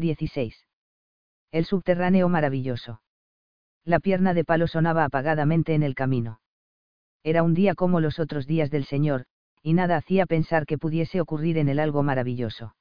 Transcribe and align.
16. 0.00 0.66
El 1.52 1.64
subterráneo 1.64 2.28
maravilloso. 2.28 3.02
La 3.84 4.00
pierna 4.00 4.34
de 4.34 4.44
palo 4.44 4.66
sonaba 4.66 5.04
apagadamente 5.04 5.74
en 5.74 5.82
el 5.82 5.94
camino. 5.94 6.40
Era 7.22 7.42
un 7.42 7.54
día 7.54 7.74
como 7.74 8.00
los 8.00 8.18
otros 8.18 8.46
días 8.46 8.70
del 8.70 8.84
Señor, 8.84 9.26
y 9.62 9.74
nada 9.74 9.96
hacía 9.96 10.26
pensar 10.26 10.64
que 10.64 10.78
pudiese 10.78 11.20
ocurrir 11.20 11.58
en 11.58 11.68
él 11.68 11.78
algo 11.78 12.02
maravilloso. 12.02 12.74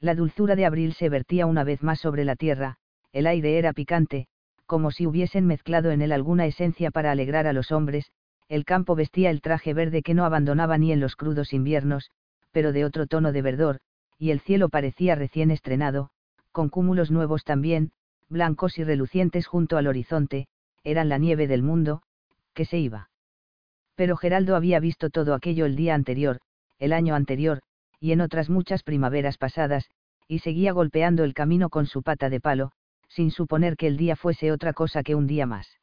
La 0.00 0.14
dulzura 0.14 0.56
de 0.56 0.66
abril 0.66 0.94
se 0.94 1.08
vertía 1.08 1.46
una 1.46 1.64
vez 1.64 1.82
más 1.82 2.00
sobre 2.00 2.24
la 2.24 2.34
tierra, 2.34 2.76
el 3.12 3.26
aire 3.26 3.56
era 3.56 3.72
picante, 3.72 4.26
como 4.66 4.90
si 4.90 5.06
hubiesen 5.06 5.46
mezclado 5.46 5.92
en 5.92 6.02
él 6.02 6.10
alguna 6.10 6.46
esencia 6.46 6.90
para 6.90 7.12
alegrar 7.12 7.46
a 7.46 7.52
los 7.52 7.70
hombres, 7.70 8.10
el 8.48 8.64
campo 8.64 8.96
vestía 8.96 9.30
el 9.30 9.40
traje 9.40 9.74
verde 9.74 10.02
que 10.02 10.14
no 10.14 10.24
abandonaba 10.24 10.76
ni 10.76 10.92
en 10.92 10.98
los 10.98 11.14
crudos 11.14 11.52
inviernos, 11.52 12.10
pero 12.50 12.72
de 12.72 12.84
otro 12.84 13.06
tono 13.06 13.30
de 13.30 13.42
verdor, 13.42 13.78
y 14.18 14.30
el 14.30 14.40
cielo 14.40 14.68
parecía 14.68 15.14
recién 15.14 15.50
estrenado, 15.50 16.10
con 16.52 16.68
cúmulos 16.68 17.10
nuevos 17.10 17.44
también, 17.44 17.92
blancos 18.28 18.78
y 18.78 18.84
relucientes 18.84 19.46
junto 19.46 19.76
al 19.76 19.86
horizonte, 19.86 20.46
eran 20.84 21.08
la 21.08 21.18
nieve 21.18 21.46
del 21.46 21.62
mundo, 21.62 22.02
que 22.54 22.64
se 22.64 22.78
iba. 22.78 23.10
Pero 23.94 24.16
Geraldo 24.16 24.56
había 24.56 24.80
visto 24.80 25.10
todo 25.10 25.34
aquello 25.34 25.66
el 25.66 25.76
día 25.76 25.94
anterior, 25.94 26.40
el 26.78 26.92
año 26.92 27.14
anterior, 27.14 27.60
y 28.00 28.12
en 28.12 28.20
otras 28.20 28.50
muchas 28.50 28.82
primaveras 28.82 29.38
pasadas, 29.38 29.88
y 30.26 30.40
seguía 30.40 30.72
golpeando 30.72 31.24
el 31.24 31.34
camino 31.34 31.68
con 31.68 31.86
su 31.86 32.02
pata 32.02 32.30
de 32.30 32.40
palo, 32.40 32.72
sin 33.08 33.30
suponer 33.30 33.76
que 33.76 33.86
el 33.86 33.96
día 33.96 34.16
fuese 34.16 34.50
otra 34.50 34.72
cosa 34.72 35.02
que 35.02 35.14
un 35.14 35.26
día 35.26 35.46
más. 35.46 35.78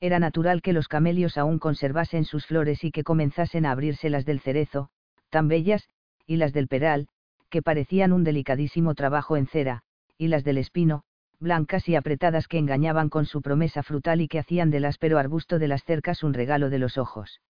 Era 0.00 0.18
natural 0.18 0.62
que 0.62 0.72
los 0.72 0.88
camelios 0.88 1.38
aún 1.38 1.58
conservasen 1.58 2.24
sus 2.24 2.46
flores 2.46 2.84
y 2.84 2.90
que 2.90 3.04
comenzasen 3.04 3.66
a 3.66 3.70
abrirse 3.70 4.10
las 4.10 4.24
del 4.24 4.40
cerezo, 4.40 4.88
tan 5.28 5.46
bellas, 5.46 5.88
y 6.26 6.36
las 6.36 6.52
del 6.52 6.68
peral, 6.68 7.08
que 7.50 7.62
parecían 7.62 8.12
un 8.12 8.24
delicadísimo 8.24 8.94
trabajo 8.94 9.36
en 9.36 9.46
cera, 9.46 9.82
y 10.16 10.28
las 10.28 10.44
del 10.44 10.58
espino, 10.58 11.02
blancas 11.38 11.88
y 11.88 11.96
apretadas 11.96 12.48
que 12.48 12.58
engañaban 12.58 13.08
con 13.08 13.26
su 13.26 13.42
promesa 13.42 13.82
frutal 13.82 14.20
y 14.20 14.28
que 14.28 14.38
hacían 14.38 14.70
del 14.70 14.84
áspero 14.84 15.18
arbusto 15.18 15.58
de 15.58 15.68
las 15.68 15.84
cercas 15.84 16.22
un 16.22 16.34
regalo 16.34 16.70
de 16.70 16.78
los 16.78 16.98
ojos. 16.98 17.40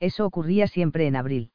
Eso 0.00 0.26
ocurría 0.26 0.66
siempre 0.66 1.06
en 1.06 1.16
abril. 1.16 1.50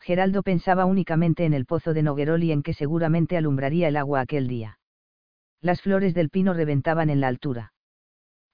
Geraldo 0.00 0.42
pensaba 0.42 0.86
únicamente 0.86 1.44
en 1.44 1.52
el 1.52 1.66
pozo 1.66 1.92
de 1.92 2.02
Noguerol 2.02 2.42
y 2.42 2.52
en 2.52 2.62
que 2.62 2.72
seguramente 2.72 3.36
alumbraría 3.36 3.88
el 3.88 3.96
agua 3.96 4.20
aquel 4.20 4.48
día. 4.48 4.78
Las 5.60 5.82
flores 5.82 6.14
del 6.14 6.30
pino 6.30 6.54
reventaban 6.54 7.10
en 7.10 7.20
la 7.20 7.28
altura. 7.28 7.74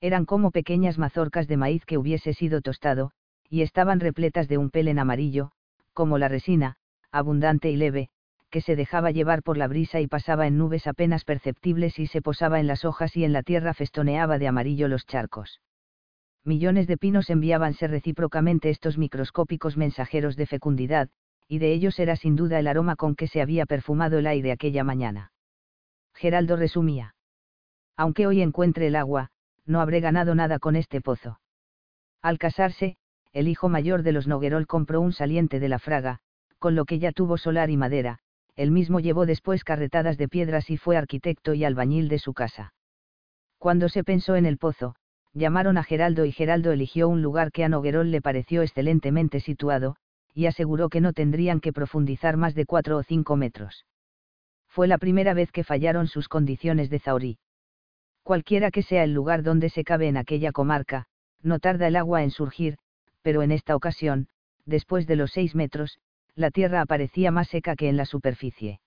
Eran 0.00 0.24
como 0.24 0.50
pequeñas 0.50 0.98
mazorcas 0.98 1.46
de 1.46 1.56
maíz 1.56 1.84
que 1.86 1.98
hubiese 1.98 2.34
sido 2.34 2.60
tostado, 2.60 3.12
y 3.48 3.62
estaban 3.62 4.00
repletas 4.00 4.48
de 4.48 4.58
un 4.58 4.70
pelen 4.70 4.98
amarillo, 4.98 5.52
como 5.92 6.18
la 6.18 6.26
resina, 6.26 6.76
abundante 7.12 7.70
y 7.70 7.76
leve, 7.76 8.10
que 8.56 8.62
se 8.62 8.74
dejaba 8.74 9.10
llevar 9.10 9.42
por 9.42 9.58
la 9.58 9.68
brisa 9.68 10.00
y 10.00 10.06
pasaba 10.06 10.46
en 10.46 10.56
nubes 10.56 10.86
apenas 10.86 11.24
perceptibles 11.24 11.98
y 11.98 12.06
se 12.06 12.22
posaba 12.22 12.58
en 12.58 12.66
las 12.66 12.86
hojas 12.86 13.14
y 13.14 13.22
en 13.22 13.34
la 13.34 13.42
tierra 13.42 13.74
festoneaba 13.74 14.38
de 14.38 14.48
amarillo 14.48 14.88
los 14.88 15.04
charcos. 15.04 15.60
Millones 16.42 16.86
de 16.86 16.96
pinos 16.96 17.28
enviábanse 17.28 17.86
recíprocamente 17.86 18.70
estos 18.70 18.96
microscópicos 18.96 19.76
mensajeros 19.76 20.36
de 20.36 20.46
fecundidad, 20.46 21.10
y 21.46 21.58
de 21.58 21.74
ellos 21.74 21.98
era 21.98 22.16
sin 22.16 22.34
duda 22.34 22.58
el 22.58 22.66
aroma 22.66 22.96
con 22.96 23.14
que 23.14 23.26
se 23.26 23.42
había 23.42 23.66
perfumado 23.66 24.20
el 24.20 24.26
aire 24.26 24.52
aquella 24.52 24.84
mañana. 24.84 25.32
Geraldo 26.14 26.56
resumía. 26.56 27.14
Aunque 27.94 28.26
hoy 28.26 28.40
encuentre 28.40 28.86
el 28.86 28.96
agua, 28.96 29.28
no 29.66 29.82
habré 29.82 30.00
ganado 30.00 30.34
nada 30.34 30.58
con 30.58 30.76
este 30.76 31.02
pozo. 31.02 31.40
Al 32.22 32.38
casarse, 32.38 32.96
el 33.34 33.48
hijo 33.48 33.68
mayor 33.68 34.02
de 34.02 34.12
los 34.12 34.26
Noguerol 34.26 34.66
compró 34.66 35.02
un 35.02 35.12
saliente 35.12 35.60
de 35.60 35.68
la 35.68 35.78
fraga, 35.78 36.20
con 36.58 36.74
lo 36.74 36.86
que 36.86 36.98
ya 36.98 37.12
tuvo 37.12 37.36
solar 37.36 37.68
y 37.68 37.76
madera, 37.76 38.20
él 38.56 38.70
mismo 38.70 39.00
llevó 39.00 39.26
después 39.26 39.64
carretadas 39.64 40.16
de 40.18 40.28
piedras 40.28 40.70
y 40.70 40.78
fue 40.78 40.96
arquitecto 40.96 41.54
y 41.54 41.64
albañil 41.64 42.08
de 42.08 42.18
su 42.18 42.32
casa. 42.32 42.72
Cuando 43.58 43.88
se 43.88 44.02
pensó 44.02 44.34
en 44.36 44.46
el 44.46 44.58
pozo, 44.58 44.96
llamaron 45.32 45.76
a 45.76 45.84
Geraldo 45.84 46.24
y 46.24 46.32
Geraldo 46.32 46.72
eligió 46.72 47.08
un 47.08 47.22
lugar 47.22 47.52
que 47.52 47.64
a 47.64 47.68
Noguerol 47.68 48.10
le 48.10 48.22
pareció 48.22 48.62
excelentemente 48.62 49.40
situado, 49.40 49.96
y 50.34 50.46
aseguró 50.46 50.88
que 50.88 51.00
no 51.00 51.12
tendrían 51.12 51.60
que 51.60 51.72
profundizar 51.72 52.36
más 52.36 52.54
de 52.54 52.66
cuatro 52.66 52.96
o 52.96 53.02
cinco 53.02 53.36
metros. 53.36 53.86
Fue 54.68 54.86
la 54.86 54.98
primera 54.98 55.34
vez 55.34 55.52
que 55.52 55.64
fallaron 55.64 56.06
sus 56.06 56.28
condiciones 56.28 56.90
de 56.90 56.98
zaurí. 56.98 57.38
Cualquiera 58.22 58.70
que 58.70 58.82
sea 58.82 59.04
el 59.04 59.12
lugar 59.12 59.42
donde 59.42 59.70
se 59.70 59.84
cabe 59.84 60.08
en 60.08 60.16
aquella 60.16 60.52
comarca, 60.52 61.06
no 61.42 61.58
tarda 61.58 61.86
el 61.86 61.96
agua 61.96 62.22
en 62.22 62.30
surgir, 62.30 62.76
pero 63.22 63.42
en 63.42 63.52
esta 63.52 63.76
ocasión, 63.76 64.28
después 64.64 65.06
de 65.06 65.16
los 65.16 65.32
seis 65.32 65.54
metros, 65.54 65.98
la 66.36 66.50
tierra 66.50 66.82
aparecía 66.82 67.30
más 67.30 67.48
seca 67.48 67.74
que 67.74 67.88
en 67.88 67.96
la 67.96 68.04
superficie. 68.04 68.80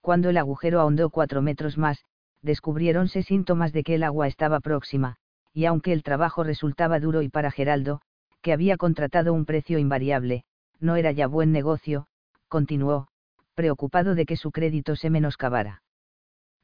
Cuando 0.00 0.30
el 0.30 0.38
agujero 0.38 0.80
ahondó 0.80 1.10
cuatro 1.10 1.42
metros 1.42 1.78
más, 1.78 2.04
descubriéronse 2.40 3.22
síntomas 3.22 3.72
de 3.72 3.84
que 3.84 3.94
el 3.94 4.02
agua 4.02 4.26
estaba 4.26 4.58
próxima, 4.60 5.16
y 5.52 5.66
aunque 5.66 5.92
el 5.92 6.02
trabajo 6.02 6.42
resultaba 6.42 6.98
duro 6.98 7.22
y 7.22 7.28
para 7.28 7.50
Geraldo, 7.50 8.00
que 8.40 8.52
había 8.52 8.76
contratado 8.76 9.32
un 9.34 9.44
precio 9.44 9.78
invariable, 9.78 10.44
no 10.80 10.96
era 10.96 11.12
ya 11.12 11.28
buen 11.28 11.52
negocio, 11.52 12.06
continuó, 12.48 13.06
preocupado 13.54 14.14
de 14.14 14.26
que 14.26 14.36
su 14.36 14.50
crédito 14.50 14.96
se 14.96 15.10
menoscabara. 15.10 15.82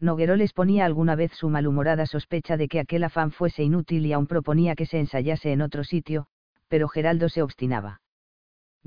Noguero 0.01 0.37
les 0.37 0.53
ponía 0.53 0.85
alguna 0.85 1.17
vez 1.17 1.33
su 1.33 1.49
malhumorada 1.51 2.07
sospecha 2.07 2.57
de 2.57 2.69
que 2.69 2.81
aquel 2.81 3.05
afán 3.05 3.31
fuese 3.31 3.63
inútil 3.63 4.07
y 4.07 4.13
aún 4.13 4.27
proponía 4.27 4.75
que 4.75 4.87
se 4.87 4.99
ensayase 4.99 5.53
en 5.53 5.61
otro 5.61 5.85
sitio, 5.85 6.27
pero 6.69 6.89
Geraldo 6.89 7.29
se 7.29 7.43
obstinaba. 7.43 8.01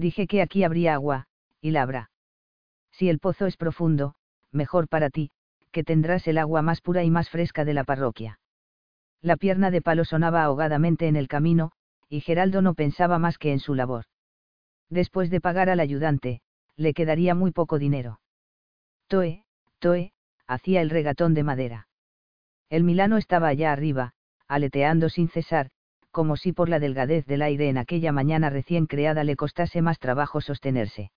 Dije 0.02 0.26
que 0.26 0.42
aquí 0.42 0.64
habría 0.64 0.96
agua, 0.96 1.28
y 1.62 1.70
la 1.70 1.84
habrá. 1.84 2.10
Si 2.92 3.08
el 3.08 3.20
pozo 3.20 3.46
es 3.46 3.56
profundo, 3.56 4.16
mejor 4.52 4.88
para 4.88 5.12
ti, 5.12 5.30
que 5.72 5.84
tendrás 5.84 6.28
el 6.28 6.40
agua 6.40 6.64
más 6.64 6.82
pura 6.82 7.04
y 7.04 7.12
más 7.12 7.30
fresca 7.30 7.66
de 7.66 7.76
la 7.76 7.84
parroquia. 7.84 8.40
La 9.22 9.38
pierna 9.38 9.70
de 9.70 9.84
palo 9.84 10.04
sonaba 10.04 10.44
ahogadamente 10.44 11.08
en 11.08 11.16
el 11.16 11.28
camino, 11.28 11.72
y 12.10 12.22
Geraldo 12.22 12.64
no 12.64 12.74
pensaba 12.74 13.20
más 13.20 13.38
que 13.38 13.52
en 13.52 13.60
su 13.60 13.76
labor. 13.76 14.06
Después 14.90 15.30
de 15.30 15.40
pagar 15.40 15.70
al 15.70 15.80
ayudante, 15.80 16.42
le 16.78 16.96
quedaría 16.96 17.36
muy 17.36 17.52
poco 17.52 17.78
dinero. 17.78 18.20
Toe, 19.08 19.44
Toe, 19.78 20.14
hacía 20.48 20.82
el 20.82 20.90
regatón 20.90 21.36
de 21.36 21.44
madera. 21.44 21.88
El 22.72 22.84
Milano 22.84 23.18
estaba 23.18 23.50
allá 23.50 23.72
arriba, 23.72 24.14
aleteando 24.48 25.10
sin 25.10 25.28
cesar, 25.28 25.70
como 26.12 26.36
si 26.36 26.54
por 26.54 26.70
la 26.70 26.80
delgadez 26.80 27.26
del 27.26 27.42
aire 27.42 27.70
en 27.70 27.78
aquella 27.78 28.12
mañana 28.12 28.50
recién 28.50 28.86
creada 28.86 29.24
le 29.24 29.36
costase 29.36 29.82
más 29.82 29.98
trabajo 29.98 30.42
sostenerse. 30.42 31.12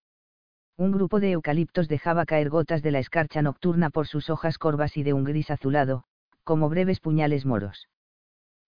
Un 0.77 0.93
grupo 0.93 1.21
de 1.21 1.32
eucaliptos 1.32 1.88
dejaba 1.88 2.25
caer 2.25 2.49
gotas 2.49 2.82
de 2.82 2.91
la 2.91 2.99
escarcha 2.99 3.43
nocturna 3.43 3.91
por 3.91 4.06
sus 4.06 4.31
hojas 4.31 4.59
corvas 4.59 4.97
y 4.97 5.03
de 5.03 5.12
un 5.12 5.25
gris 5.25 5.50
azulado, 5.50 6.04
como 6.43 6.69
breves 6.69 7.00
puñales 7.00 7.44
moros. 7.47 7.88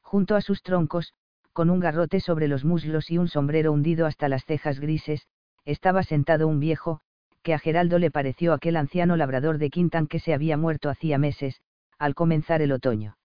Junto 0.03 0.36
a 0.36 0.41
sus 0.41 0.62
troncos, 0.62 1.15
con 1.53 1.70
un 1.70 1.81
garrote 1.81 2.20
sobre 2.20 2.48
los 2.48 2.65
muslos 2.65 3.10
y 3.10 3.19
un 3.19 3.28
sombrero 3.28 3.72
hundido 3.72 4.06
hasta 4.06 4.28
las 4.28 4.44
cejas 4.44 4.78
grises, 4.78 5.26
estaba 5.65 6.03
sentado 6.03 6.47
un 6.47 6.60
viejo, 6.60 7.00
que 7.42 7.54
a 7.54 7.59
Geraldo 7.59 7.98
le 7.98 8.10
pareció 8.10 8.53
aquel 8.53 8.76
anciano 8.76 9.16
labrador 9.16 9.59
de 9.59 9.70
Quintan 9.70 10.06
que 10.06 10.20
se 10.20 10.34
había 10.34 10.56
muerto 10.56 10.91
hacía 10.91 11.19
meses, 11.19 11.60
al 11.98 12.15
comenzar 12.15 12.62
el 12.62 12.72
otoño. 12.72 13.16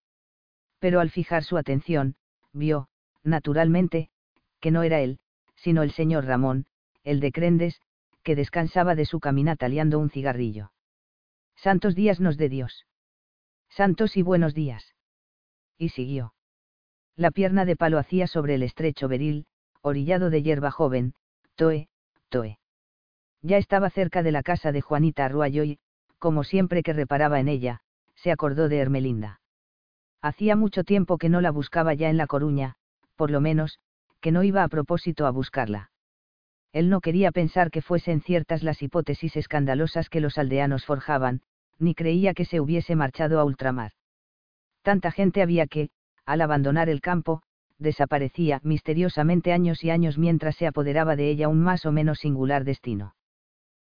Pero 0.80 1.00
al 1.00 1.10
fijar 1.10 1.44
su 1.44 1.58
atención, 1.58 2.16
vio, 2.54 2.88
naturalmente, 3.24 4.10
que 4.60 4.72
no 4.72 4.84
era 4.84 5.00
él, 5.00 5.20
sino 5.56 5.84
el 5.84 5.92
señor 5.92 6.26
Ramón, 6.26 6.66
el 7.04 7.20
de 7.20 7.32
Crendes, 7.32 7.82
que 8.24 8.36
descansaba 8.36 8.96
de 8.96 9.06
su 9.06 9.20
caminata 9.20 9.68
liando 9.68 10.00
un 10.00 10.10
cigarrillo. 10.10 10.72
Santos 11.56 11.96
días 11.96 12.20
nos 12.20 12.38
de 12.38 12.50
Dios. 12.50 12.86
Santos 13.70 14.18
y 14.18 14.22
buenos 14.22 14.54
días. 14.54 14.96
Y 15.78 15.90
siguió. 15.90 16.34
La 17.16 17.32
pierna 17.32 17.66
de 17.66 17.76
palo 17.76 17.98
hacía 17.98 18.28
sobre 18.28 18.56
el 18.56 18.64
estrecho 18.64 19.08
beril, 19.08 19.46
orillado 19.82 20.30
de 20.30 20.44
hierba 20.44 20.72
joven, 20.72 21.14
toe, 21.56 21.88
toe. 22.30 22.60
Ya 23.42 23.58
estaba 23.58 23.90
cerca 23.90 24.24
de 24.24 24.32
la 24.32 24.44
casa 24.44 24.72
de 24.72 24.82
Juanita 24.82 25.26
Arruayo 25.26 25.64
y, 25.64 25.80
como 26.20 26.44
siempre 26.44 26.84
que 26.84 26.94
reparaba 26.94 27.40
en 27.40 27.48
ella, 27.48 27.82
se 28.16 28.32
acordó 28.32 28.70
de 28.70 28.78
Hermelinda. 28.78 29.42
Hacía 30.22 30.56
mucho 30.56 30.84
tiempo 30.84 31.18
que 31.18 31.30
no 31.30 31.42
la 31.42 31.50
buscaba 31.50 31.96
ya 31.96 32.10
en 32.10 32.18
La 32.18 32.28
Coruña, 32.28 32.76
por 33.22 33.30
lo 33.30 33.40
menos, 33.40 33.78
que 34.20 34.32
no 34.32 34.42
iba 34.42 34.64
a 34.64 34.68
propósito 34.68 35.28
a 35.28 35.30
buscarla. 35.30 35.92
Él 36.74 36.90
no 36.90 37.02
quería 37.02 37.32
pensar 37.32 37.70
que 37.70 37.84
fuesen 37.84 38.20
ciertas 38.20 38.64
las 38.64 38.82
hipótesis 38.82 39.36
escandalosas 39.36 40.10
que 40.10 40.22
los 40.22 40.40
aldeanos 40.40 40.88
forjaban, 40.88 41.42
ni 41.78 41.94
creía 41.94 42.34
que 42.34 42.46
se 42.46 42.60
hubiese 42.60 42.96
marchado 42.96 43.40
a 43.40 43.44
ultramar. 43.44 43.92
Tanta 44.82 45.12
gente 45.12 45.44
había 45.44 45.68
que, 45.68 45.92
al 46.26 46.42
abandonar 46.42 46.90
el 46.90 47.00
campo, 47.00 47.44
desaparecía 47.78 48.60
misteriosamente 48.64 49.54
años 49.54 49.84
y 49.84 49.92
años 49.92 50.18
mientras 50.18 50.56
se 50.56 50.66
apoderaba 50.66 51.16
de 51.16 51.30
ella 51.30 51.48
un 51.48 51.62
más 51.62 51.86
o 51.86 51.92
menos 51.92 52.22
singular 52.22 52.64
destino. 52.64 53.14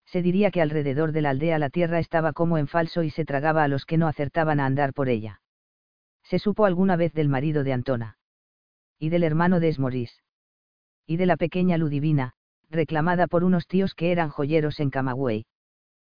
Se 0.07 0.23
diría 0.23 0.49
que 0.49 0.63
alrededor 0.63 1.11
de 1.11 1.21
la 1.21 1.29
aldea 1.29 1.59
la 1.59 1.69
tierra 1.69 1.99
estaba 1.99 2.33
como 2.33 2.57
en 2.57 2.65
falso 2.65 3.03
y 3.03 3.11
se 3.11 3.25
tragaba 3.25 3.63
a 3.63 3.67
los 3.67 3.85
que 3.85 3.99
no 3.99 4.07
acertaban 4.07 4.59
a 4.59 4.65
andar 4.65 4.91
por 4.91 5.07
ella. 5.07 5.39
Se 6.23 6.39
supo 6.39 6.65
alguna 6.65 6.95
vez 6.95 7.13
del 7.13 7.29
marido 7.29 7.63
de 7.63 7.73
Antona 7.73 8.18
y 8.99 9.09
del 9.09 9.23
hermano 9.23 9.59
de 9.59 9.69
Esmorís. 9.69 10.21
Y 11.07 11.17
de 11.17 11.25
la 11.25 11.37
pequeña 11.37 11.77
Ludivina, 11.77 12.33
reclamada 12.69 13.27
por 13.27 13.43
unos 13.43 13.65
tíos 13.65 13.95
que 13.95 14.11
eran 14.11 14.29
joyeros 14.29 14.79
en 14.79 14.89
Camagüey. 14.91 15.45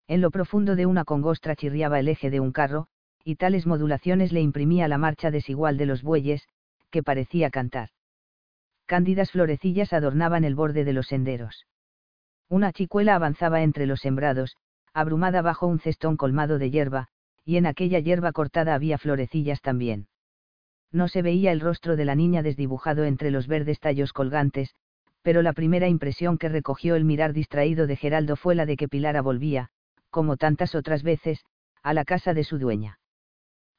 En 0.08 0.22
lo 0.22 0.31
profundo 0.31 0.76
de 0.76 0.88
una 0.88 1.06
congostra 1.06 1.56
chirriaba 1.56 2.00
el 2.00 2.08
eje 2.08 2.31
de 2.31 2.40
un 2.40 2.52
carro, 2.52 2.88
y 3.24 3.36
tales 3.36 3.68
modulaciones 3.68 4.31
le 4.31 4.42
imprimía 4.42 4.88
la 4.88 4.98
marcha 4.98 5.30
desigual 5.30 5.78
de 5.78 5.86
los 5.86 6.02
bueyes, 6.02 6.48
que 6.90 7.04
parecía 7.04 7.52
cantar. 7.52 7.90
Cándidas 8.88 9.32
florecillas 9.32 9.94
adornaban 9.94 10.44
el 10.44 10.56
borde 10.56 10.84
de 10.84 10.94
los 10.94 11.08
senderos. 11.08 11.68
Una 12.48 12.74
chicuela 12.74 13.14
avanzaba 13.14 13.62
entre 13.62 13.86
los 13.86 14.00
sembrados, 14.00 14.58
abrumada 14.94 15.44
bajo 15.44 15.68
un 15.68 15.80
cestón 15.80 16.18
colmado 16.18 16.58
de 16.58 16.72
hierba, 16.72 17.10
y 17.46 17.58
en 17.58 17.68
aquella 17.68 18.00
hierba 18.00 18.32
cortada 18.32 18.74
había 18.74 18.98
florecillas 18.98 19.62
también. 19.62 20.08
No 20.91 21.07
se 21.07 21.21
veía 21.21 21.51
el 21.51 21.59
rostro 21.59 21.95
de 21.95 22.06
la 22.06 22.15
niña 22.15 22.41
desdibujado 22.41 23.03
entre 23.03 23.31
los 23.31 23.47
verdes 23.47 23.80
tallos 23.80 24.13
colgantes, 24.13 24.74
pero 25.21 25.41
la 25.41 25.53
primera 25.53 25.88
impresión 25.88 26.38
que 26.38 26.50
recogió 26.50 26.95
el 26.95 27.06
mirar 27.06 27.33
distraído 27.33 27.88
de 27.88 27.95
Geraldo 27.95 28.36
fue 28.36 28.56
la 28.56 28.65
de 28.65 28.77
que 28.77 28.88
Pilara 28.88 29.21
volvía, 29.21 29.69
como 30.09 30.38
tantas 30.38 30.75
otras 30.75 31.03
veces, 31.03 31.44
a 31.83 31.94
la 31.94 32.06
casa 32.06 32.33
de 32.33 32.44
su 32.44 32.57
dueña. 32.57 33.00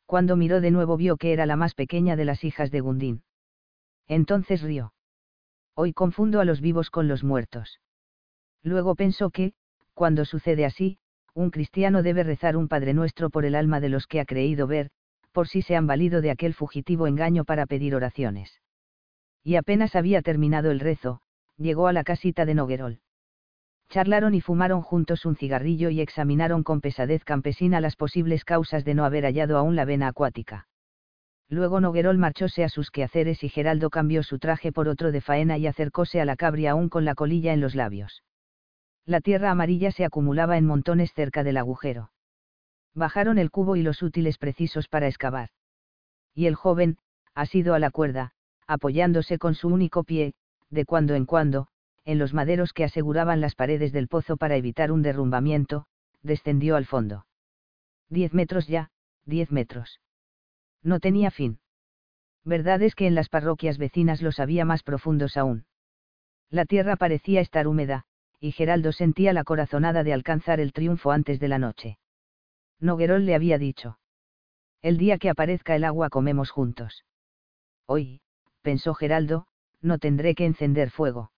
Cuando 0.07 0.37
miró 0.37 0.61
de 0.61 0.71
nuevo 0.71 0.97
vio 0.97 1.17
que 1.17 1.33
era 1.33 1.47
la 1.47 1.57
más 1.57 1.75
pequeña 1.75 2.17
de 2.17 2.25
las 2.25 2.45
hijas 2.45 2.71
de 2.71 2.81
Gundín. 2.81 3.23
Entonces 4.07 4.63
rió. 4.63 4.93
Hoy 5.75 5.93
confundo 5.93 6.41
a 6.41 6.45
los 6.45 6.61
vivos 6.61 6.91
con 6.91 7.09
los 7.09 7.25
muertos. 7.25 7.81
Luego 8.63 8.95
pensó 8.95 9.31
que, 9.31 9.55
cuando 9.95 10.25
sucede 10.25 10.65
así, 10.65 10.99
un 11.35 11.51
cristiano 11.51 12.03
debe 12.03 12.25
rezar 12.25 12.57
un 12.57 12.69
Padre 12.69 12.93
Nuestro 12.93 13.31
por 13.31 13.45
el 13.45 13.55
alma 13.55 13.81
de 13.81 13.89
los 13.89 14.07
que 14.07 14.21
ha 14.21 14.25
creído 14.25 14.67
ver, 14.67 14.91
por 15.33 15.49
si 15.49 15.63
se 15.63 15.77
han 15.77 15.87
valido 15.87 16.21
de 16.21 16.31
aquel 16.31 16.55
fugitivo 16.55 17.07
engaño 17.07 17.45
para 17.45 17.67
pedir 17.67 17.95
oraciones. 17.95 18.61
Y 19.43 19.57
apenas 19.57 19.97
había 19.97 20.23
terminado 20.23 20.71
el 20.71 20.81
rezo, 20.81 21.21
llegó 21.57 21.87
a 21.87 21.93
la 21.93 22.05
casita 22.05 22.45
de 22.45 22.55
Noguerol. 22.55 23.01
Charlaron 23.89 24.35
y 24.35 24.41
fumaron 24.41 24.83
juntos 24.83 25.25
un 25.27 25.37
cigarrillo 25.37 25.91
y 25.91 26.01
examinaron 26.01 26.63
con 26.63 26.81
pesadez 26.81 27.25
campesina 27.25 27.81
las 27.81 27.97
posibles 27.97 28.45
causas 28.45 28.85
de 28.85 28.95
no 28.95 29.05
haber 29.05 29.25
hallado 29.25 29.59
aún 29.59 29.75
la 29.75 29.85
vena 29.85 30.09
acuática. 30.09 30.69
Luego 31.49 31.81
Noguerol 31.81 32.17
marchóse 32.17 32.63
a 32.63 32.69
sus 32.69 32.93
quehaceres 32.93 33.43
y 33.43 33.49
Geraldo 33.49 33.91
cambió 33.91 34.23
su 34.23 34.39
traje 34.39 34.71
por 34.71 34.87
otro 34.87 35.11
de 35.11 35.21
faena 35.21 35.59
y 35.59 35.67
acercóse 35.67 36.21
a 36.21 36.25
la 36.25 36.37
cabria 36.37 36.71
aún 36.71 36.89
con 36.89 37.05
la 37.05 37.17
colilla 37.17 37.53
en 37.53 37.61
los 37.61 37.75
labios. 37.75 38.23
La 39.05 39.21
tierra 39.21 39.51
amarilla 39.51 39.91
se 39.91 40.05
acumulaba 40.05 40.57
en 40.57 40.67
montones 40.67 41.13
cerca 41.13 41.43
del 41.43 41.57
agujero. 41.57 42.13
Bajaron 42.95 43.39
el 43.39 43.51
cubo 43.51 43.77
y 43.77 43.83
los 43.83 44.03
útiles 44.03 44.39
precisos 44.39 44.89
para 44.89 45.09
excavar. 45.09 45.51
Y 46.35 46.47
el 46.47 46.55
joven, 46.55 46.99
asido 47.35 47.75
a 47.75 47.79
la 47.79 47.91
cuerda, 47.91 48.33
apoyándose 48.67 49.39
con 49.39 49.55
su 49.55 49.69
único 49.69 50.05
pie, 50.05 50.35
de 50.71 50.85
cuando 50.85 51.15
en 51.15 51.27
cuando, 51.27 51.69
en 52.05 52.19
los 52.19 52.35
maderos 52.35 52.73
que 52.73 52.85
aseguraban 52.85 53.41
las 53.41 53.55
paredes 53.55 53.93
del 53.93 54.09
pozo 54.09 54.37
para 54.37 54.57
evitar 54.57 54.91
un 54.91 55.03
derrumbamiento, 55.03 55.87
descendió 56.23 56.77
al 56.77 56.87
fondo. 56.87 57.27
Diez 58.09 58.35
metros 58.35 58.67
ya, 58.67 58.91
diez 59.25 59.53
metros. 59.53 60.01
No 60.83 60.99
tenía 60.99 61.31
fin. 61.31 61.61
Verdad 62.45 62.83
es 62.83 62.95
que 62.95 63.07
en 63.07 63.15
las 63.15 63.29
parroquias 63.29 63.79
vecinas 63.79 64.23
los 64.23 64.41
había 64.41 64.65
más 64.65 64.83
profundos 64.83 65.37
aún. 65.37 65.67
La 66.49 66.65
tierra 66.65 66.97
parecía 66.97 67.41
estar 67.41 67.69
húmeda, 67.69 68.05
y 68.41 68.53
Geraldo 68.53 68.91
sentía 68.93 69.33
la 69.33 69.45
corazonada 69.45 70.03
de 70.03 70.13
alcanzar 70.13 70.59
el 70.59 70.73
triunfo 70.73 71.13
antes 71.13 71.39
de 71.39 71.49
la 71.49 71.59
noche. 71.59 72.00
Noguerol 72.81 73.27
le 73.27 73.35
había 73.35 73.59
dicho. 73.59 73.99
El 74.83 74.97
día 74.97 75.19
que 75.19 75.29
aparezca 75.29 75.77
el 75.77 75.85
agua 75.85 76.09
comemos 76.09 76.51
juntos. 76.51 77.05
Hoy, 77.87 78.21
pensó 78.63 78.95
Geraldo, 78.95 79.47
no 79.83 79.99
tendré 79.99 80.35
que 80.35 80.47
encender 80.47 80.91
fuego. 80.91 81.33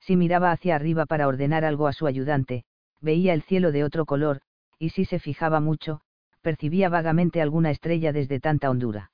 Si 0.00 0.16
miraba 0.16 0.50
hacia 0.50 0.74
arriba 0.74 1.06
para 1.06 1.28
ordenar 1.28 1.64
algo 1.64 1.86
a 1.86 1.92
su 1.92 2.06
ayudante, 2.06 2.64
veía 3.00 3.34
el 3.34 3.42
cielo 3.42 3.72
de 3.72 3.84
otro 3.84 4.04
color, 4.06 4.40
y 4.78 4.90
si 4.90 5.04
se 5.04 5.18
fijaba 5.18 5.60
mucho, 5.60 6.00
percibía 6.42 6.88
vagamente 6.88 7.40
alguna 7.40 7.70
estrella 7.70 8.12
desde 8.12 8.40
tanta 8.40 8.70
hondura. 8.70 9.10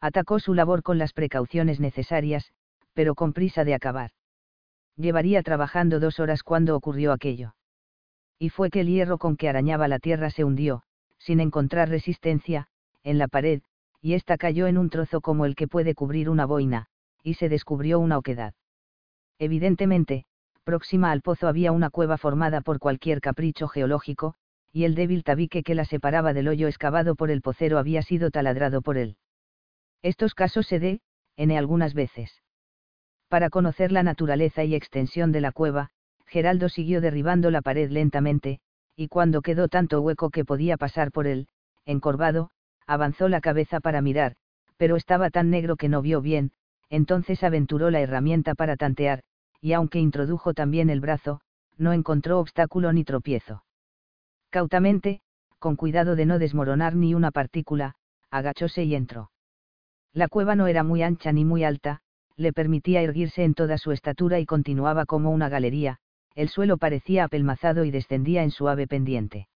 Atacó 0.00 0.38
su 0.38 0.54
labor 0.54 0.82
con 0.82 0.98
las 0.98 1.12
precauciones 1.12 1.80
necesarias, 1.80 2.52
pero 2.92 3.14
con 3.14 3.32
prisa 3.32 3.64
de 3.64 3.74
acabar. 3.74 4.10
Llevaría 4.96 5.42
trabajando 5.42 5.98
dos 5.98 6.20
horas 6.20 6.42
cuando 6.42 6.76
ocurrió 6.76 7.12
aquello. 7.12 7.54
Y 8.44 8.50
fue 8.50 8.68
que 8.68 8.80
el 8.80 8.88
hierro 8.88 9.16
con 9.16 9.38
que 9.38 9.48
arañaba 9.48 9.88
la 9.88 9.98
tierra 9.98 10.28
se 10.28 10.44
hundió, 10.44 10.82
sin 11.16 11.40
encontrar 11.40 11.88
resistencia, 11.88 12.68
en 13.02 13.16
la 13.16 13.26
pared, 13.26 13.62
y 14.02 14.12
ésta 14.12 14.36
cayó 14.36 14.66
en 14.66 14.76
un 14.76 14.90
trozo 14.90 15.22
como 15.22 15.46
el 15.46 15.56
que 15.56 15.66
puede 15.66 15.94
cubrir 15.94 16.28
una 16.28 16.44
boina, 16.44 16.88
y 17.22 17.34
se 17.34 17.48
descubrió 17.48 17.98
una 18.00 18.18
oquedad. 18.18 18.52
Evidentemente, 19.38 20.26
próxima 20.62 21.10
al 21.10 21.22
pozo 21.22 21.48
había 21.48 21.72
una 21.72 21.88
cueva 21.88 22.18
formada 22.18 22.60
por 22.60 22.80
cualquier 22.80 23.22
capricho 23.22 23.66
geológico, 23.66 24.34
y 24.72 24.84
el 24.84 24.94
débil 24.94 25.24
tabique 25.24 25.62
que 25.62 25.74
la 25.74 25.86
separaba 25.86 26.34
del 26.34 26.48
hoyo 26.48 26.68
excavado 26.68 27.14
por 27.14 27.30
el 27.30 27.40
pocero 27.40 27.78
había 27.78 28.02
sido 28.02 28.30
taladrado 28.30 28.82
por 28.82 28.98
él. 28.98 29.16
Estos 30.02 30.34
casos 30.34 30.66
se 30.66 30.78
de, 30.80 31.00
n 31.38 31.56
algunas 31.56 31.94
veces. 31.94 32.42
Para 33.28 33.48
conocer 33.48 33.90
la 33.90 34.02
naturaleza 34.02 34.64
y 34.64 34.74
extensión 34.74 35.32
de 35.32 35.40
la 35.40 35.50
cueva, 35.50 35.92
Geraldo 36.34 36.68
siguió 36.68 37.00
derribando 37.00 37.52
la 37.52 37.62
pared 37.62 37.92
lentamente, 37.92 38.58
y 38.96 39.06
cuando 39.06 39.40
quedó 39.40 39.68
tanto 39.68 40.00
hueco 40.00 40.30
que 40.30 40.44
podía 40.44 40.76
pasar 40.76 41.12
por 41.12 41.28
él, 41.28 41.46
encorvado, 41.84 42.50
avanzó 42.88 43.28
la 43.28 43.40
cabeza 43.40 43.78
para 43.78 44.00
mirar, 44.00 44.34
pero 44.76 44.96
estaba 44.96 45.30
tan 45.30 45.48
negro 45.48 45.76
que 45.76 45.88
no 45.88 46.02
vio 46.02 46.20
bien, 46.20 46.50
entonces 46.90 47.44
aventuró 47.44 47.92
la 47.92 48.00
herramienta 48.00 48.56
para 48.56 48.74
tantear, 48.74 49.22
y 49.60 49.74
aunque 49.74 50.00
introdujo 50.00 50.54
también 50.54 50.90
el 50.90 51.00
brazo, 51.00 51.40
no 51.78 51.92
encontró 51.92 52.40
obstáculo 52.40 52.92
ni 52.92 53.04
tropiezo. 53.04 53.62
Cautamente, 54.50 55.20
con 55.60 55.76
cuidado 55.76 56.16
de 56.16 56.26
no 56.26 56.40
desmoronar 56.40 56.96
ni 56.96 57.14
una 57.14 57.30
partícula, 57.30 57.94
agachóse 58.28 58.82
y 58.82 58.96
entró. 58.96 59.30
La 60.12 60.26
cueva 60.26 60.56
no 60.56 60.66
era 60.66 60.82
muy 60.82 61.00
ancha 61.04 61.30
ni 61.30 61.44
muy 61.44 61.62
alta, 61.62 62.00
le 62.34 62.52
permitía 62.52 63.02
erguirse 63.02 63.44
en 63.44 63.54
toda 63.54 63.78
su 63.78 63.92
estatura 63.92 64.40
y 64.40 64.46
continuaba 64.46 65.06
como 65.06 65.30
una 65.30 65.48
galería, 65.48 66.00
el 66.34 66.48
suelo 66.48 66.78
parecía 66.78 67.24
apelmazado 67.24 67.84
y 67.84 67.90
descendía 67.90 68.42
en 68.42 68.50
suave 68.50 68.86
pendiente. 68.86 69.48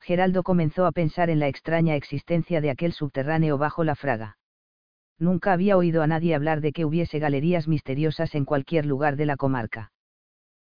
Geraldo 0.00 0.42
comenzó 0.42 0.84
a 0.84 0.92
pensar 0.92 1.30
en 1.30 1.38
la 1.38 1.48
extraña 1.48 1.96
existencia 1.96 2.60
de 2.60 2.70
aquel 2.70 2.92
subterráneo 2.92 3.56
bajo 3.56 3.84
la 3.84 3.94
fraga. 3.94 4.36
Nunca 5.18 5.52
había 5.52 5.76
oído 5.76 6.02
a 6.02 6.06
nadie 6.06 6.34
hablar 6.34 6.60
de 6.60 6.72
que 6.72 6.84
hubiese 6.84 7.18
galerías 7.18 7.68
misteriosas 7.68 8.34
en 8.34 8.44
cualquier 8.44 8.84
lugar 8.84 9.16
de 9.16 9.26
la 9.26 9.36
comarca. 9.36 9.92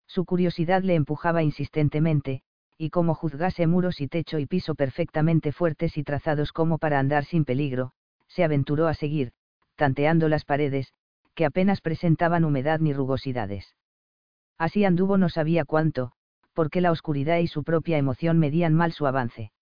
Su 0.07 0.25
curiosidad 0.25 0.83
le 0.83 0.95
empujaba 0.95 1.43
insistentemente, 1.43 2.43
y 2.77 2.91
como 2.91 3.15
juzgase 3.15 3.67
muros 3.67 4.01
y 4.01 4.09
techo 4.09 4.39
y 4.39 4.47
piso 4.47 4.75
perfectamente 4.75 5.53
fuertes 5.53 5.97
y 5.99 6.03
trazados 6.03 6.53
como 6.53 6.79
para 6.79 6.99
andar 6.99 7.25
sin 7.25 7.45
peligro, 7.45 7.93
se 8.27 8.43
aventuró 8.43 8.89
a 8.89 8.95
seguir, 8.95 9.33
tanteando 9.77 10.29
las 10.29 10.45
paredes, 10.45 10.93
que 11.35 11.45
apenas 11.45 11.81
presentaban 11.81 12.45
humedad 12.45 12.81
ni 12.81 12.93
rugosidades. 12.93 13.75
Así 14.59 14.85
anduvo 14.85 15.17
no 15.17 15.29
sabía 15.29 15.65
cuánto, 15.65 16.13
porque 16.53 16.81
la 16.81 16.91
oscuridad 16.91 17.39
y 17.39 17.47
su 17.47 17.63
propia 17.63 17.97
emoción 17.97 18.39
medían 18.39 18.75
mal 18.75 18.93
su 18.93 19.07
avance. 19.07 19.53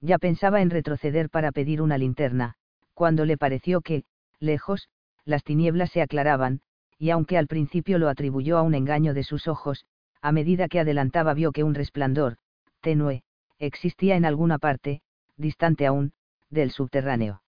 Ya 0.00 0.18
pensaba 0.18 0.62
en 0.62 0.70
retroceder 0.70 1.30
para 1.30 1.52
pedir 1.52 1.82
una 1.82 1.98
linterna, 1.98 2.54
cuando 2.94 3.26
le 3.26 3.36
pareció 3.36 3.82
que, 3.82 4.04
lejos, 4.40 4.88
las 5.24 5.44
tinieblas 5.44 5.90
se 5.90 6.02
aclaraban, 6.02 6.60
y 6.98 7.10
aunque 7.10 7.36
al 7.36 7.46
principio 7.46 7.98
lo 7.98 8.08
atribuyó 8.08 8.56
a 8.58 8.62
un 8.62 8.74
engaño 8.74 9.14
de 9.14 9.24
sus 9.24 9.48
ojos, 9.48 9.84
a 10.22 10.32
medida 10.32 10.68
que 10.68 10.80
adelantaba 10.80 11.34
vio 11.34 11.52
que 11.52 11.64
un 11.64 11.74
resplandor, 11.74 12.36
tenue, 12.80 13.22
existía 13.58 14.16
en 14.16 14.24
alguna 14.24 14.58
parte, 14.58 15.02
distante 15.36 15.86
aún, 15.86 16.12
del 16.50 16.70
subterráneo. 16.70 17.42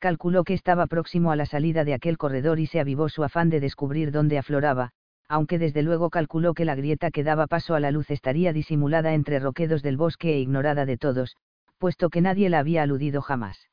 Calculó 0.00 0.44
que 0.44 0.54
estaba 0.54 0.86
próximo 0.86 1.30
a 1.30 1.36
la 1.36 1.46
salida 1.46 1.84
de 1.84 1.94
aquel 1.94 2.18
corredor 2.18 2.58
y 2.58 2.66
se 2.66 2.80
avivó 2.80 3.08
su 3.08 3.22
afán 3.22 3.48
de 3.48 3.60
descubrir 3.60 4.10
dónde 4.10 4.38
afloraba, 4.38 4.92
aunque 5.28 5.58
desde 5.58 5.82
luego 5.82 6.10
calculó 6.10 6.54
que 6.54 6.64
la 6.64 6.74
grieta 6.74 7.10
que 7.10 7.24
daba 7.24 7.46
paso 7.46 7.74
a 7.74 7.80
la 7.80 7.90
luz 7.90 8.10
estaría 8.10 8.52
disimulada 8.52 9.14
entre 9.14 9.38
roquedos 9.38 9.82
del 9.82 9.96
bosque 9.96 10.34
e 10.34 10.40
ignorada 10.40 10.84
de 10.86 10.96
todos, 10.96 11.36
puesto 11.78 12.10
que 12.10 12.20
nadie 12.20 12.50
la 12.50 12.58
había 12.58 12.82
aludido 12.82 13.22
jamás. 13.22 13.68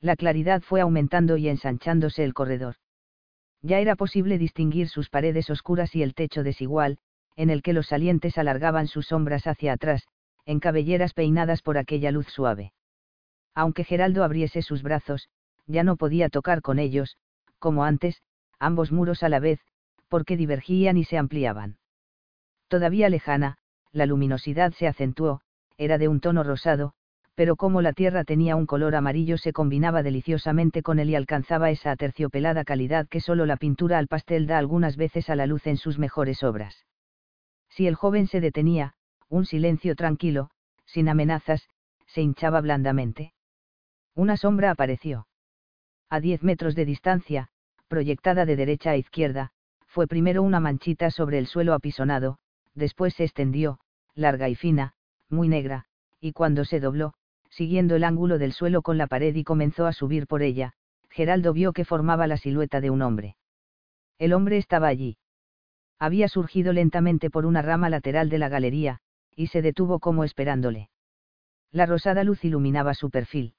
La 0.00 0.16
claridad 0.16 0.62
fue 0.62 0.80
aumentando 0.80 1.36
y 1.36 1.48
ensanchándose 1.48 2.24
el 2.24 2.34
corredor. 2.34 2.76
Ya 3.62 3.78
era 3.78 3.94
posible 3.94 4.38
distinguir 4.38 4.88
sus 4.88 5.08
paredes 5.08 5.48
oscuras 5.48 5.94
y 5.94 6.02
el 6.02 6.14
techo 6.14 6.42
desigual, 6.42 6.98
en 7.36 7.50
el 7.50 7.62
que 7.62 7.72
los 7.72 7.86
salientes 7.86 8.36
alargaban 8.36 8.88
sus 8.88 9.06
sombras 9.06 9.46
hacia 9.46 9.74
atrás, 9.74 10.06
en 10.44 10.58
cabelleras 10.58 11.14
peinadas 11.14 11.62
por 11.62 11.78
aquella 11.78 12.10
luz 12.10 12.26
suave. 12.26 12.72
Aunque 13.54 13.84
Geraldo 13.84 14.24
abriese 14.24 14.62
sus 14.62 14.82
brazos, 14.82 15.28
ya 15.66 15.84
no 15.84 15.96
podía 15.96 16.28
tocar 16.28 16.62
con 16.62 16.78
ellos, 16.78 17.16
como 17.58 17.84
antes, 17.84 18.22
ambos 18.58 18.90
muros 18.90 19.22
a 19.22 19.28
la 19.28 19.38
vez, 19.38 19.60
porque 20.12 20.36
divergían 20.36 20.98
y 20.98 21.04
se 21.04 21.16
ampliaban. 21.16 21.78
Todavía 22.68 23.08
lejana, 23.08 23.56
la 23.92 24.04
luminosidad 24.04 24.72
se 24.74 24.86
acentuó, 24.86 25.40
era 25.78 25.96
de 25.96 26.06
un 26.06 26.20
tono 26.20 26.42
rosado, 26.44 26.92
pero 27.34 27.56
como 27.56 27.80
la 27.80 27.94
tierra 27.94 28.22
tenía 28.22 28.54
un 28.56 28.66
color 28.66 28.94
amarillo 28.94 29.38
se 29.38 29.54
combinaba 29.54 30.02
deliciosamente 30.02 30.82
con 30.82 30.98
él 30.98 31.08
y 31.08 31.14
alcanzaba 31.14 31.70
esa 31.70 31.92
aterciopelada 31.92 32.62
calidad 32.62 33.08
que 33.08 33.20
solo 33.20 33.46
la 33.46 33.56
pintura 33.56 33.96
al 33.96 34.06
pastel 34.06 34.46
da 34.46 34.58
algunas 34.58 34.98
veces 34.98 35.30
a 35.30 35.34
la 35.34 35.46
luz 35.46 35.66
en 35.66 35.78
sus 35.78 35.98
mejores 35.98 36.42
obras. 36.42 36.84
Si 37.70 37.86
el 37.86 37.94
joven 37.94 38.26
se 38.26 38.42
detenía, 38.42 38.92
Un 39.30 39.46
silencio 39.46 39.96
tranquilo, 39.96 40.50
sin 40.84 41.08
amenazas, 41.08 41.70
se 42.06 42.20
hinchaba 42.20 42.60
blandamente. 42.60 43.32
Una 44.14 44.36
sombra 44.36 44.70
apareció. 44.70 45.26
A 46.10 46.20
diez 46.20 46.42
metros 46.42 46.74
de 46.74 46.84
distancia, 46.84 47.48
proyectada 47.88 48.44
de 48.44 48.56
derecha 48.56 48.90
a 48.90 48.98
izquierda, 48.98 49.52
fue 49.92 50.06
primero 50.06 50.42
una 50.42 50.58
manchita 50.58 51.10
sobre 51.10 51.36
el 51.36 51.46
suelo 51.46 51.74
apisonado, 51.74 52.38
después 52.74 53.12
se 53.12 53.24
extendió, 53.24 53.78
larga 54.14 54.48
y 54.48 54.54
fina, 54.54 54.94
muy 55.28 55.48
negra, 55.48 55.84
y 56.18 56.32
cuando 56.32 56.64
se 56.64 56.80
dobló, 56.80 57.12
siguiendo 57.50 57.94
el 57.94 58.04
ángulo 58.04 58.38
del 58.38 58.54
suelo 58.54 58.80
con 58.80 58.96
la 58.96 59.06
pared 59.06 59.34
y 59.34 59.44
comenzó 59.44 59.84
a 59.84 59.92
subir 59.92 60.26
por 60.26 60.40
ella, 60.40 60.72
Geraldo 61.10 61.52
vio 61.52 61.74
que 61.74 61.84
formaba 61.84 62.26
la 62.26 62.38
silueta 62.38 62.80
de 62.80 62.88
un 62.88 63.02
hombre. 63.02 63.36
El 64.18 64.32
hombre 64.32 64.56
estaba 64.56 64.88
allí. 64.88 65.18
Había 65.98 66.26
surgido 66.28 66.72
lentamente 66.72 67.28
por 67.28 67.44
una 67.44 67.60
rama 67.60 67.90
lateral 67.90 68.30
de 68.30 68.38
la 68.38 68.48
galería, 68.48 69.00
y 69.36 69.48
se 69.48 69.60
detuvo 69.60 69.98
como 69.98 70.24
esperándole. 70.24 70.88
La 71.70 71.84
rosada 71.84 72.24
luz 72.24 72.42
iluminaba 72.46 72.94
su 72.94 73.10
perfil. 73.10 73.56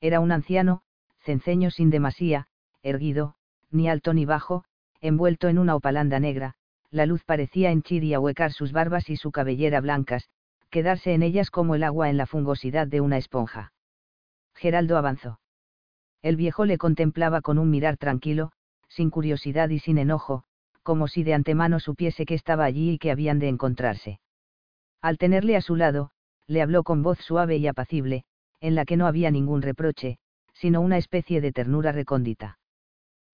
Era 0.00 0.18
un 0.18 0.32
anciano, 0.32 0.82
cenceño 1.20 1.70
sin 1.70 1.90
demasía, 1.90 2.48
erguido, 2.82 3.36
ni 3.70 3.88
alto 3.88 4.14
ni 4.14 4.24
bajo, 4.24 4.64
envuelto 5.04 5.48
en 5.48 5.58
una 5.58 5.76
opalanda 5.76 6.18
negra, 6.18 6.54
la 6.90 7.04
luz 7.04 7.24
parecía 7.24 7.70
henchir 7.70 8.04
y 8.04 8.14
ahuecar 8.14 8.52
sus 8.52 8.72
barbas 8.72 9.10
y 9.10 9.16
su 9.16 9.32
cabellera 9.32 9.82
blancas, 9.82 10.30
quedarse 10.70 11.12
en 11.12 11.22
ellas 11.22 11.50
como 11.50 11.74
el 11.74 11.84
agua 11.84 12.08
en 12.08 12.16
la 12.16 12.24
fungosidad 12.24 12.86
de 12.86 13.02
una 13.02 13.18
esponja. 13.18 13.74
Geraldo 14.54 14.96
avanzó. 14.96 15.40
El 16.22 16.36
viejo 16.36 16.64
le 16.64 16.78
contemplaba 16.78 17.42
con 17.42 17.58
un 17.58 17.68
mirar 17.68 17.98
tranquilo, 17.98 18.52
sin 18.88 19.10
curiosidad 19.10 19.68
y 19.68 19.78
sin 19.78 19.98
enojo, 19.98 20.44
como 20.82 21.06
si 21.06 21.22
de 21.22 21.34
antemano 21.34 21.80
supiese 21.80 22.24
que 22.24 22.34
estaba 22.34 22.64
allí 22.64 22.92
y 22.92 22.98
que 22.98 23.10
habían 23.10 23.38
de 23.38 23.48
encontrarse. 23.48 24.20
Al 25.02 25.18
tenerle 25.18 25.56
a 25.56 25.60
su 25.60 25.76
lado, 25.76 26.12
le 26.46 26.62
habló 26.62 26.82
con 26.82 27.02
voz 27.02 27.18
suave 27.18 27.58
y 27.58 27.66
apacible, 27.66 28.24
en 28.60 28.74
la 28.74 28.86
que 28.86 28.96
no 28.96 29.06
había 29.06 29.30
ningún 29.30 29.60
reproche, 29.60 30.16
sino 30.54 30.80
una 30.80 30.96
especie 30.96 31.42
de 31.42 31.52
ternura 31.52 31.92
recóndita. 31.92 32.58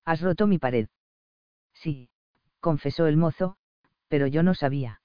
Has 0.05 0.21
roto 0.21 0.49
mi 0.49 0.59
pared. 0.59 0.89
Sí, 1.81 2.11
confesó 2.61 3.07
el 3.07 3.17
mozo, 3.17 3.57
pero 4.09 4.27
yo 4.27 4.43
no 4.43 4.55
sabía. 4.55 5.01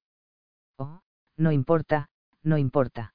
Oh, 0.77 0.99
no 1.37 1.53
importa, 1.53 2.09
no 2.43 2.57
importa. 2.57 3.13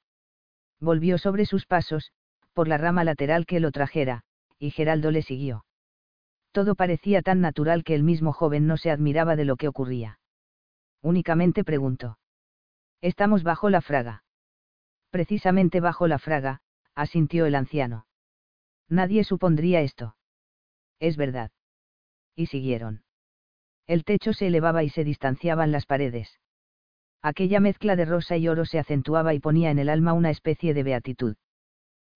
Volvió 0.81 1.19
sobre 1.19 1.45
sus 1.45 1.67
pasos, 1.67 2.12
por 2.55 2.69
la 2.69 2.79
rama 2.79 3.05
lateral 3.05 3.45
que 3.45 3.61
lo 3.61 3.71
trajera, 3.71 4.23
y 4.59 4.71
Geraldo 4.71 5.11
le 5.11 5.21
siguió. 5.21 5.67
Todo 6.52 6.75
parecía 6.75 7.21
tan 7.21 7.43
natural 7.43 7.85
que 7.85 7.95
el 7.95 8.02
mismo 8.02 8.33
joven 8.33 8.67
no 8.67 8.79
se 8.79 8.90
admiraba 8.90 9.37
de 9.37 9.45
lo 9.45 9.57
que 9.57 9.69
ocurría. 9.69 10.19
Únicamente 11.02 11.62
preguntó. 11.62 12.19
Estamos 13.02 13.43
bajo 13.43 13.69
la 13.69 13.83
fraga. 13.83 14.25
Precisamente 15.11 15.81
bajo 15.81 16.09
la 16.09 16.19
fraga, 16.19 16.62
asintió 16.95 17.45
el 17.45 17.55
anciano. 17.55 18.07
Nadie 18.88 19.23
supondría 19.23 19.83
esto. 19.83 20.17
Es 20.99 21.19
verdad. 21.19 21.50
Y 22.35 22.47
siguieron. 22.47 23.05
El 23.90 24.04
techo 24.04 24.32
se 24.32 24.47
elevaba 24.47 24.85
y 24.85 24.88
se 24.88 25.02
distanciaban 25.02 25.73
las 25.73 25.85
paredes. 25.85 26.38
Aquella 27.23 27.59
mezcla 27.59 27.97
de 27.97 28.04
rosa 28.04 28.37
y 28.37 28.47
oro 28.47 28.64
se 28.64 28.78
acentuaba 28.78 29.35
y 29.35 29.40
ponía 29.40 29.73
en 29.73 29.80
el 29.80 29.88
alma 29.88 30.12
una 30.12 30.30
especie 30.30 30.75
de 30.75 30.85
beatitud. 30.85 31.35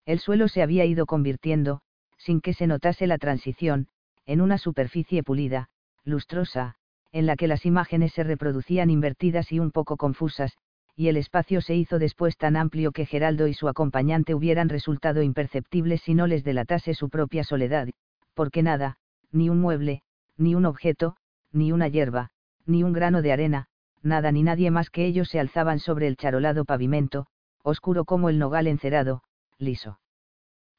El 0.06 0.20
suelo 0.20 0.46
se 0.46 0.62
había 0.62 0.84
ido 0.84 1.04
convirtiendo, 1.04 1.80
sin 2.16 2.40
que 2.40 2.54
se 2.54 2.68
notase 2.68 3.08
la 3.08 3.18
transición, 3.18 3.88
en 4.24 4.40
una 4.40 4.56
superficie 4.56 5.24
pulida, 5.24 5.66
lustrosa, 6.04 6.76
en 7.10 7.26
la 7.26 7.34
que 7.34 7.48
las 7.48 7.66
imágenes 7.66 8.12
se 8.12 8.22
reproducían 8.22 8.88
invertidas 8.88 9.50
y 9.50 9.58
un 9.58 9.72
poco 9.72 9.96
confusas, 9.96 10.56
y 10.94 11.08
el 11.08 11.16
espacio 11.16 11.60
se 11.60 11.74
hizo 11.74 11.98
después 11.98 12.36
tan 12.36 12.54
amplio 12.54 12.92
que 12.92 13.04
Geraldo 13.04 13.48
y 13.48 13.54
su 13.54 13.66
acompañante 13.66 14.36
hubieran 14.36 14.68
resultado 14.68 15.22
imperceptibles 15.22 16.02
si 16.02 16.14
no 16.14 16.28
les 16.28 16.44
delatase 16.44 16.94
su 16.94 17.08
propia 17.08 17.42
soledad, 17.42 17.88
porque 18.32 18.62
nada, 18.62 18.96
ni 19.32 19.48
un 19.48 19.60
mueble, 19.60 20.02
ni 20.36 20.54
un 20.54 20.66
objeto, 20.66 21.16
ni 21.54 21.72
una 21.72 21.88
hierba, 21.88 22.30
ni 22.66 22.82
un 22.82 22.92
grano 22.92 23.22
de 23.22 23.32
arena, 23.32 23.66
nada 24.02 24.32
ni 24.32 24.42
nadie 24.42 24.70
más 24.70 24.90
que 24.90 25.06
ellos 25.06 25.28
se 25.28 25.40
alzaban 25.40 25.78
sobre 25.78 26.06
el 26.06 26.16
charolado 26.16 26.64
pavimento, 26.64 27.26
oscuro 27.62 28.04
como 28.04 28.28
el 28.28 28.38
nogal 28.38 28.66
encerado, 28.66 29.22
liso. 29.58 29.98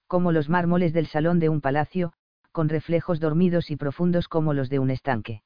Como 0.08 0.32
los 0.32 0.50
mármoles 0.50 0.94
del 0.94 1.08
salón 1.08 1.39
de 1.39 1.50
un 1.50 1.62
palacio, 1.62 2.13
con 2.51 2.70
reflejos 2.70 3.20
dormidos 3.20 3.72
y 3.72 3.75
profundos 3.75 4.27
como 4.27 4.53
los 4.53 4.70
de 4.70 4.79
un 4.79 4.91
estanque. 4.91 5.41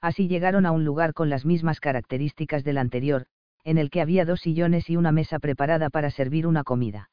Así 0.00 0.28
llegaron 0.28 0.66
a 0.66 0.70
un 0.70 0.84
lugar 0.84 1.14
con 1.14 1.28
las 1.28 1.44
mismas 1.44 1.80
características 1.80 2.64
del 2.64 2.78
anterior, 2.78 3.26
en 3.64 3.78
el 3.78 3.90
que 3.90 4.00
había 4.00 4.24
dos 4.24 4.40
sillones 4.40 4.90
y 4.90 4.96
una 4.96 5.12
mesa 5.12 5.38
preparada 5.38 5.90
para 5.90 6.10
servir 6.10 6.46
una 6.46 6.64
comida. 6.64 7.10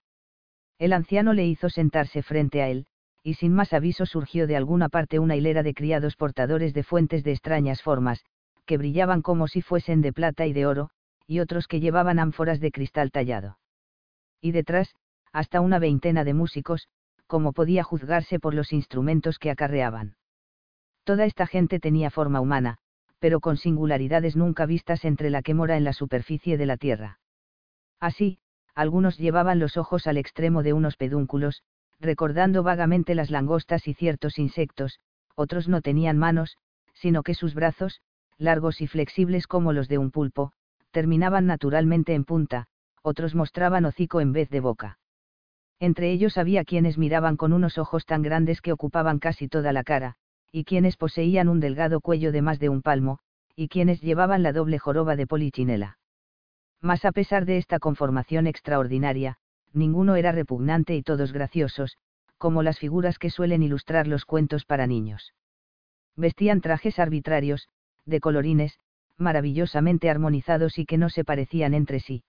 El 0.80 0.94
anciano 0.94 1.34
le 1.34 1.46
hizo 1.46 1.70
sentarse 1.70 2.24
frente 2.24 2.62
a 2.62 2.70
él, 2.70 2.88
y 3.24 3.36
sin 3.36 3.54
más 3.54 3.74
aviso 3.74 4.06
surgió 4.06 4.48
de 4.48 4.56
alguna 4.56 4.90
parte 4.90 5.20
una 5.20 5.36
hilera 5.36 5.64
de 5.64 5.74
criados 5.74 6.16
portadores 6.16 6.74
de 6.74 6.84
fuentes 6.84 7.24
de 7.24 7.32
extrañas 7.32 7.82
formas, 7.82 8.24
que 8.66 8.78
brillaban 8.78 9.22
como 9.22 9.48
si 9.48 9.62
fuesen 9.62 10.02
de 10.02 10.14
plata 10.14 10.46
y 10.46 10.54
de 10.54 10.66
oro, 10.66 10.90
y 11.28 11.40
otros 11.40 11.68
que 11.68 11.80
llevaban 11.80 12.20
ánforas 12.20 12.60
de 12.60 12.72
cristal 12.72 13.12
tallado. 13.12 13.60
Y 14.42 14.52
detrás, 14.52 14.96
hasta 15.32 15.62
una 15.62 15.80
veintena 15.80 16.24
de 16.24 16.34
músicos, 16.34 16.88
como 17.28 17.54
podía 17.54 17.84
juzgarse 17.84 18.40
por 18.40 18.54
los 18.54 18.74
instrumentos 18.74 19.38
que 19.38 19.52
acarreaban. 19.52 20.16
Toda 21.04 21.26
esta 21.26 21.46
gente 21.46 21.80
tenía 21.80 22.10
forma 22.10 22.42
humana, 22.42 22.78
pero 23.20 23.40
con 23.40 23.58
singularidades 23.58 24.36
nunca 24.36 24.66
vistas 24.66 25.06
entre 25.06 25.30
la 25.30 25.42
que 25.42 25.54
mora 25.54 25.78
en 25.78 25.84
la 25.84 25.94
superficie 25.94 26.58
de 26.58 26.66
la 26.66 26.78
tierra. 26.78 27.20
Así, 28.00 28.40
algunos 28.74 29.18
llevaban 29.18 29.60
los 29.60 29.78
ojos 29.78 30.08
al 30.08 30.18
extremo 30.18 30.64
de 30.64 30.74
unos 30.74 30.96
pedúnculos, 30.96 31.64
recordando 32.00 32.64
vagamente 32.64 33.16
las 33.16 33.30
langostas 33.30 33.88
y 33.88 33.94
ciertos 33.94 34.40
insectos, 34.40 35.00
otros 35.36 35.68
no 35.68 35.82
tenían 35.82 36.18
manos, 36.18 36.58
sino 36.94 37.24
que 37.24 37.34
sus 37.34 37.54
brazos, 37.54 38.02
largos 38.38 38.82
y 38.82 38.88
flexibles 38.88 39.48
como 39.48 39.74
los 39.74 39.88
de 39.88 39.98
un 39.98 40.12
pulpo, 40.12 40.52
terminaban 40.92 41.46
naturalmente 41.46 42.14
en 42.14 42.26
punta, 42.26 42.68
otros 43.02 43.36
mostraban 43.36 43.86
hocico 43.86 44.22
en 44.22 44.34
vez 44.34 44.50
de 44.50 44.60
boca. 44.60 45.00
Entre 45.80 46.12
ellos 46.12 46.38
había 46.38 46.66
quienes 46.66 46.98
miraban 46.98 47.38
con 47.38 47.54
unos 47.54 47.78
ojos 47.78 48.06
tan 48.06 48.22
grandes 48.22 48.62
que 48.62 48.74
ocupaban 48.74 49.20
casi 49.20 49.48
toda 49.48 49.72
la 49.72 49.84
cara, 49.84 50.16
y 50.52 50.66
quienes 50.66 50.98
poseían 50.98 51.48
un 51.48 51.60
delgado 51.60 52.02
cuello 52.02 52.32
de 52.32 52.42
más 52.42 52.60
de 52.60 52.70
un 52.70 52.82
palmo, 52.82 53.20
y 53.56 53.68
quienes 53.68 54.02
llevaban 54.02 54.44
la 54.44 54.52
doble 54.52 54.80
joroba 54.80 55.16
de 55.16 55.28
polichinela. 55.28 55.98
Mas 56.82 57.06
a 57.06 57.12
pesar 57.12 57.46
de 57.46 57.58
esta 57.58 57.80
conformación 57.80 58.48
extraordinaria, 58.48 59.38
ninguno 59.74 60.16
era 60.16 60.32
repugnante 60.32 60.96
y 60.96 61.04
todos 61.04 61.34
graciosos, 61.34 61.98
como 62.38 62.64
las 62.64 62.80
figuras 62.80 63.20
que 63.20 63.30
suelen 63.30 63.64
ilustrar 63.64 64.08
los 64.08 64.26
cuentos 64.26 64.66
para 64.66 64.88
niños. 64.88 65.34
Vestían 66.16 66.62
trajes 66.62 67.00
arbitrarios, 67.00 67.68
de 68.06 68.20
colorines, 68.20 68.80
maravillosamente 69.18 70.10
armonizados 70.10 70.78
y 70.78 70.86
que 70.86 70.98
no 70.98 71.10
se 71.10 71.24
parecían 71.24 71.74
entre 71.74 72.00
sí. 72.00 72.24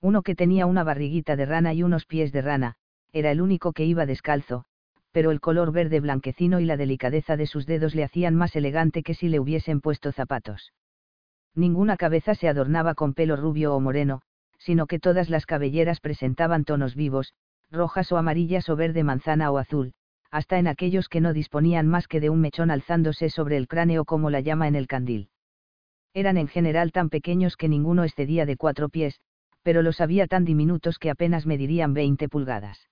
Uno 0.00 0.22
que 0.22 0.34
tenía 0.34 0.66
una 0.66 0.84
barriguita 0.84 1.36
de 1.36 1.46
rana 1.46 1.74
y 1.74 1.82
unos 1.82 2.06
pies 2.06 2.32
de 2.32 2.42
rana, 2.42 2.74
era 3.12 3.30
el 3.30 3.40
único 3.40 3.72
que 3.72 3.84
iba 3.84 4.06
descalzo, 4.06 4.64
pero 5.12 5.30
el 5.30 5.40
color 5.40 5.72
verde 5.72 6.00
blanquecino 6.00 6.60
y 6.60 6.64
la 6.64 6.76
delicadeza 6.76 7.36
de 7.36 7.46
sus 7.46 7.66
dedos 7.66 7.94
le 7.94 8.04
hacían 8.04 8.34
más 8.34 8.56
elegante 8.56 9.02
que 9.02 9.14
si 9.14 9.28
le 9.28 9.38
hubiesen 9.38 9.80
puesto 9.80 10.12
zapatos. 10.12 10.72
Ninguna 11.54 11.96
cabeza 11.96 12.34
se 12.34 12.48
adornaba 12.48 12.94
con 12.94 13.14
pelo 13.14 13.36
rubio 13.36 13.74
o 13.74 13.80
moreno, 13.80 14.22
sino 14.64 14.86
que 14.86 14.98
todas 14.98 15.28
las 15.28 15.44
cabelleras 15.44 16.00
presentaban 16.00 16.64
tonos 16.64 16.94
vivos, 16.94 17.34
rojas 17.70 18.10
o 18.12 18.16
amarillas 18.16 18.70
o 18.70 18.76
verde 18.76 19.04
manzana 19.04 19.50
o 19.50 19.58
azul, 19.58 19.92
hasta 20.30 20.58
en 20.58 20.68
aquellos 20.68 21.10
que 21.10 21.20
no 21.20 21.34
disponían 21.34 21.86
más 21.86 22.08
que 22.08 22.18
de 22.18 22.30
un 22.30 22.40
mechón 22.40 22.70
alzándose 22.70 23.28
sobre 23.28 23.58
el 23.58 23.68
cráneo 23.68 24.06
como 24.06 24.30
la 24.30 24.40
llama 24.40 24.66
en 24.66 24.74
el 24.74 24.86
candil. 24.86 25.28
Eran 26.14 26.38
en 26.38 26.48
general 26.48 26.92
tan 26.92 27.10
pequeños 27.10 27.58
que 27.58 27.68
ninguno 27.68 28.04
excedía 28.04 28.46
de 28.46 28.56
cuatro 28.56 28.88
pies, 28.88 29.20
pero 29.62 29.82
los 29.82 30.00
había 30.00 30.26
tan 30.26 30.46
diminutos 30.46 30.98
que 30.98 31.10
apenas 31.10 31.44
medirían 31.44 31.92
veinte 31.92 32.30
pulgadas. 32.30 32.88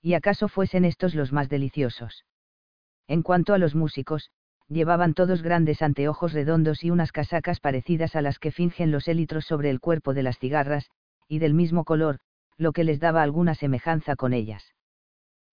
¿Y 0.00 0.14
acaso 0.14 0.46
fuesen 0.46 0.84
estos 0.84 1.16
los 1.16 1.32
más 1.32 1.48
deliciosos? 1.48 2.24
En 3.08 3.22
cuanto 3.22 3.52
a 3.52 3.58
los 3.58 3.74
músicos, 3.74 4.30
llevaban 4.68 5.14
todos 5.14 5.42
grandes 5.42 5.82
anteojos 5.82 6.32
redondos 6.32 6.84
y 6.84 6.90
unas 6.90 7.12
casacas 7.12 7.60
parecidas 7.60 8.16
a 8.16 8.22
las 8.22 8.38
que 8.38 8.50
fingen 8.50 8.90
los 8.90 9.08
élitros 9.08 9.44
sobre 9.44 9.70
el 9.70 9.80
cuerpo 9.80 10.14
de 10.14 10.22
las 10.22 10.38
cigarras, 10.38 10.90
y 11.28 11.38
del 11.38 11.54
mismo 11.54 11.84
color, 11.84 12.18
lo 12.56 12.72
que 12.72 12.84
les 12.84 13.00
daba 13.00 13.22
alguna 13.22 13.54
semejanza 13.54 14.16
con 14.16 14.32
ellas. 14.32 14.74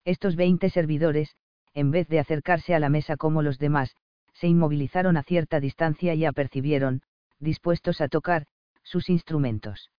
Estos 0.06 0.36
veinte 0.36 0.70
servidores, 0.70 1.36
en 1.74 1.92
vez 1.92 2.08
de 2.08 2.20
acercarse 2.20 2.74
a 2.76 2.80
la 2.80 2.90
mesa 2.90 3.18
como 3.18 3.42
los 3.42 3.60
demás, 3.60 3.96
se 4.34 4.48
inmovilizaron 4.48 5.18
a 5.18 5.24
cierta 5.24 5.60
distancia 5.60 6.14
y 6.14 6.26
apercibieron, 6.26 7.02
dispuestos 7.40 8.02
a 8.02 8.08
tocar, 8.08 8.46
sus 8.84 9.10
instrumentos. 9.10 9.92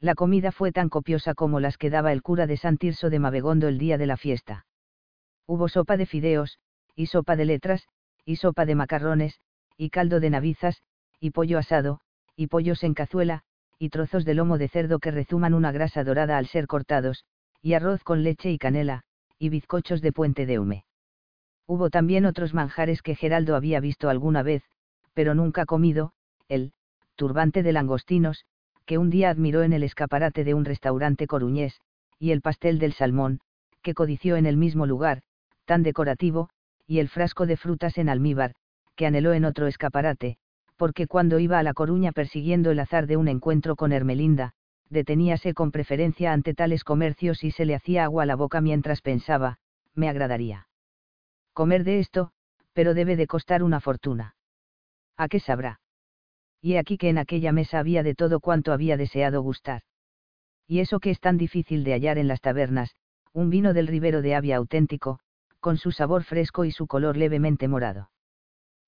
La 0.00 0.14
comida 0.14 0.52
fue 0.52 0.70
tan 0.72 0.88
copiosa 0.88 1.34
como 1.34 1.60
las 1.60 1.76
que 1.76 1.90
daba 1.90 2.12
el 2.12 2.22
cura 2.22 2.46
de 2.46 2.56
San 2.56 2.78
Tirso 2.78 3.10
de 3.10 3.18
Mavegondo 3.18 3.68
el 3.68 3.78
día 3.78 3.98
de 3.98 4.06
la 4.06 4.16
fiesta. 4.16 4.66
Hubo 5.46 5.68
sopa 5.68 5.96
de 5.96 6.06
fideos, 6.06 6.58
y 6.94 7.06
sopa 7.06 7.36
de 7.36 7.44
letras, 7.44 7.88
y 8.28 8.36
sopa 8.36 8.66
de 8.66 8.74
macarrones, 8.74 9.40
y 9.78 9.88
caldo 9.88 10.20
de 10.20 10.28
navizas, 10.28 10.82
y 11.18 11.30
pollo 11.30 11.56
asado, 11.56 12.00
y 12.36 12.48
pollos 12.48 12.84
en 12.84 12.92
cazuela, 12.92 13.40
y 13.78 13.88
trozos 13.88 14.26
de 14.26 14.34
lomo 14.34 14.58
de 14.58 14.68
cerdo 14.68 14.98
que 14.98 15.10
rezuman 15.10 15.54
una 15.54 15.72
grasa 15.72 16.04
dorada 16.04 16.36
al 16.36 16.46
ser 16.46 16.66
cortados, 16.66 17.24
y 17.62 17.72
arroz 17.72 18.04
con 18.04 18.22
leche 18.22 18.50
y 18.50 18.58
canela, 18.58 19.04
y 19.38 19.48
bizcochos 19.48 20.02
de 20.02 20.12
puente 20.12 20.44
de 20.44 20.58
hume. 20.58 20.84
Hubo 21.66 21.88
también 21.88 22.26
otros 22.26 22.52
manjares 22.52 23.00
que 23.00 23.14
Geraldo 23.14 23.56
había 23.56 23.80
visto 23.80 24.10
alguna 24.10 24.42
vez, 24.42 24.62
pero 25.14 25.34
nunca 25.34 25.64
comido, 25.64 26.12
el 26.48 26.74
turbante 27.16 27.62
de 27.62 27.72
langostinos, 27.72 28.44
que 28.84 28.98
un 28.98 29.08
día 29.08 29.30
admiró 29.30 29.62
en 29.62 29.72
el 29.72 29.82
escaparate 29.82 30.44
de 30.44 30.52
un 30.52 30.66
restaurante 30.66 31.26
coruñés, 31.26 31.80
y 32.18 32.32
el 32.32 32.42
pastel 32.42 32.78
del 32.78 32.92
salmón, 32.92 33.40
que 33.80 33.94
codició 33.94 34.36
en 34.36 34.44
el 34.44 34.58
mismo 34.58 34.84
lugar, 34.84 35.22
tan 35.64 35.82
decorativo, 35.82 36.50
y 36.88 36.98
el 36.98 37.08
frasco 37.08 37.46
de 37.46 37.58
frutas 37.58 37.98
en 37.98 38.08
almíbar, 38.08 38.54
que 38.96 39.06
anheló 39.06 39.34
en 39.34 39.44
otro 39.44 39.66
escaparate, 39.66 40.38
porque 40.76 41.06
cuando 41.06 41.38
iba 41.38 41.58
a 41.58 41.62
La 41.62 41.74
Coruña 41.74 42.12
persiguiendo 42.12 42.70
el 42.70 42.80
azar 42.80 43.06
de 43.06 43.18
un 43.18 43.28
encuentro 43.28 43.76
con 43.76 43.92
Hermelinda, 43.92 44.54
deteníase 44.88 45.52
con 45.52 45.70
preferencia 45.70 46.32
ante 46.32 46.54
tales 46.54 46.84
comercios 46.84 47.44
y 47.44 47.50
se 47.50 47.66
le 47.66 47.74
hacía 47.74 48.04
agua 48.04 48.22
a 48.22 48.26
la 48.26 48.36
boca 48.36 48.62
mientras 48.62 49.02
pensaba, 49.02 49.58
me 49.94 50.08
agradaría. 50.08 50.66
Comer 51.52 51.84
de 51.84 51.98
esto, 51.98 52.30
pero 52.72 52.94
debe 52.94 53.16
de 53.16 53.26
costar 53.26 53.62
una 53.62 53.80
fortuna. 53.80 54.36
¿A 55.16 55.28
qué 55.28 55.40
sabrá? 55.40 55.80
Y 56.62 56.76
aquí 56.76 56.96
que 56.96 57.10
en 57.10 57.18
aquella 57.18 57.52
mesa 57.52 57.80
había 57.80 58.02
de 58.02 58.14
todo 58.14 58.40
cuanto 58.40 58.72
había 58.72 58.96
deseado 58.96 59.42
gustar. 59.42 59.82
Y 60.66 60.80
eso 60.80 61.00
que 61.00 61.10
es 61.10 61.20
tan 61.20 61.36
difícil 61.36 61.84
de 61.84 61.92
hallar 61.92 62.16
en 62.18 62.28
las 62.28 62.40
tabernas, 62.40 62.94
un 63.32 63.50
vino 63.50 63.74
del 63.74 63.88
Ribero 63.88 64.22
de 64.22 64.34
Avia 64.34 64.56
auténtico, 64.56 65.20
con 65.60 65.76
su 65.76 65.92
sabor 65.92 66.24
fresco 66.24 66.64
y 66.64 66.70
su 66.70 66.86
color 66.86 67.16
levemente 67.16 67.68
morado. 67.68 68.10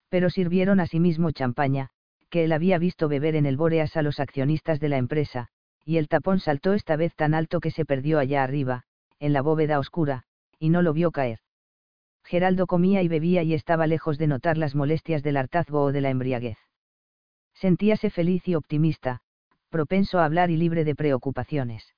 Pero 0.08 0.30
sirvieron 0.30 0.80
asimismo 0.80 1.30
champaña, 1.30 1.90
que 2.30 2.44
él 2.44 2.52
había 2.52 2.78
visto 2.78 3.08
beber 3.08 3.36
en 3.36 3.46
el 3.46 3.56
Bóreas 3.56 3.96
a 3.96 4.02
los 4.02 4.20
accionistas 4.20 4.80
de 4.80 4.88
la 4.88 4.98
empresa, 4.98 5.48
y 5.84 5.96
el 5.96 6.08
tapón 6.08 6.40
saltó 6.40 6.72
esta 6.74 6.96
vez 6.96 7.14
tan 7.14 7.34
alto 7.34 7.60
que 7.60 7.70
se 7.70 7.84
perdió 7.84 8.18
allá 8.18 8.42
arriba, 8.42 8.84
en 9.18 9.32
la 9.32 9.42
bóveda 9.42 9.78
oscura, 9.78 10.24
y 10.58 10.70
no 10.70 10.82
lo 10.82 10.92
vio 10.92 11.10
caer. 11.10 11.40
Geraldo 12.24 12.66
comía 12.66 13.02
y 13.02 13.08
bebía 13.08 13.42
y 13.42 13.54
estaba 13.54 13.86
lejos 13.86 14.18
de 14.18 14.26
notar 14.26 14.56
las 14.56 14.74
molestias 14.74 15.22
del 15.22 15.36
hartazgo 15.36 15.82
o 15.82 15.92
de 15.92 16.00
la 16.00 16.10
embriaguez. 16.10 16.58
Sentíase 17.54 18.10
feliz 18.10 18.46
y 18.46 18.54
optimista, 18.54 19.20
propenso 19.68 20.18
a 20.18 20.24
hablar 20.24 20.50
y 20.50 20.56
libre 20.56 20.84
de 20.84 20.94
preocupaciones. 20.94 21.94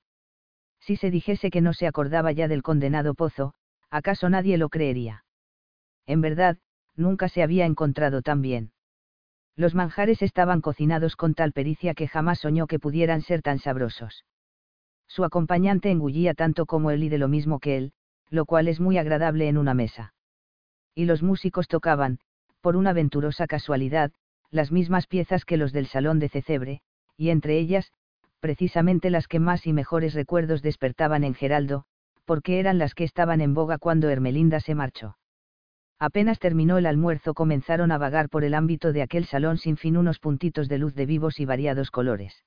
Si 0.79 0.95
se 0.95 1.11
dijese 1.11 1.49
que 1.49 1.61
no 1.61 1.73
se 1.73 1.87
acordaba 1.87 2.31
ya 2.31 2.47
del 2.47 2.63
condenado 2.63 3.13
pozo, 3.13 3.53
¿acaso 3.93 4.27
nadie 4.27 4.57
lo 4.57 4.69
creería? 4.69 5.23
En 6.07 6.19
verdad, 6.19 6.57
nunca 6.95 7.29
se 7.29 7.43
había 7.43 7.67
encontrado 7.67 8.23
tan 8.23 8.41
bien. 8.41 8.71
Los 9.55 9.75
manjares 9.75 10.23
estaban 10.23 10.61
cocinados 10.61 11.15
con 11.15 11.35
tal 11.35 11.51
pericia 11.51 11.93
que 11.93 12.07
jamás 12.07 12.39
soñó 12.39 12.65
que 12.65 12.79
pudieran 12.79 13.21
ser 13.21 13.43
tan 13.43 13.59
sabrosos. 13.59 14.25
Su 15.07 15.23
acompañante 15.23 15.91
engullía 15.91 16.33
tanto 16.33 16.65
como 16.65 16.89
él 16.89 17.03
y 17.03 17.09
de 17.09 17.19
lo 17.19 17.27
mismo 17.27 17.59
que 17.59 17.77
él, 17.77 17.93
lo 18.31 18.45
cual 18.45 18.67
es 18.67 18.79
muy 18.79 18.97
agradable 18.97 19.47
en 19.47 19.59
una 19.59 19.75
mesa. 19.75 20.15
Y 20.95 21.05
los 21.05 21.21
músicos 21.21 21.67
tocaban, 21.67 22.17
por 22.61 22.75
una 22.75 22.93
venturosa 22.93 23.45
casualidad, 23.45 24.11
las 24.49 24.71
mismas 24.71 25.05
piezas 25.05 25.45
que 25.45 25.57
los 25.57 25.71
del 25.71 25.85
salón 25.85 26.17
de 26.17 26.29
Cecebre, 26.29 26.81
y 27.15 27.29
entre 27.29 27.59
ellas, 27.59 27.91
precisamente 28.39 29.11
las 29.11 29.27
que 29.27 29.39
más 29.39 29.67
y 29.67 29.73
mejores 29.73 30.15
recuerdos 30.15 30.63
despertaban 30.63 31.23
en 31.23 31.35
Geraldo, 31.35 31.85
porque 32.25 32.59
eran 32.59 32.77
las 32.77 32.93
que 32.93 33.03
estaban 33.03 33.41
en 33.41 33.53
boga 33.53 33.77
cuando 33.77 34.09
Hermelinda 34.09 34.59
se 34.59 34.75
marchó. 34.75 35.17
Apenas 35.99 36.39
terminó 36.39 36.77
el 36.77 36.85
almuerzo 36.85 37.33
comenzaron 37.33 37.91
a 37.91 37.97
vagar 37.97 38.29
por 38.29 38.43
el 38.43 38.53
ámbito 38.53 38.91
de 38.91 39.01
aquel 39.01 39.25
salón 39.25 39.57
sin 39.57 39.77
fin 39.77 39.95
unos 39.95 40.19
puntitos 40.19 40.67
de 40.67 40.77
luz 40.77 40.95
de 40.95 41.05
vivos 41.05 41.39
y 41.39 41.45
variados 41.45 41.91
colores. 41.91 42.43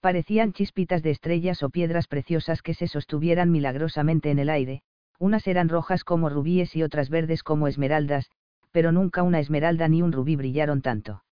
Parecían 0.00 0.52
chispitas 0.52 1.02
de 1.02 1.10
estrellas 1.10 1.62
o 1.62 1.70
piedras 1.70 2.08
preciosas 2.08 2.62
que 2.62 2.74
se 2.74 2.88
sostuvieran 2.88 3.50
milagrosamente 3.50 4.30
en 4.30 4.38
el 4.38 4.50
aire, 4.50 4.82
unas 5.18 5.46
eran 5.46 5.68
rojas 5.68 6.02
como 6.02 6.28
rubíes 6.28 6.74
y 6.74 6.82
otras 6.82 7.08
verdes 7.08 7.42
como 7.42 7.68
esmeraldas, 7.68 8.30
pero 8.72 8.90
nunca 8.90 9.22
una 9.22 9.38
esmeralda 9.38 9.86
ni 9.86 10.02
un 10.02 10.10
rubí 10.10 10.34
brillaron 10.34 10.82
tanto. 10.82 11.22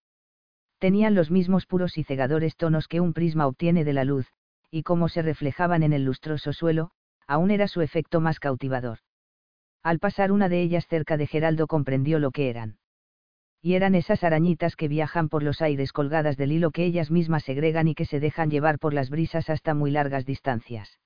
Tenían 0.79 1.14
los 1.14 1.31
mismos 1.31 1.66
puros 1.66 1.99
y 1.99 2.05
cegadores 2.05 2.57
tonos 2.57 2.87
que 2.87 3.01
un 3.01 3.12
prisma 3.12 3.46
obtiene 3.46 3.85
de 3.85 3.92
la 3.92 4.05
luz, 4.05 4.27
y 4.70 4.83
como 4.83 5.09
se 5.09 5.23
reflejaban 5.23 5.83
en 5.83 5.92
el 5.92 6.05
lustroso 6.05 6.53
suelo, 6.53 6.92
aún 7.31 7.53
era 7.53 7.69
su 7.69 7.81
efecto 7.81 8.21
más 8.21 8.40
cautivador. 8.40 8.99
Al 9.85 10.01
pasar 10.01 10.33
una 10.33 10.49
de 10.49 10.62
ellas 10.62 10.88
cerca 10.88 11.16
de 11.16 11.29
Geraldo 11.29 11.69
comprendió 11.69 12.19
lo 12.19 12.33
que 12.33 12.51
eran. 12.51 12.79
Y 13.62 13.75
eran 13.75 13.95
esas 13.95 14.25
arañitas 14.25 14.75
que 14.75 14.88
viajan 14.88 15.29
por 15.29 15.45
los 15.45 15.62
aires 15.62 15.93
colgadas 15.93 16.37
del 16.37 16.51
hilo 16.51 16.73
que 16.73 16.85
ellas 16.85 17.12
mismas 17.12 17.45
segregan 17.45 17.87
y 17.87 17.95
que 17.95 18.05
se 18.05 18.19
dejan 18.19 18.51
llevar 18.51 18.81
por 18.81 18.95
las 18.95 19.11
brisas 19.11 19.49
hasta 19.49 19.75
muy 19.75 19.93
largas 19.93 20.27
distancias. 20.27 20.99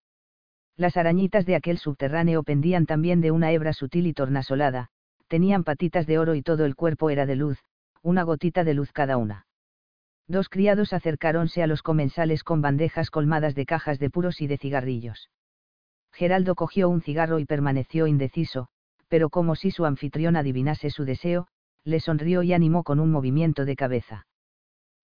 Las 0.79 0.97
arañitas 0.97 1.45
de 1.45 1.57
aquel 1.57 1.77
subterráneo 1.77 2.43
pendían 2.43 2.87
también 2.87 3.21
de 3.21 3.31
una 3.31 3.53
hebra 3.53 3.75
sutil 3.75 4.07
y 4.07 4.15
tornasolada, 4.15 4.89
tenían 5.29 5.63
patitas 5.63 6.07
de 6.07 6.19
oro 6.19 6.35
y 6.35 6.41
todo 6.41 6.65
el 6.65 6.75
cuerpo 6.75 7.11
era 7.11 7.27
de 7.27 7.37
luz, 7.37 7.59
una 8.01 8.23
gotita 8.23 8.65
de 8.65 8.73
luz 8.73 8.93
cada 8.93 9.19
una. 9.19 9.47
Dos 10.27 10.49
criados 10.49 10.95
acercáronse 10.95 11.63
a 11.63 11.67
los 11.67 11.83
comensales 11.83 12.43
con 12.43 12.63
bandejas 12.63 13.11
colmadas 13.11 13.55
de 13.55 13.67
cajas 13.67 13.99
de 13.99 14.09
puros 14.09 14.41
y 14.41 14.47
de 14.47 14.57
cigarrillos. 14.57 15.29
Geraldo 16.15 16.55
cogió 16.55 16.89
un 16.89 17.03
cigarro 17.03 17.41
y 17.41 17.45
permaneció 17.45 18.07
indeciso, 18.07 18.69
pero 19.09 19.31
como 19.31 19.57
si 19.57 19.73
su 19.73 19.85
anfitrión 19.85 20.37
adivinase 20.37 20.91
su 20.91 21.05
deseo, 21.05 21.49
le 21.83 21.99
sonrió 21.99 22.45
y 22.45 22.53
animó 22.53 22.85
con 22.85 23.01
un 23.01 23.11
movimiento 23.11 23.65
de 23.65 23.75
cabeza. 23.75 24.27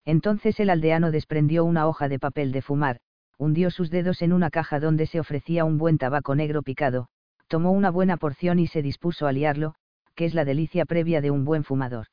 Entonces 0.05 0.57
el 0.61 0.69
aldeano 0.69 1.11
desprendió 1.11 1.65
una 1.65 1.85
hoja 1.85 2.07
de 2.07 2.17
papel 2.17 2.53
de 2.53 2.61
fumar, 2.61 3.01
hundió 3.37 3.71
sus 3.71 3.89
dedos 3.89 4.21
en 4.21 4.31
una 4.31 4.49
caja 4.49 4.79
donde 4.79 5.05
se 5.05 5.19
ofrecía 5.19 5.65
un 5.65 5.77
buen 5.77 5.97
tabaco 5.97 6.33
negro 6.33 6.63
picado, 6.63 7.09
tomó 7.49 7.71
una 7.71 7.91
buena 7.91 8.15
porción 8.15 8.57
y 8.57 8.67
se 8.67 8.81
dispuso 8.81 9.27
a 9.27 9.33
liarlo, 9.33 9.75
que 10.15 10.23
es 10.23 10.33
la 10.33 10.45
delicia 10.45 10.85
previa 10.85 11.19
de 11.19 11.29
un 11.29 11.43
buen 11.43 11.65
fumador. 11.65 12.07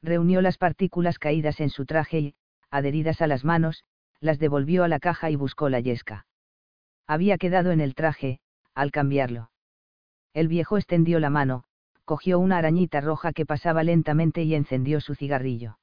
Reunió 0.00 0.40
las 0.42 0.58
partículas 0.58 1.18
caídas 1.18 1.58
en 1.58 1.70
su 1.70 1.86
traje 1.86 2.20
y, 2.20 2.34
adheridas 2.70 3.20
a 3.20 3.26
las 3.26 3.44
manos, 3.44 3.82
las 4.20 4.38
devolvió 4.38 4.84
a 4.84 4.88
la 4.88 5.00
caja 5.00 5.28
y 5.28 5.34
buscó 5.34 5.68
la 5.68 5.80
yesca 5.80 6.24
había 7.12 7.36
quedado 7.38 7.72
en 7.72 7.80
el 7.80 7.94
traje, 7.94 8.40
al 8.74 8.90
cambiarlo. 8.90 9.50
El 10.32 10.48
viejo 10.48 10.78
extendió 10.78 11.20
la 11.20 11.30
mano, 11.30 11.64
cogió 12.04 12.38
una 12.38 12.56
arañita 12.58 13.00
roja 13.00 13.32
que 13.32 13.44
pasaba 13.44 13.82
lentamente 13.82 14.42
y 14.42 14.54
encendió 14.54 15.00
su 15.00 15.14
cigarrillo. 15.14 15.78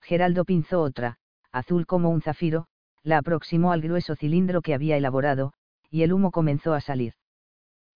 Geraldo 0.00 0.44
pinzó 0.44 0.82
otra, 0.82 1.16
azul 1.52 1.86
como 1.86 2.10
un 2.10 2.20
zafiro, 2.20 2.66
la 3.02 3.18
aproximó 3.18 3.72
al 3.72 3.80
grueso 3.80 4.14
cilindro 4.14 4.60
que 4.60 4.74
había 4.74 4.96
elaborado, 4.96 5.54
y 5.90 6.02
el 6.02 6.12
humo 6.12 6.30
comenzó 6.30 6.74
a 6.74 6.80
salir. 6.80 7.14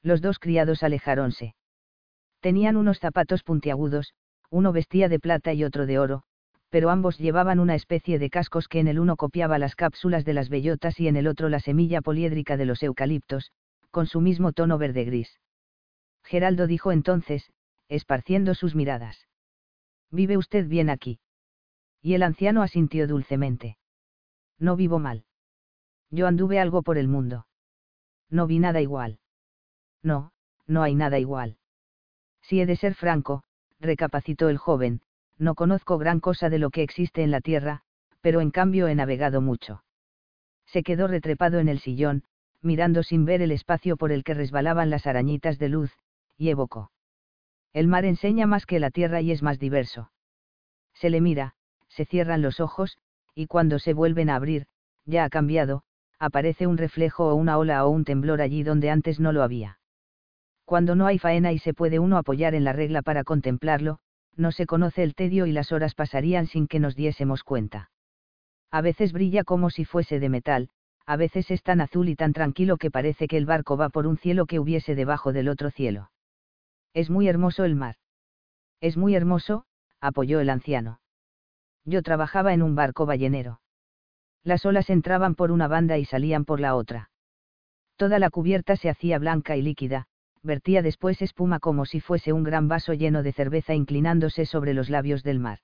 Los 0.03 0.21
dos 0.23 0.39
criados 0.39 0.83
alejáronse. 0.83 1.55
Tenían 2.41 2.77
unos 2.77 3.01
zapatos 3.01 3.43
puntiagudos, 3.43 4.15
uno 4.51 4.73
vestía 4.73 5.09
de 5.09 5.19
plata 5.19 5.53
y 5.53 5.65
otro 5.65 5.87
de 5.87 5.99
oro, 5.99 6.23
pero 6.69 6.91
ambos 6.91 7.19
llevaban 7.19 7.61
una 7.61 7.75
especie 7.75 8.19
de 8.19 8.31
cascos 8.31 8.69
que 8.69 8.81
en 8.81 8.89
el 8.89 8.99
uno 8.99 9.17
copiaba 9.17 9.59
las 9.59 9.77
cápsulas 9.77 10.25
de 10.25 10.35
las 10.35 10.49
bellotas 10.49 10.99
y 11.01 11.09
en 11.09 11.17
el 11.17 11.27
otro 11.27 11.49
la 11.49 11.61
semilla 11.61 12.01
poliédrica 12.01 12.57
de 12.57 12.67
los 12.67 12.83
eucaliptos, 12.83 13.53
con 13.91 14.07
su 14.07 14.21
mismo 14.21 14.53
tono 14.53 14.79
verde 14.79 15.05
gris. 15.05 15.41
Geraldo 16.25 16.67
dijo 16.67 16.93
entonces, 16.93 17.53
esparciendo 17.89 18.55
sus 18.55 18.75
miradas. 18.75 19.27
¿Vive 20.11 20.37
usted 20.37 20.67
bien 20.67 20.91
aquí? 20.91 21.21
Y 22.03 22.15
el 22.15 22.23
anciano 22.23 22.63
asintió 22.63 23.07
dulcemente. 23.07 23.79
No 24.59 24.77
vivo 24.77 24.99
mal. 24.99 25.25
Yo 26.11 26.27
anduve 26.27 26.59
algo 26.59 26.83
por 26.83 26.99
el 26.99 27.09
mundo. 27.09 27.47
No 28.29 28.47
vi 28.47 28.59
nada 28.59 28.81
igual. 28.81 29.19
No, 30.03 30.33
no 30.67 30.83
hay 30.83 30.95
nada 30.95 31.19
igual. 31.19 31.59
Si 32.43 32.61
he 32.61 32.67
de 32.67 32.77
ser 32.77 32.95
franco, 32.95 33.43
recapacitó 33.81 34.49
el 34.49 34.59
joven, 34.59 35.01
no 35.39 35.55
conozco 35.55 35.99
gran 35.99 36.21
cosa 36.21 36.49
de 36.49 36.59
lo 36.59 36.71
que 36.71 36.83
existe 36.83 37.23
en 37.23 37.31
la 37.31 37.41
Tierra, 37.41 37.83
pero 38.21 38.41
en 38.41 38.51
cambio 38.51 38.89
he 38.89 38.95
navegado 38.95 39.41
mucho. 39.41 39.83
Se 40.67 40.83
quedó 40.83 41.07
retrepado 41.07 41.59
en 41.59 41.69
el 41.69 41.79
sillón, 41.79 42.25
mirando 42.63 43.03
sin 43.03 43.25
ver 43.25 43.43
el 43.43 43.53
espacio 43.53 43.97
por 43.97 44.13
el 44.13 44.25
que 44.25 44.35
resbalaban 44.35 44.91
las 44.91 45.07
arañitas 45.07 45.59
de 45.59 45.69
luz, 45.69 45.93
y 46.37 46.51
evocó. 46.51 46.91
El 47.73 47.89
mar 47.89 48.05
enseña 48.05 48.47
más 48.47 48.67
que 48.67 48.81
la 48.81 48.91
tierra 48.91 49.21
y 49.21 49.31
es 49.31 49.43
más 49.43 49.59
diverso. 49.59 50.11
Se 50.95 51.11
le 51.11 51.21
mira, 51.21 51.55
se 51.89 52.05
cierran 52.05 52.43
los 52.43 52.61
ojos, 52.61 52.99
y 53.35 53.47
cuando 53.47 53.79
se 53.79 53.93
vuelven 53.93 54.31
a 54.31 54.37
abrir, 54.37 54.67
ya 55.05 55.25
ha 55.25 55.29
cambiado, 55.29 55.83
aparece 56.19 56.67
un 56.67 56.79
reflejo 56.79 57.29
o 57.29 57.35
una 57.35 57.59
ola 57.59 57.85
o 57.85 57.91
un 57.91 58.05
temblor 58.05 58.41
allí 58.41 58.63
donde 58.63 58.91
antes 58.91 59.21
no 59.21 59.33
lo 59.33 59.43
había. 59.43 59.79
Cuando 60.65 60.97
no 60.97 61.07
hay 61.07 61.19
faena 61.19 61.53
y 61.53 61.59
se 61.59 61.75
puede 61.75 61.99
uno 61.99 62.17
apoyar 62.17 62.55
en 62.55 62.65
la 62.65 62.73
regla 62.73 63.03
para 63.03 63.23
contemplarlo, 63.23 63.99
no 64.37 64.53
se 64.53 64.67
conoce 64.67 65.03
el 65.03 65.15
tedio 65.15 65.47
y 65.47 65.53
las 65.53 65.73
horas 65.73 65.95
pasarían 65.95 66.47
sin 66.47 66.67
que 66.67 66.81
nos 66.81 66.95
diésemos 66.95 67.43
cuenta. 67.43 67.91
A 68.71 68.81
veces 68.81 69.13
brilla 69.13 69.45
como 69.45 69.71
si 69.71 69.85
fuese 69.85 70.21
de 70.21 70.29
metal, 70.29 70.71
a 71.07 71.17
veces 71.17 71.51
es 71.51 71.63
tan 71.63 71.81
azul 71.81 72.09
y 72.09 72.17
tan 72.17 72.33
tranquilo 72.33 72.77
que 72.77 72.91
parece 72.91 73.29
que 73.29 73.37
el 73.37 73.47
barco 73.47 73.77
va 73.77 73.89
por 73.89 74.07
un 74.07 74.19
cielo 74.19 74.47
que 74.47 74.59
hubiese 74.59 74.95
debajo 74.95 75.33
del 75.33 75.49
otro 75.49 75.71
cielo. 75.71 76.11
Es 76.93 77.11
muy 77.11 77.29
hermoso 77.29 77.65
el 77.65 77.77
mar. 77.77 77.97
Es 78.81 78.97
muy 78.97 79.15
hermoso, 79.15 79.65
apoyó 80.01 80.41
el 80.41 80.51
anciano. 80.51 81.01
Yo 81.85 82.03
trabajaba 82.03 82.53
en 82.53 82.63
un 82.63 82.75
barco 82.75 83.07
ballenero. 83.07 83.61
Las 84.43 84.67
olas 84.67 84.91
entraban 84.91 85.35
por 85.35 85.53
una 85.53 85.69
banda 85.69 85.99
y 85.99 86.05
salían 86.05 86.45
por 86.45 86.61
la 86.61 86.75
otra. 86.75 87.11
Toda 87.97 88.19
la 88.19 88.31
cubierta 88.31 88.77
se 88.77 88.91
hacía 88.91 89.19
blanca 89.19 89.57
y 89.57 89.63
líquida, 89.63 90.09
vertía 90.47 90.81
después 90.81 91.21
espuma 91.21 91.61
como 91.61 91.85
si 91.85 92.01
fuese 92.01 92.33
un 92.33 92.43
gran 92.43 92.69
vaso 92.69 92.95
lleno 92.95 93.23
de 93.23 93.33
cerveza 93.33 93.75
inclinándose 93.75 94.47
sobre 94.47 94.73
los 94.73 94.89
labios 94.89 95.23
del 95.23 95.41
mar. 95.41 95.59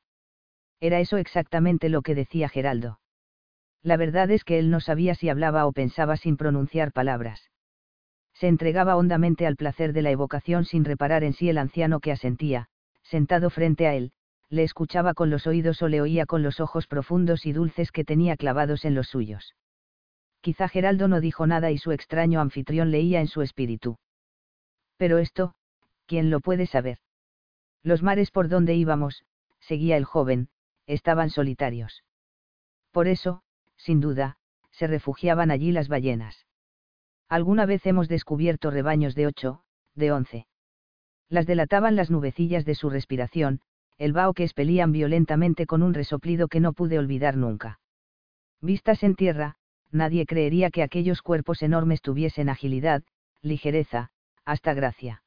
Era 0.81 1.01
eso 1.01 1.17
exactamente 1.17 1.89
lo 1.89 2.03
que 2.03 2.15
decía 2.15 2.49
Geraldo. 2.49 2.99
La 3.83 3.97
verdad 3.97 4.31
es 4.31 4.45
que 4.45 4.59
él 4.59 4.71
no 4.71 4.81
sabía 4.81 5.15
si 5.15 5.29
hablaba 5.29 5.67
o 5.67 5.73
pensaba 5.73 6.17
sin 6.17 6.37
pronunciar 6.37 6.93
palabras. 6.93 7.51
Se 8.35 8.49
entregaba 8.49 8.97
hondamente 8.97 9.47
al 9.47 9.57
placer 9.57 9.93
de 9.93 10.03
la 10.03 10.11
evocación 10.11 10.65
sin 10.65 10.85
reparar 10.85 11.25
en 11.25 11.33
sí 11.33 11.49
el 11.49 11.59
anciano 11.59 12.01
que 12.01 12.13
asentía, 12.13 12.69
sentado 13.03 13.51
frente 13.51 13.87
a 13.87 13.95
él, 13.95 14.13
le 14.49 14.65
escuchaba 14.65 15.15
con 15.15 15.31
los 15.31 15.47
oídos 15.47 15.81
o 15.83 15.89
le 15.89 16.01
oía 16.01 16.27
con 16.27 16.43
los 16.43 16.61
ojos 16.61 16.87
profundos 16.87 17.47
y 17.47 17.53
dulces 17.53 17.91
que 17.91 18.05
tenía 18.05 18.37
clavados 18.37 18.85
en 18.85 18.95
los 18.95 19.09
suyos. 19.09 19.55
Quizá 20.41 20.69
Geraldo 20.69 21.09
no 21.09 21.21
dijo 21.21 21.47
nada 21.47 21.71
y 21.71 21.79
su 21.79 21.93
extraño 21.93 22.41
anfitrión 22.41 22.91
leía 22.91 23.21
en 23.21 23.29
su 23.29 23.43
espíritu. 23.43 23.97
Pero 25.03 25.19
esto, 25.19 25.57
¿quién 26.07 26.31
lo 26.31 26.39
puede 26.39 26.65
saber? 26.65 26.99
Los 27.83 28.05
mares 28.05 28.31
por 28.31 28.49
donde 28.49 28.77
íbamos, 28.77 29.25
seguía 29.59 29.97
el 29.97 30.05
joven, 30.05 30.49
estaban 30.87 31.29
solitarios. 31.29 32.05
Por 32.93 33.09
eso, 33.09 33.43
sin 33.77 33.99
duda, 33.99 34.37
se 34.71 34.87
refugiaban 34.87 35.51
allí 35.51 35.73
las 35.73 35.89
ballenas. 35.89 36.47
Alguna 37.29 37.67
vez 37.67 37.85
hemos 37.85 38.07
descubierto 38.07 38.71
rebaños 38.71 39.17
de 39.17 39.27
ocho, 39.27 39.65
de 39.97 40.13
once. 40.13 40.47
Las 41.29 41.47
delataban 41.47 41.97
las 41.97 42.13
nubecillas 42.13 42.65
de 42.65 42.77
su 42.77 42.89
respiración, 42.89 43.61
el 43.99 44.13
vaho 44.13 44.35
que 44.35 44.45
expelían 44.45 44.93
violentamente 44.93 45.67
con 45.67 45.83
un 45.83 45.95
resoplido 45.95 46.47
que 46.47 46.61
no 46.61 46.75
pude 46.75 47.01
olvidar 47.01 47.37
nunca. 47.37 47.81
Vistas 48.61 49.03
en 49.03 49.17
tierra, 49.17 49.57
nadie 49.91 50.27
creería 50.27 50.71
que 50.71 50.85
aquellos 50.85 51.23
cuerpos 51.23 51.61
enormes 51.65 52.03
tuviesen 52.03 52.49
agilidad, 52.49 53.03
ligereza, 53.43 54.12
hasta 54.45 54.75
gracia. 54.75 55.23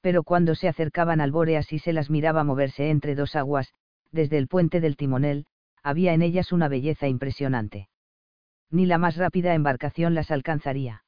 Pero 0.00 0.22
cuando 0.22 0.54
se 0.54 0.68
acercaban 0.68 1.20
al 1.20 1.32
Bóreas 1.32 1.72
y 1.72 1.78
se 1.78 1.92
las 1.92 2.10
miraba 2.10 2.44
moverse 2.44 2.90
entre 2.90 3.14
dos 3.14 3.36
aguas, 3.36 3.72
desde 4.12 4.38
el 4.38 4.48
puente 4.48 4.80
del 4.80 4.96
timonel, 4.96 5.46
había 5.82 6.12
en 6.14 6.22
ellas 6.22 6.52
una 6.52 6.68
belleza 6.68 7.08
impresionante. 7.08 7.88
Ni 8.70 8.86
la 8.86 8.98
más 8.98 9.16
rápida 9.16 9.54
embarcación 9.54 10.14
las 10.14 10.30
alcanzaría. 10.30 11.04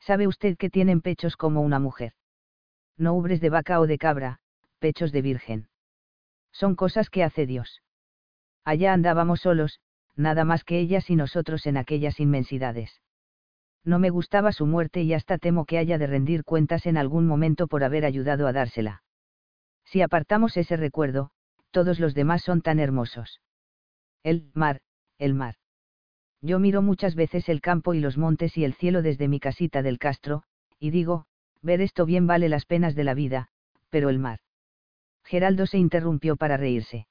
¿Sabe 0.00 0.26
usted 0.26 0.56
que 0.56 0.70
tienen 0.70 1.00
pechos 1.00 1.36
como 1.36 1.60
una 1.60 1.78
mujer? 1.78 2.12
No 2.96 3.14
ubres 3.14 3.40
de 3.40 3.50
vaca 3.50 3.80
o 3.80 3.86
de 3.86 3.98
cabra, 3.98 4.40
pechos 4.78 5.12
de 5.12 5.22
virgen. 5.22 5.68
Son 6.52 6.74
cosas 6.76 7.10
que 7.10 7.24
hace 7.24 7.46
Dios. 7.46 7.82
Allá 8.64 8.92
andábamos 8.92 9.40
solos, 9.40 9.80
nada 10.16 10.44
más 10.44 10.64
que 10.64 10.78
ellas 10.78 11.10
y 11.10 11.16
nosotros 11.16 11.66
en 11.66 11.76
aquellas 11.76 12.20
inmensidades 12.20 13.00
no 13.84 13.98
me 13.98 14.10
gustaba 14.10 14.52
su 14.52 14.66
muerte 14.66 15.02
y 15.02 15.14
hasta 15.14 15.38
temo 15.38 15.64
que 15.64 15.78
haya 15.78 15.98
de 15.98 16.06
rendir 16.06 16.44
cuentas 16.44 16.86
en 16.86 16.96
algún 16.96 17.26
momento 17.26 17.66
por 17.68 17.84
haber 17.84 18.04
ayudado 18.04 18.46
a 18.46 18.52
dársela. 18.52 19.02
Si 19.84 20.02
apartamos 20.02 20.56
ese 20.56 20.76
recuerdo, 20.76 21.30
todos 21.70 21.98
los 22.00 22.14
demás 22.14 22.42
son 22.42 22.60
tan 22.60 22.78
hermosos. 22.78 23.40
El 24.22 24.50
mar, 24.54 24.80
el 25.18 25.34
mar. 25.34 25.54
Yo 26.40 26.58
miro 26.58 26.82
muchas 26.82 27.14
veces 27.14 27.48
el 27.48 27.60
campo 27.60 27.94
y 27.94 28.00
los 28.00 28.16
montes 28.16 28.56
y 28.56 28.64
el 28.64 28.74
cielo 28.74 29.02
desde 29.02 29.28
mi 29.28 29.40
casita 29.40 29.82
del 29.82 29.98
Castro, 29.98 30.44
y 30.78 30.90
digo, 30.90 31.26
ver 31.62 31.80
esto 31.80 32.06
bien 32.06 32.26
vale 32.26 32.48
las 32.48 32.64
penas 32.64 32.94
de 32.94 33.04
la 33.04 33.14
vida, 33.14 33.48
pero 33.90 34.08
el 34.08 34.18
mar. 34.18 34.40
Geraldo 35.24 35.66
se 35.66 35.78
interrumpió 35.78 36.36
para 36.36 36.56
reírse. 36.56 37.06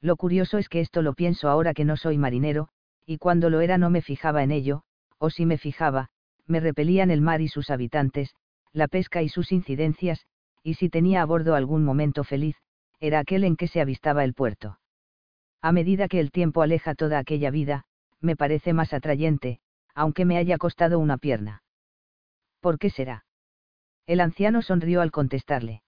Lo 0.00 0.16
curioso 0.16 0.58
es 0.58 0.68
que 0.68 0.80
esto 0.80 1.02
lo 1.02 1.14
pienso 1.14 1.48
ahora 1.48 1.74
que 1.74 1.84
no 1.84 1.96
soy 1.96 2.18
marinero, 2.18 2.68
y 3.06 3.18
cuando 3.18 3.50
lo 3.50 3.60
era 3.60 3.78
no 3.78 3.90
me 3.90 4.02
fijaba 4.02 4.42
en 4.42 4.50
ello, 4.50 4.82
o 5.20 5.28
si 5.28 5.44
me 5.46 5.58
fijaba, 5.58 6.08
me 6.46 6.60
repelían 6.60 7.10
el 7.10 7.20
mar 7.20 7.42
y 7.42 7.48
sus 7.48 7.70
habitantes, 7.70 8.34
la 8.72 8.88
pesca 8.88 9.22
y 9.22 9.28
sus 9.28 9.52
incidencias, 9.52 10.26
y 10.62 10.74
si 10.74 10.88
tenía 10.88 11.20
a 11.22 11.26
bordo 11.26 11.54
algún 11.54 11.84
momento 11.84 12.24
feliz, 12.24 12.56
era 13.00 13.20
aquel 13.20 13.44
en 13.44 13.56
que 13.56 13.68
se 13.68 13.82
avistaba 13.82 14.24
el 14.24 14.32
puerto. 14.32 14.80
A 15.60 15.72
medida 15.72 16.08
que 16.08 16.20
el 16.20 16.30
tiempo 16.32 16.62
aleja 16.62 16.94
toda 16.94 17.18
aquella 17.18 17.50
vida, 17.50 17.84
me 18.20 18.34
parece 18.34 18.72
más 18.72 18.94
atrayente, 18.94 19.60
aunque 19.94 20.24
me 20.24 20.38
haya 20.38 20.56
costado 20.56 20.98
una 20.98 21.18
pierna. 21.18 21.62
¿Por 22.60 22.78
qué 22.78 22.88
será? 22.88 23.26
El 24.06 24.20
anciano 24.20 24.62
sonrió 24.62 25.02
al 25.02 25.10
contestarle. 25.10 25.82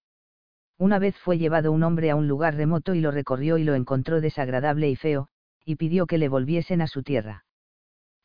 Una 0.77 0.99
vez 0.99 1.17
fue 1.17 1.39
llevado 1.39 1.71
un 1.71 1.81
hombre 1.81 2.11
a 2.11 2.15
un 2.15 2.27
lugar 2.27 2.55
remoto 2.55 2.93
y 2.93 3.01
lo 3.01 3.09
recorrió 3.09 3.57
y 3.57 3.63
lo 3.63 3.73
encontró 3.73 4.21
desagradable 4.21 4.89
y 4.89 4.95
feo, 4.95 5.27
y 5.65 5.75
pidió 5.75 6.05
que 6.05 6.19
le 6.19 6.29
volviesen 6.29 6.81
a 6.81 6.87
su 6.87 7.01
tierra 7.01 7.45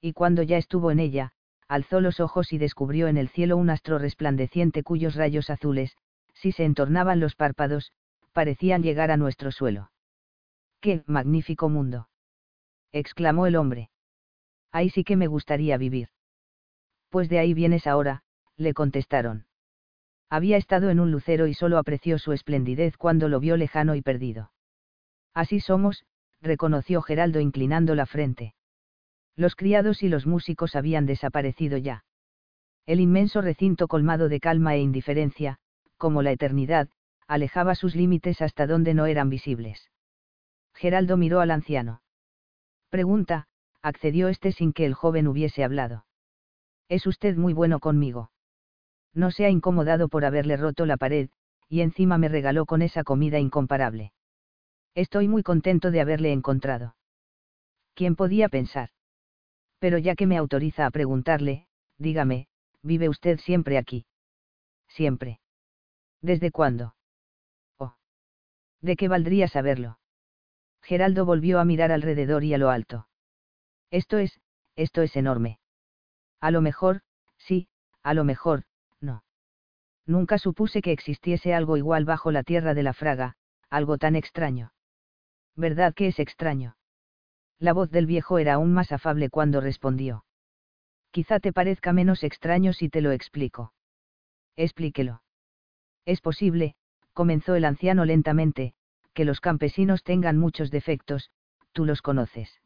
y 0.00 0.12
cuando 0.12 0.42
ya 0.42 0.56
estuvo 0.56 0.90
en 0.90 1.00
ella, 1.00 1.32
alzó 1.66 2.00
los 2.00 2.20
ojos 2.20 2.52
y 2.52 2.58
descubrió 2.58 3.08
en 3.08 3.16
el 3.16 3.28
cielo 3.28 3.56
un 3.56 3.70
astro 3.70 3.98
resplandeciente 3.98 4.82
cuyos 4.82 5.14
rayos 5.14 5.50
azules, 5.50 5.96
si 6.34 6.52
se 6.52 6.64
entornaban 6.64 7.20
los 7.20 7.34
párpados, 7.34 7.92
parecían 8.32 8.82
llegar 8.82 9.10
a 9.10 9.16
nuestro 9.16 9.50
suelo. 9.50 9.90
¡Qué 10.80 11.02
magnífico 11.06 11.68
mundo! 11.68 12.08
exclamó 12.92 13.46
el 13.46 13.56
hombre. 13.56 13.90
Ahí 14.70 14.90
sí 14.90 15.04
que 15.04 15.16
me 15.16 15.26
gustaría 15.26 15.76
vivir. 15.76 16.08
Pues 17.10 17.28
de 17.28 17.38
ahí 17.38 17.54
vienes 17.54 17.86
ahora, 17.86 18.22
le 18.56 18.74
contestaron. 18.74 19.46
Había 20.30 20.56
estado 20.56 20.90
en 20.90 21.00
un 21.00 21.10
lucero 21.10 21.46
y 21.46 21.54
solo 21.54 21.78
apreció 21.78 22.18
su 22.18 22.32
esplendidez 22.32 22.96
cuando 22.96 23.28
lo 23.28 23.40
vio 23.40 23.56
lejano 23.56 23.94
y 23.94 24.02
perdido. 24.02 24.52
Así 25.32 25.60
somos, 25.60 26.04
reconoció 26.40 27.00
Geraldo 27.02 27.40
inclinando 27.40 27.94
la 27.94 28.06
frente. 28.06 28.54
Los 29.38 29.54
criados 29.54 30.02
y 30.02 30.08
los 30.08 30.26
músicos 30.26 30.74
habían 30.74 31.06
desaparecido 31.06 31.78
ya. 31.78 32.04
El 32.86 32.98
inmenso 32.98 33.40
recinto 33.40 33.86
colmado 33.86 34.28
de 34.28 34.40
calma 34.40 34.74
e 34.74 34.80
indiferencia, 34.80 35.58
como 35.96 36.22
la 36.22 36.32
eternidad, 36.32 36.88
alejaba 37.28 37.76
sus 37.76 37.94
límites 37.94 38.42
hasta 38.42 38.66
donde 38.66 38.94
no 38.94 39.06
eran 39.06 39.30
visibles. 39.30 39.92
Geraldo 40.74 41.16
miró 41.16 41.38
al 41.38 41.52
anciano. 41.52 42.02
Pregunta, 42.90 43.46
accedió 43.80 44.26
este 44.26 44.50
sin 44.50 44.72
que 44.72 44.84
el 44.84 44.94
joven 44.94 45.28
hubiese 45.28 45.62
hablado. 45.62 46.04
Es 46.88 47.06
usted 47.06 47.36
muy 47.36 47.52
bueno 47.52 47.78
conmigo. 47.78 48.32
No 49.14 49.30
se 49.30 49.44
ha 49.44 49.50
incomodado 49.50 50.08
por 50.08 50.24
haberle 50.24 50.56
roto 50.56 50.84
la 50.84 50.96
pared, 50.96 51.30
y 51.68 51.82
encima 51.82 52.18
me 52.18 52.28
regaló 52.28 52.66
con 52.66 52.82
esa 52.82 53.04
comida 53.04 53.38
incomparable. 53.38 54.12
Estoy 54.96 55.28
muy 55.28 55.44
contento 55.44 55.92
de 55.92 56.00
haberle 56.00 56.32
encontrado. 56.32 56.96
¿Quién 57.94 58.16
podía 58.16 58.48
pensar? 58.48 58.90
Pero 59.78 59.98
ya 59.98 60.14
que 60.14 60.26
me 60.26 60.36
autoriza 60.36 60.86
a 60.86 60.90
preguntarle, 60.90 61.66
dígame, 61.98 62.48
¿vive 62.82 63.08
usted 63.08 63.38
siempre 63.38 63.78
aquí? 63.78 64.06
Siempre. 64.88 65.40
¿Desde 66.20 66.50
cuándo? 66.50 66.94
Oh. 67.78 67.94
¿De 68.80 68.96
qué 68.96 69.08
valdría 69.08 69.48
saberlo? 69.48 69.98
Geraldo 70.82 71.24
volvió 71.24 71.60
a 71.60 71.64
mirar 71.64 71.92
alrededor 71.92 72.44
y 72.44 72.54
a 72.54 72.58
lo 72.58 72.70
alto. 72.70 73.08
Esto 73.90 74.18
es, 74.18 74.40
esto 74.74 75.02
es 75.02 75.16
enorme. 75.16 75.60
A 76.40 76.50
lo 76.50 76.60
mejor, 76.60 77.02
sí, 77.36 77.68
a 78.02 78.14
lo 78.14 78.24
mejor, 78.24 78.64
no. 79.00 79.22
Nunca 80.06 80.38
supuse 80.38 80.80
que 80.82 80.92
existiese 80.92 81.54
algo 81.54 81.76
igual 81.76 82.04
bajo 82.04 82.30
la 82.30 82.42
tierra 82.42 82.74
de 82.74 82.82
la 82.82 82.94
fraga, 82.94 83.36
algo 83.70 83.98
tan 83.98 84.16
extraño. 84.16 84.72
¿Verdad 85.54 85.94
que 85.94 86.08
es 86.08 86.18
extraño? 86.18 86.76
La 87.60 87.72
voz 87.72 87.90
del 87.90 88.06
viejo 88.06 88.38
era 88.38 88.54
aún 88.54 88.72
más 88.72 88.92
afable 88.92 89.30
cuando 89.30 89.60
respondió. 89.60 90.24
Quizá 91.10 91.40
te 91.40 91.52
parezca 91.52 91.92
menos 91.92 92.22
extraño 92.22 92.72
si 92.72 92.88
te 92.88 93.00
lo 93.00 93.10
explico. 93.10 93.72
Explíquelo. 94.54 95.22
Es 96.04 96.20
posible, 96.20 96.76
comenzó 97.14 97.56
el 97.56 97.64
anciano 97.64 98.04
lentamente, 98.04 98.74
que 99.12 99.24
los 99.24 99.40
campesinos 99.40 100.04
tengan 100.04 100.38
muchos 100.38 100.70
defectos, 100.70 101.32
tú 101.72 101.84
los 101.84 102.00
conoces. 102.00 102.60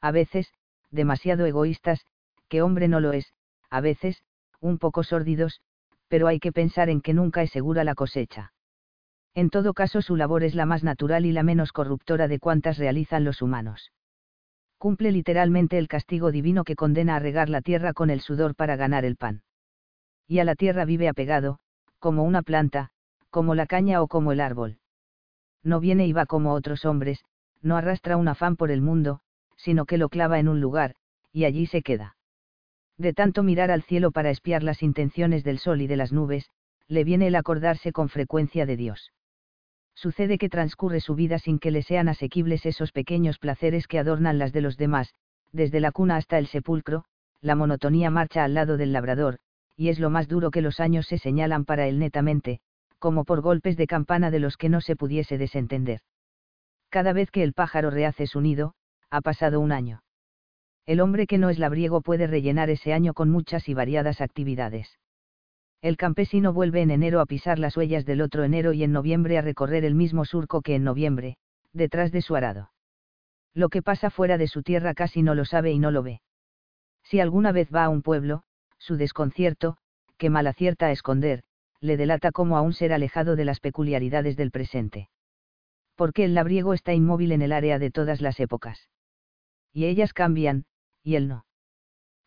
A 0.00 0.10
veces, 0.10 0.52
demasiado 0.90 1.46
egoístas, 1.46 2.04
que 2.48 2.62
hombre 2.62 2.88
no 2.88 2.98
lo 2.98 3.12
es, 3.12 3.32
a 3.70 3.80
veces, 3.80 4.24
un 4.58 4.78
poco 4.78 5.04
sórdidos, 5.04 5.60
pero 6.08 6.26
hay 6.26 6.40
que 6.40 6.50
pensar 6.50 6.90
en 6.90 7.00
que 7.00 7.14
nunca 7.14 7.42
es 7.42 7.52
segura 7.52 7.84
la 7.84 7.94
cosecha. 7.94 8.52
En 9.34 9.50
todo 9.50 9.72
caso 9.72 10.02
su 10.02 10.16
labor 10.16 10.42
es 10.42 10.56
la 10.56 10.66
más 10.66 10.82
natural 10.82 11.26
y 11.26 11.30
la 11.30 11.44
menos 11.44 11.72
corruptora 11.72 12.26
de 12.26 12.40
cuantas 12.40 12.76
realizan 12.76 13.22
los 13.22 13.40
humanos 13.40 13.92
cumple 14.80 15.12
literalmente 15.12 15.76
el 15.76 15.88
castigo 15.88 16.32
divino 16.32 16.64
que 16.64 16.74
condena 16.74 17.16
a 17.16 17.18
regar 17.18 17.50
la 17.50 17.60
tierra 17.60 17.92
con 17.92 18.08
el 18.08 18.22
sudor 18.22 18.54
para 18.54 18.76
ganar 18.76 19.04
el 19.04 19.16
pan. 19.16 19.42
Y 20.26 20.38
a 20.38 20.44
la 20.44 20.54
tierra 20.54 20.86
vive 20.86 21.06
apegado, 21.06 21.58
como 21.98 22.24
una 22.24 22.40
planta, 22.40 22.88
como 23.28 23.54
la 23.54 23.66
caña 23.66 24.00
o 24.00 24.08
como 24.08 24.32
el 24.32 24.40
árbol. 24.40 24.78
No 25.62 25.80
viene 25.80 26.06
y 26.06 26.14
va 26.14 26.24
como 26.24 26.54
otros 26.54 26.86
hombres, 26.86 27.22
no 27.60 27.76
arrastra 27.76 28.16
un 28.16 28.26
afán 28.26 28.56
por 28.56 28.70
el 28.70 28.80
mundo, 28.80 29.20
sino 29.54 29.84
que 29.84 29.98
lo 29.98 30.08
clava 30.08 30.38
en 30.38 30.48
un 30.48 30.62
lugar, 30.62 30.94
y 31.30 31.44
allí 31.44 31.66
se 31.66 31.82
queda. 31.82 32.16
De 32.96 33.12
tanto 33.12 33.42
mirar 33.42 33.70
al 33.70 33.82
cielo 33.82 34.12
para 34.12 34.30
espiar 34.30 34.62
las 34.62 34.82
intenciones 34.82 35.44
del 35.44 35.58
sol 35.58 35.82
y 35.82 35.88
de 35.88 35.98
las 35.98 36.10
nubes, 36.10 36.48
le 36.88 37.04
viene 37.04 37.26
el 37.26 37.34
acordarse 37.34 37.92
con 37.92 38.08
frecuencia 38.08 38.64
de 38.64 38.78
Dios 38.78 39.12
sucede 40.00 40.38
que 40.38 40.48
transcurre 40.48 41.00
su 41.00 41.14
vida 41.14 41.38
sin 41.38 41.58
que 41.58 41.70
le 41.70 41.82
sean 41.82 42.08
asequibles 42.08 42.64
esos 42.64 42.90
pequeños 42.90 43.38
placeres 43.38 43.86
que 43.86 43.98
adornan 43.98 44.38
las 44.38 44.52
de 44.54 44.62
los 44.62 44.78
demás, 44.78 45.14
Desde 45.52 45.80
la 45.80 45.92
cuna 45.92 46.16
hasta 46.16 46.38
el 46.38 46.46
sepulcro, 46.46 47.04
la 47.42 47.54
monotonía 47.54 48.08
marcha 48.08 48.44
al 48.44 48.54
lado 48.54 48.76
del 48.76 48.92
labrador, 48.92 49.38
y 49.76 49.88
es 49.88 49.98
lo 49.98 50.08
más 50.08 50.26
duro 50.26 50.50
que 50.50 50.62
los 50.62 50.80
años 50.80 51.06
se 51.06 51.18
señalan 51.18 51.64
para 51.64 51.86
él 51.86 51.98
netamente, 51.98 52.60
como 52.98 53.24
por 53.24 53.40
golpes 53.42 53.76
de 53.76 53.86
campana 53.86 54.30
de 54.30 54.38
los 54.38 54.56
que 54.56 54.68
no 54.68 54.80
se 54.80 54.96
pudiese 54.96 55.38
desentender. 55.38 56.00
Cada 56.88 57.12
vez 57.12 57.30
que 57.30 57.42
el 57.42 57.52
pájaro 57.52 57.90
rehace 57.90 58.26
su 58.26 58.40
nido, 58.40 58.74
ha 59.10 59.20
pasado 59.20 59.60
un 59.60 59.72
año. 59.72 60.02
El 60.86 61.00
hombre 61.00 61.26
que 61.26 61.38
no 61.38 61.50
es 61.50 61.58
labriego 61.58 62.00
puede 62.00 62.26
rellenar 62.26 62.70
ese 62.70 62.92
año 62.92 63.12
con 63.12 63.28
muchas 63.28 63.68
y 63.68 63.74
variadas 63.74 64.20
actividades. 64.20 64.98
El 65.82 65.96
campesino 65.96 66.52
vuelve 66.52 66.82
en 66.82 66.90
enero 66.90 67.20
a 67.20 67.26
pisar 67.26 67.58
las 67.58 67.76
huellas 67.76 68.04
del 68.04 68.20
otro 68.20 68.44
enero 68.44 68.74
y 68.74 68.82
en 68.84 68.92
noviembre 68.92 69.38
a 69.38 69.42
recorrer 69.42 69.84
el 69.84 69.94
mismo 69.94 70.26
surco 70.26 70.60
que 70.60 70.74
en 70.74 70.84
noviembre, 70.84 71.38
detrás 71.72 72.12
de 72.12 72.20
su 72.20 72.36
arado. 72.36 72.70
Lo 73.54 73.70
que 73.70 73.82
pasa 73.82 74.10
fuera 74.10 74.36
de 74.36 74.46
su 74.46 74.62
tierra 74.62 74.92
casi 74.92 75.22
no 75.22 75.34
lo 75.34 75.46
sabe 75.46 75.72
y 75.72 75.78
no 75.78 75.90
lo 75.90 76.02
ve. 76.02 76.20
Si 77.02 77.18
alguna 77.18 77.50
vez 77.50 77.74
va 77.74 77.84
a 77.84 77.88
un 77.88 78.02
pueblo, 78.02 78.42
su 78.78 78.96
desconcierto, 78.96 79.78
que 80.18 80.28
mal 80.28 80.46
acierta 80.46 80.86
a 80.86 80.92
esconder, 80.92 81.44
le 81.80 81.96
delata 81.96 82.30
como 82.30 82.58
a 82.58 82.60
un 82.60 82.74
ser 82.74 82.92
alejado 82.92 83.34
de 83.34 83.46
las 83.46 83.58
peculiaridades 83.58 84.36
del 84.36 84.50
presente. 84.50 85.08
Porque 85.96 86.24
el 86.24 86.34
labriego 86.34 86.74
está 86.74 86.92
inmóvil 86.92 87.32
en 87.32 87.40
el 87.40 87.52
área 87.52 87.78
de 87.78 87.90
todas 87.90 88.20
las 88.20 88.38
épocas. 88.38 88.90
Y 89.72 89.86
ellas 89.86 90.12
cambian, 90.12 90.66
y 91.02 91.14
él 91.14 91.28
no 91.28 91.46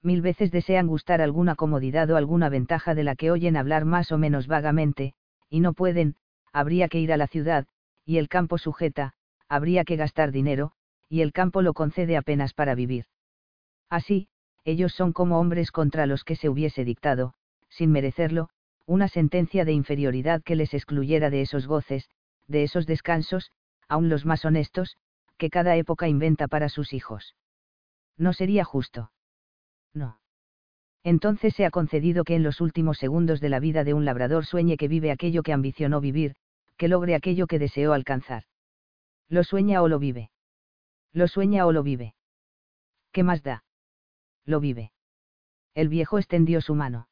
mil 0.04 0.22
veces 0.22 0.52
desean 0.52 0.88
gustar 0.88 1.22
alguna 1.22 1.56
comodidad 1.56 2.10
o 2.12 2.18
alguna 2.18 2.50
ventaja 2.50 2.94
de 2.94 3.04
la 3.04 3.16
que 3.16 3.32
oyen 3.32 3.56
hablar 3.56 3.86
más 3.86 4.12
o 4.12 4.18
menos 4.18 4.48
vagamente, 4.48 5.14
y 5.50 5.62
no 5.62 5.74
pueden, 5.74 6.16
habría 6.52 6.90
que 6.90 7.00
ir 7.00 7.14
a 7.14 7.18
la 7.18 7.28
ciudad, 7.28 7.68
y 8.06 8.18
el 8.18 8.28
campo 8.28 8.58
sujeta, 8.58 9.14
habría 9.48 9.86
que 9.86 9.96
gastar 9.96 10.32
dinero, 10.32 10.74
y 11.08 11.22
el 11.22 11.32
campo 11.32 11.62
lo 11.62 11.74
concede 11.74 12.18
apenas 12.18 12.54
para 12.54 12.76
vivir. 12.76 13.06
Así, 13.90 14.28
ellos 14.66 14.94
son 14.94 15.14
como 15.14 15.40
hombres 15.40 15.72
contra 15.72 16.06
los 16.06 16.24
que 16.24 16.36
se 16.36 16.50
hubiese 16.50 16.84
dictado, 16.84 17.34
sin 17.70 17.92
merecerlo, 17.92 18.50
una 18.86 19.08
sentencia 19.08 19.64
de 19.64 19.72
inferioridad 19.72 20.44
que 20.44 20.56
les 20.56 20.74
excluyera 20.74 21.30
de 21.30 21.42
esos 21.42 21.66
goces, 21.66 22.10
de 22.48 22.64
esos 22.64 22.86
descansos, 22.86 23.52
aun 23.88 24.10
los 24.10 24.26
más 24.26 24.44
honestos, 24.44 24.98
que 25.38 25.50
cada 25.50 25.78
época 25.78 26.10
inventa 26.10 26.48
para 26.50 26.68
sus 26.68 26.92
hijos. 26.92 27.36
No 28.18 28.34
sería 28.34 28.66
justo 28.66 29.13
no. 29.94 30.20
Entonces 31.04 31.54
se 31.54 31.66
ha 31.66 31.72
concedido 31.72 32.24
que 32.24 32.36
en 32.36 32.44
los 32.44 32.62
últimos 32.62 32.98
segundos 32.98 33.42
de 33.42 33.50
la 33.50 33.60
vida 33.60 33.84
de 33.84 33.94
un 33.94 34.06
labrador 34.06 34.46
sueñe 34.46 34.78
que 34.78 34.88
vive 34.88 35.12
aquello 35.12 35.44
que 35.44 35.54
ambicionó 35.54 36.00
vivir, 36.00 36.36
que 36.78 36.88
logre 36.88 37.16
aquello 37.16 37.46
que 37.46 37.60
deseó 37.60 37.94
alcanzar. 37.94 38.44
Lo 39.28 39.44
sueña 39.44 39.82
o 39.82 39.88
lo 39.88 40.00
vive. 40.00 40.32
Lo 41.12 41.28
sueña 41.28 41.66
o 41.66 41.72
lo 41.72 41.84
vive. 41.84 42.16
¿Qué 43.12 43.24
más 43.24 43.44
da? 43.44 43.64
Lo 44.46 44.60
vive. 44.60 44.92
El 45.76 45.90
viejo 45.90 46.18
extendió 46.18 46.62
su 46.62 46.74
mano. 46.74 47.08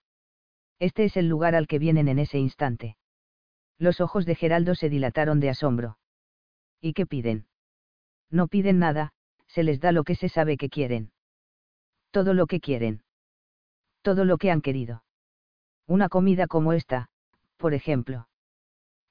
Este 0.79 1.03
es 1.05 1.17
el 1.17 1.27
lugar 1.27 1.53
al 1.53 1.67
que 1.67 1.79
vienen 1.79 2.07
en 2.07 2.19
ese 2.19 2.39
instante. 2.39 2.95
Los 3.77 3.99
ojos 3.99 4.25
de 4.25 4.35
Geraldo 4.35 4.73
se 4.75 4.89
dilataron 4.89 5.39
de 5.39 5.49
asombro. 5.49 5.97
¿Y 6.79 6.93
qué 6.93 7.05
piden? 7.05 7.45
No 8.29 8.47
piden 8.47 8.79
nada, 8.79 9.11
se 9.47 9.63
les 9.63 9.79
da 9.79 9.91
lo 9.91 10.03
que 10.03 10.15
se 10.15 10.29
sabe 10.29 10.57
que 10.57 10.69
quieren 10.69 11.11
todo 12.11 12.33
lo 12.33 12.45
que 12.47 12.59
quieren. 12.59 13.03
Todo 14.01 14.25
lo 14.25 14.37
que 14.37 14.51
han 14.51 14.61
querido. 14.61 15.03
Una 15.87 16.09
comida 16.09 16.47
como 16.47 16.73
esta, 16.73 17.09
por 17.57 17.73
ejemplo. 17.73 18.27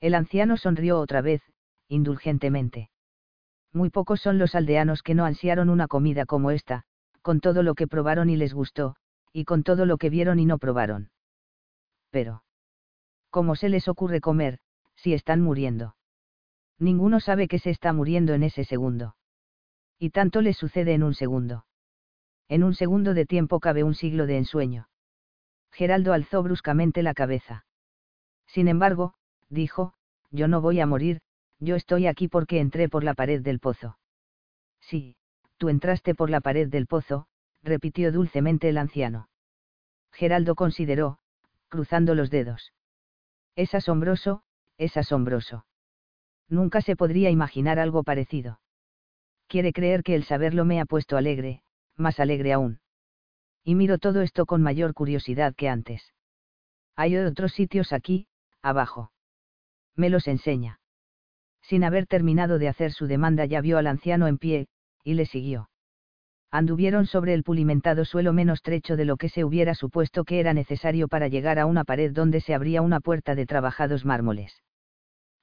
El 0.00 0.14
anciano 0.14 0.56
sonrió 0.56 0.98
otra 0.98 1.20
vez, 1.20 1.42
indulgentemente. 1.88 2.90
Muy 3.72 3.90
pocos 3.90 4.20
son 4.20 4.38
los 4.38 4.54
aldeanos 4.54 5.02
que 5.02 5.14
no 5.14 5.24
ansiaron 5.24 5.70
una 5.70 5.88
comida 5.88 6.26
como 6.26 6.50
esta, 6.50 6.84
con 7.22 7.40
todo 7.40 7.62
lo 7.62 7.74
que 7.74 7.86
probaron 7.86 8.30
y 8.30 8.36
les 8.36 8.54
gustó, 8.54 8.96
y 9.32 9.44
con 9.44 9.62
todo 9.62 9.86
lo 9.86 9.98
que 9.98 10.10
vieron 10.10 10.38
y 10.38 10.46
no 10.46 10.58
probaron. 10.58 11.10
Pero. 12.10 12.42
¿Cómo 13.30 13.54
se 13.54 13.68
les 13.68 13.86
ocurre 13.86 14.20
comer, 14.20 14.58
si 14.96 15.14
están 15.14 15.40
muriendo? 15.40 15.94
Ninguno 16.78 17.20
sabe 17.20 17.46
que 17.46 17.58
se 17.58 17.70
está 17.70 17.92
muriendo 17.92 18.34
en 18.34 18.42
ese 18.42 18.64
segundo. 18.64 19.14
Y 19.98 20.10
tanto 20.10 20.40
les 20.40 20.56
sucede 20.56 20.94
en 20.94 21.02
un 21.04 21.14
segundo. 21.14 21.66
En 22.50 22.64
un 22.64 22.74
segundo 22.74 23.14
de 23.14 23.26
tiempo 23.26 23.60
cabe 23.60 23.84
un 23.84 23.94
siglo 23.94 24.26
de 24.26 24.36
ensueño. 24.36 24.88
Geraldo 25.70 26.12
alzó 26.12 26.42
bruscamente 26.42 27.04
la 27.04 27.14
cabeza. 27.14 27.64
Sin 28.48 28.66
embargo, 28.66 29.14
dijo, 29.48 29.94
yo 30.32 30.48
no 30.48 30.60
voy 30.60 30.80
a 30.80 30.86
morir, 30.86 31.20
yo 31.60 31.76
estoy 31.76 32.08
aquí 32.08 32.26
porque 32.26 32.58
entré 32.58 32.88
por 32.88 33.04
la 33.04 33.14
pared 33.14 33.40
del 33.40 33.60
pozo. 33.60 33.98
Sí, 34.80 35.14
tú 35.58 35.68
entraste 35.68 36.16
por 36.16 36.28
la 36.28 36.40
pared 36.40 36.68
del 36.68 36.88
pozo, 36.88 37.28
repitió 37.62 38.10
dulcemente 38.10 38.68
el 38.68 38.78
anciano. 38.78 39.28
Geraldo 40.10 40.56
consideró, 40.56 41.18
cruzando 41.68 42.16
los 42.16 42.30
dedos. 42.30 42.72
Es 43.54 43.76
asombroso, 43.76 44.42
es 44.76 44.96
asombroso. 44.96 45.66
Nunca 46.48 46.80
se 46.80 46.96
podría 46.96 47.30
imaginar 47.30 47.78
algo 47.78 48.02
parecido. 48.02 48.60
Quiere 49.46 49.72
creer 49.72 50.02
que 50.02 50.16
el 50.16 50.24
saberlo 50.24 50.64
me 50.64 50.80
ha 50.80 50.84
puesto 50.84 51.16
alegre, 51.16 51.62
más 52.00 52.18
alegre 52.18 52.52
aún. 52.52 52.80
Y 53.62 53.74
miro 53.74 53.98
todo 53.98 54.22
esto 54.22 54.46
con 54.46 54.62
mayor 54.62 54.94
curiosidad 54.94 55.54
que 55.54 55.68
antes. 55.68 56.12
Hay 56.96 57.16
otros 57.16 57.52
sitios 57.52 57.92
aquí, 57.92 58.26
abajo. 58.62 59.12
Me 59.94 60.10
los 60.10 60.26
enseña. 60.26 60.80
Sin 61.62 61.84
haber 61.84 62.06
terminado 62.06 62.58
de 62.58 62.68
hacer 62.68 62.92
su 62.92 63.06
demanda 63.06 63.44
ya 63.44 63.60
vio 63.60 63.78
al 63.78 63.86
anciano 63.86 64.26
en 64.26 64.38
pie, 64.38 64.68
y 65.04 65.14
le 65.14 65.26
siguió. 65.26 65.70
Anduvieron 66.50 67.06
sobre 67.06 67.32
el 67.34 67.44
pulimentado 67.44 68.04
suelo 68.04 68.32
menos 68.32 68.62
trecho 68.62 68.96
de 68.96 69.04
lo 69.04 69.16
que 69.16 69.28
se 69.28 69.44
hubiera 69.44 69.74
supuesto 69.74 70.24
que 70.24 70.40
era 70.40 70.52
necesario 70.52 71.06
para 71.06 71.28
llegar 71.28 71.60
a 71.60 71.66
una 71.66 71.84
pared 71.84 72.12
donde 72.12 72.40
se 72.40 72.54
abría 72.54 72.82
una 72.82 72.98
puerta 72.98 73.36
de 73.36 73.46
trabajados 73.46 74.04
mármoles. 74.04 74.62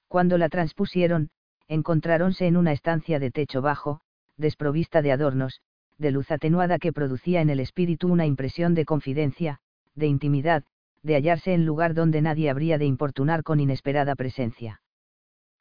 Cuando 0.10 0.38
la 0.38 0.50
transpusieron, 0.50 1.30
encontráronse 1.68 2.48
en 2.48 2.58
una 2.58 2.74
estancia 2.74 3.20
de 3.20 3.32
techo 3.32 3.62
bajo, 3.62 4.02
desprovista 4.36 5.02
de 5.02 5.12
adornos, 5.14 5.62
de 5.98 6.12
luz 6.12 6.32
atenuada 6.32 6.80
que 6.80 6.94
producía 6.94 7.42
en 7.42 7.50
el 7.50 7.60
espíritu 7.60 8.08
una 8.08 8.26
impresión 8.26 8.74
de 8.76 8.86
confidencia, 8.86 9.60
de 9.96 10.08
intimidad, 10.08 10.64
de 11.04 11.16
hallarse 11.16 11.54
en 11.54 11.66
lugar 11.66 11.94
donde 11.94 12.22
nadie 12.22 12.50
habría 12.50 12.78
de 12.78 12.86
importunar 12.86 13.44
con 13.44 13.60
inesperada 13.60 14.16
presencia. 14.16 14.82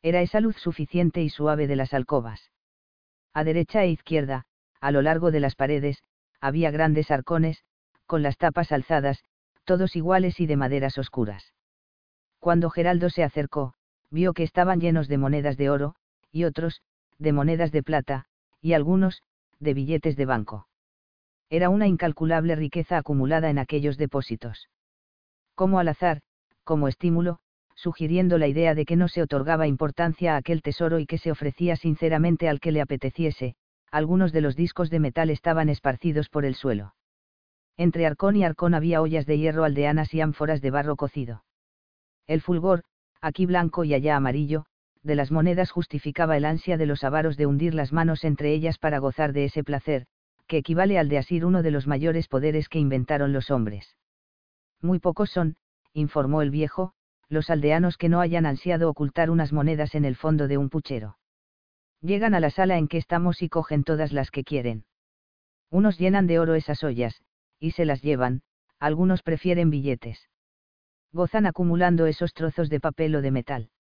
Era 0.02 0.20
esa 0.20 0.40
luz 0.40 0.56
suficiente 0.56 1.22
y 1.22 1.30
suave 1.30 1.66
de 1.66 1.76
las 1.76 1.94
alcobas. 1.94 2.50
A 3.32 3.44
derecha 3.44 3.82
e 3.82 3.90
izquierda, 3.90 4.46
a 4.80 4.90
lo 4.90 5.02
largo 5.02 5.30
de 5.30 5.40
las 5.40 5.54
paredes, 5.54 6.02
había 6.40 6.70
grandes 6.70 7.10
arcones, 7.10 7.64
con 8.06 8.22
las 8.22 8.36
tapas 8.38 8.72
alzadas, 8.72 9.24
todos 9.64 9.96
iguales 9.96 10.38
y 10.40 10.46
de 10.46 10.56
maderas 10.56 10.96
oscuras. 10.98 11.52
Cuando 12.38 12.70
Geraldo 12.70 13.10
se 13.10 13.24
acercó, 13.24 13.74
vio 14.10 14.32
que 14.32 14.44
estaban 14.44 14.80
llenos 14.80 15.08
de 15.08 15.18
monedas 15.18 15.56
de 15.56 15.70
oro, 15.70 15.96
y 16.30 16.44
otros, 16.44 16.82
de 17.18 17.32
monedas 17.32 17.72
de 17.72 17.82
plata, 17.82 18.26
y 18.60 18.74
algunos, 18.74 19.22
de 19.60 19.74
billetes 19.74 20.16
de 20.16 20.26
banco. 20.26 20.68
Era 21.48 21.68
una 21.68 21.86
incalculable 21.86 22.56
riqueza 22.56 22.98
acumulada 22.98 23.50
en 23.50 23.58
aquellos 23.58 23.96
depósitos. 23.96 24.68
Como 25.54 25.78
al 25.78 25.88
azar, 25.88 26.20
como 26.64 26.88
estímulo, 26.88 27.38
sugiriendo 27.76 28.38
la 28.38 28.48
idea 28.48 28.74
de 28.74 28.84
que 28.84 28.96
no 28.96 29.06
se 29.08 29.22
otorgaba 29.22 29.66
importancia 29.66 30.34
a 30.34 30.38
aquel 30.38 30.62
tesoro 30.62 30.98
y 30.98 31.06
que 31.06 31.18
se 31.18 31.30
ofrecía 31.30 31.76
sinceramente 31.76 32.48
al 32.48 32.58
que 32.58 32.72
le 32.72 32.80
apeteciese, 32.80 33.54
algunos 33.90 34.32
de 34.32 34.40
los 34.40 34.56
discos 34.56 34.90
de 34.90 34.98
metal 34.98 35.30
estaban 35.30 35.68
esparcidos 35.68 36.28
por 36.28 36.44
el 36.44 36.54
suelo. 36.54 36.94
Entre 37.76 38.06
arcón 38.06 38.36
y 38.36 38.44
arcón 38.44 38.74
había 38.74 39.00
ollas 39.02 39.26
de 39.26 39.38
hierro 39.38 39.64
aldeanas 39.64 40.12
y 40.14 40.20
ánforas 40.20 40.60
de 40.62 40.70
barro 40.70 40.96
cocido. 40.96 41.44
El 42.26 42.40
fulgor, 42.40 42.82
aquí 43.20 43.46
blanco 43.46 43.84
y 43.84 43.94
allá 43.94 44.16
amarillo, 44.16 44.66
de 45.06 45.14
las 45.14 45.30
monedas 45.30 45.70
justificaba 45.70 46.36
el 46.36 46.44
ansia 46.44 46.76
de 46.76 46.86
los 46.86 47.04
avaros 47.04 47.36
de 47.36 47.46
hundir 47.46 47.74
las 47.74 47.92
manos 47.92 48.24
entre 48.24 48.52
ellas 48.52 48.76
para 48.76 48.98
gozar 48.98 49.32
de 49.32 49.44
ese 49.44 49.62
placer, 49.62 50.06
que 50.48 50.58
equivale 50.58 50.98
al 50.98 51.08
de 51.08 51.18
asir 51.18 51.44
uno 51.44 51.62
de 51.62 51.70
los 51.70 51.86
mayores 51.86 52.26
poderes 52.26 52.68
que 52.68 52.80
inventaron 52.80 53.32
los 53.32 53.50
hombres. 53.50 53.96
Muy 54.82 54.98
pocos 54.98 55.30
son, 55.30 55.56
informó 55.92 56.42
el 56.42 56.50
viejo, 56.50 56.92
los 57.28 57.50
aldeanos 57.50 57.96
que 57.98 58.08
no 58.08 58.20
hayan 58.20 58.46
ansiado 58.46 58.90
ocultar 58.90 59.30
unas 59.30 59.52
monedas 59.52 59.94
en 59.94 60.04
el 60.04 60.16
fondo 60.16 60.48
de 60.48 60.58
un 60.58 60.70
puchero. 60.70 61.18
Llegan 62.00 62.34
a 62.34 62.40
la 62.40 62.50
sala 62.50 62.76
en 62.76 62.88
que 62.88 62.98
estamos 62.98 63.42
y 63.42 63.48
cogen 63.48 63.84
todas 63.84 64.12
las 64.12 64.30
que 64.32 64.44
quieren. 64.44 64.84
Unos 65.70 65.98
llenan 65.98 66.26
de 66.26 66.40
oro 66.40 66.54
esas 66.54 66.82
ollas, 66.82 67.22
y 67.60 67.72
se 67.72 67.84
las 67.84 68.02
llevan, 68.02 68.42
algunos 68.80 69.22
prefieren 69.22 69.70
billetes. 69.70 70.28
Gozan 71.12 71.46
acumulando 71.46 72.06
esos 72.06 72.34
trozos 72.34 72.68
de 72.68 72.80
papel 72.80 73.14
o 73.14 73.22
de 73.22 73.30
metal. 73.30 73.70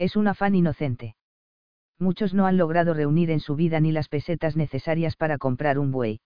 Es 0.00 0.16
un 0.16 0.28
afán 0.28 0.54
inocente. 0.54 1.14
Muchos 1.98 2.32
no 2.32 2.46
han 2.46 2.56
logrado 2.56 2.94
reunir 2.94 3.30
en 3.30 3.38
su 3.38 3.54
vida 3.54 3.80
ni 3.80 3.92
las 3.92 4.08
pesetas 4.08 4.56
necesarias 4.56 5.14
para 5.14 5.36
comprar 5.36 5.78
un 5.78 5.90
buey. 5.90 6.22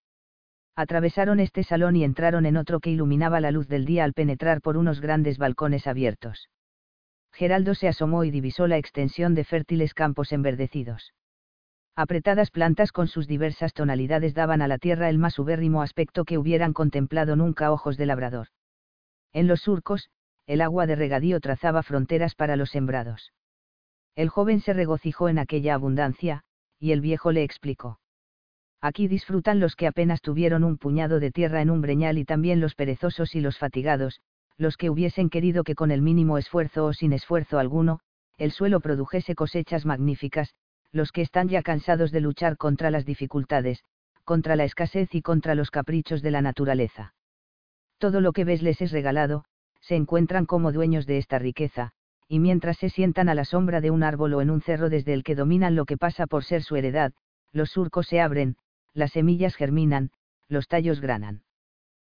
Atravesaron 0.76 1.40
este 1.40 1.64
salón 1.64 1.96
y 1.96 2.04
entraron 2.04 2.46
en 2.46 2.56
otro 2.56 2.78
que 2.78 2.90
iluminaba 2.90 3.40
la 3.40 3.50
luz 3.50 3.66
del 3.66 3.84
día 3.84 4.04
al 4.04 4.12
penetrar 4.12 4.60
por 4.60 4.76
unos 4.76 5.00
grandes 5.00 5.38
balcones 5.38 5.88
abiertos. 5.88 6.50
Geraldo 7.32 7.74
se 7.74 7.88
asomó 7.88 8.22
y 8.22 8.30
divisó 8.30 8.68
la 8.68 8.78
extensión 8.78 9.34
de 9.34 9.42
fértiles 9.42 9.92
campos 9.92 10.30
enverdecidos. 10.30 11.12
Apretadas 11.96 12.52
plantas 12.52 12.92
con 12.92 13.08
sus 13.08 13.26
diversas 13.26 13.72
tonalidades 13.72 14.34
daban 14.34 14.62
a 14.62 14.68
la 14.68 14.78
tierra 14.78 15.08
el 15.08 15.18
más 15.18 15.36
ubérrimo 15.40 15.82
aspecto 15.82 16.24
que 16.24 16.38
hubieran 16.38 16.74
contemplado 16.74 17.34
nunca 17.34 17.72
ojos 17.72 17.96
de 17.96 18.06
labrador. 18.06 18.46
En 19.32 19.48
los 19.48 19.62
surcos, 19.62 20.10
el 20.46 20.60
agua 20.60 20.86
de 20.86 20.94
regadío 20.94 21.40
trazaba 21.40 21.82
fronteras 21.82 22.36
para 22.36 22.54
los 22.54 22.70
sembrados. 22.70 23.32
El 24.16 24.28
joven 24.28 24.60
se 24.60 24.72
regocijó 24.72 25.28
en 25.28 25.38
aquella 25.38 25.74
abundancia, 25.74 26.42
y 26.78 26.92
el 26.92 27.00
viejo 27.00 27.32
le 27.32 27.42
explicó. 27.42 27.98
Aquí 28.80 29.08
disfrutan 29.08 29.60
los 29.60 29.76
que 29.76 29.86
apenas 29.86 30.20
tuvieron 30.20 30.62
un 30.62 30.76
puñado 30.76 31.18
de 31.18 31.30
tierra 31.30 31.62
en 31.62 31.70
un 31.70 31.80
breñal 31.80 32.18
y 32.18 32.24
también 32.24 32.60
los 32.60 32.74
perezosos 32.74 33.34
y 33.34 33.40
los 33.40 33.58
fatigados, 33.58 34.20
los 34.56 34.76
que 34.76 34.90
hubiesen 34.90 35.30
querido 35.30 35.64
que 35.64 35.74
con 35.74 35.90
el 35.90 36.02
mínimo 36.02 36.38
esfuerzo 36.38 36.86
o 36.86 36.92
sin 36.92 37.12
esfuerzo 37.12 37.58
alguno, 37.58 38.00
el 38.38 38.52
suelo 38.52 38.80
produjese 38.80 39.34
cosechas 39.34 39.86
magníficas, 39.86 40.54
los 40.92 41.12
que 41.12 41.22
están 41.22 41.48
ya 41.48 41.62
cansados 41.62 42.12
de 42.12 42.20
luchar 42.20 42.56
contra 42.56 42.90
las 42.90 43.04
dificultades, 43.04 43.82
contra 44.24 44.54
la 44.54 44.64
escasez 44.64 45.14
y 45.14 45.22
contra 45.22 45.54
los 45.54 45.70
caprichos 45.70 46.22
de 46.22 46.30
la 46.30 46.42
naturaleza. 46.42 47.14
Todo 47.98 48.20
lo 48.20 48.32
que 48.32 48.44
ves 48.44 48.62
les 48.62 48.80
es 48.80 48.92
regalado, 48.92 49.44
se 49.80 49.96
encuentran 49.96 50.46
como 50.46 50.72
dueños 50.72 51.06
de 51.06 51.18
esta 51.18 51.38
riqueza, 51.38 51.92
y 52.34 52.40
mientras 52.40 52.78
se 52.78 52.88
sientan 52.88 53.28
a 53.28 53.34
la 53.36 53.44
sombra 53.44 53.80
de 53.80 53.92
un 53.92 54.02
árbol 54.02 54.34
o 54.34 54.40
en 54.40 54.50
un 54.50 54.60
cerro 54.60 54.90
desde 54.90 55.12
el 55.12 55.22
que 55.22 55.36
dominan 55.36 55.76
lo 55.76 55.84
que 55.84 55.96
pasa 55.96 56.26
por 56.26 56.42
ser 56.42 56.64
su 56.64 56.74
heredad, 56.74 57.12
los 57.52 57.70
surcos 57.70 58.08
se 58.08 58.20
abren, 58.20 58.56
las 58.92 59.12
semillas 59.12 59.54
germinan, 59.54 60.10
los 60.48 60.66
tallos 60.66 61.00
granan. 61.00 61.44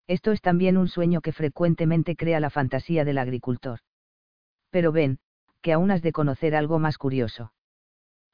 Esto 0.06 0.30
es 0.30 0.40
también 0.40 0.76
un 0.76 0.86
sueño 0.86 1.20
que 1.20 1.32
frecuentemente 1.32 2.14
crea 2.14 2.38
la 2.38 2.50
fantasía 2.50 3.04
del 3.04 3.18
agricultor. 3.18 3.80
Pero 4.70 4.92
ven, 4.92 5.18
que 5.62 5.72
aún 5.72 5.90
has 5.90 6.02
de 6.02 6.12
conocer 6.12 6.54
algo 6.54 6.78
más 6.78 6.96
curioso. 6.96 7.52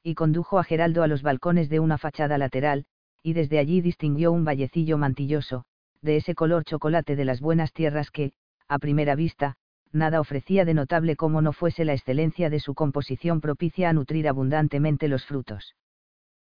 Y 0.03 0.13
condujo 0.13 0.59
a 0.59 0.63
Geraldo 0.63 1.01
a 1.01 1.07
los 1.07 1.23
balcones 1.23 1.67
de 1.67 1.79
una 1.79 1.97
fachada 1.97 2.37
lateral, 2.37 2.85
y 3.23 3.33
desde 3.33 3.57
allí 3.57 3.81
distinguió 3.81 4.31
un 4.31 4.45
vallecillo 4.45 4.99
mantilloso, 4.99 5.65
de 6.03 6.17
ese 6.17 6.35
color 6.35 6.63
chocolate 6.63 7.15
de 7.15 7.25
las 7.25 7.41
buenas 7.41 7.73
tierras 7.73 8.11
que, 8.11 8.33
a 8.67 8.77
primera 8.77 9.15
vista, 9.15 9.57
nada 9.93 10.19
ofrecía 10.19 10.65
de 10.65 10.73
notable 10.73 11.15
como 11.15 11.41
no 11.41 11.53
fuese 11.53 11.85
la 11.85 11.93
excelencia 11.93 12.49
de 12.49 12.59
su 12.59 12.73
composición 12.73 13.41
propicia 13.41 13.89
a 13.89 13.93
nutrir 13.93 14.27
abundantemente 14.27 15.07
los 15.07 15.25
frutos. 15.25 15.75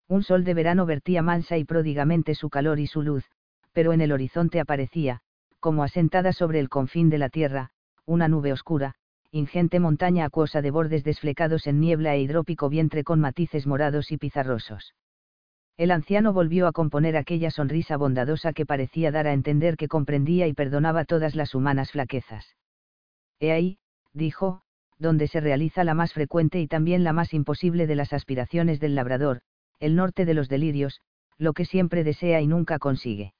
Un 0.07 0.23
sol 0.23 0.43
de 0.43 0.53
verano 0.53 0.85
vertía 0.85 1.21
mansa 1.21 1.57
y 1.57 1.63
pródigamente 1.63 2.35
su 2.35 2.49
calor 2.49 2.79
y 2.79 2.87
su 2.87 3.01
luz, 3.01 3.25
pero 3.71 3.93
en 3.93 4.01
el 4.01 4.11
horizonte 4.11 4.59
aparecía, 4.59 5.21
como 5.59 5.83
asentada 5.83 6.33
sobre 6.33 6.59
el 6.59 6.69
confín 6.69 7.09
de 7.09 7.17
la 7.17 7.29
tierra, 7.29 7.71
una 8.05 8.27
nube 8.27 8.51
oscura, 8.51 8.95
ingente 9.31 9.79
montaña 9.79 10.25
acuosa 10.25 10.61
de 10.61 10.71
bordes 10.71 11.03
desflecados 11.03 11.65
en 11.67 11.79
niebla 11.79 12.15
e 12.15 12.21
hidrópico 12.21 12.67
vientre 12.67 13.03
con 13.03 13.19
matices 13.19 13.65
morados 13.65 14.11
y 14.11 14.17
pizarrosos. 14.17 14.93
El 15.77 15.91
anciano 15.91 16.33
volvió 16.33 16.67
a 16.67 16.73
componer 16.73 17.15
aquella 17.15 17.49
sonrisa 17.49 17.95
bondadosa 17.95 18.51
que 18.53 18.65
parecía 18.65 19.11
dar 19.11 19.27
a 19.27 19.33
entender 19.33 19.77
que 19.77 19.87
comprendía 19.87 20.47
y 20.47 20.53
perdonaba 20.53 21.05
todas 21.05 21.35
las 21.35 21.55
humanas 21.55 21.91
flaquezas. 21.91 22.55
He 23.41 23.51
ahí, 23.51 23.79
dijo, 24.13 24.61
donde 24.99 25.27
se 25.27 25.41
realiza 25.41 25.83
la 25.83 25.95
más 25.95 26.13
frecuente 26.13 26.61
y 26.61 26.67
también 26.67 27.03
la 27.03 27.11
más 27.11 27.33
imposible 27.33 27.87
de 27.87 27.95
las 27.95 28.13
aspiraciones 28.13 28.79
del 28.79 28.93
labrador, 28.93 29.41
el 29.79 29.95
norte 29.95 30.25
de 30.25 30.35
los 30.35 30.47
delirios, 30.47 31.01
lo 31.39 31.53
que 31.53 31.65
siempre 31.65 32.03
desea 32.03 32.39
y 32.39 32.47
nunca 32.47 32.77
consigue. 32.77 33.33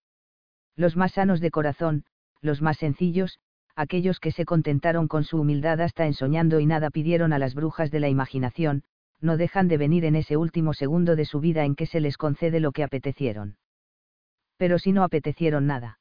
Los 0.75 0.97
más 0.97 1.13
sanos 1.13 1.39
de 1.39 1.51
corazón, 1.51 2.05
los 2.41 2.63
más 2.63 2.77
sencillos, 2.77 3.39
aquellos 3.75 4.19
que 4.19 4.31
se 4.31 4.43
contentaron 4.43 5.07
con 5.07 5.23
su 5.23 5.39
humildad 5.39 5.79
hasta 5.81 6.07
ensoñando 6.07 6.59
y 6.59 6.65
nada 6.65 6.89
pidieron 6.89 7.31
a 7.31 7.37
las 7.37 7.53
brujas 7.53 7.91
de 7.91 7.99
la 7.99 8.09
imaginación, 8.09 8.83
no 9.19 9.37
dejan 9.37 9.67
de 9.67 9.77
venir 9.77 10.03
en 10.05 10.15
ese 10.15 10.35
último 10.35 10.73
segundo 10.73 11.15
de 11.15 11.25
su 11.25 11.39
vida 11.39 11.63
en 11.63 11.75
que 11.75 11.85
se 11.85 11.99
les 11.99 12.17
concede 12.17 12.59
lo 12.59 12.71
que 12.71 12.83
apetecieron. 12.83 13.57
Pero 14.57 14.79
si 14.79 14.93
no 14.93 15.03
apetecieron 15.03 15.67
nada. 15.67 15.99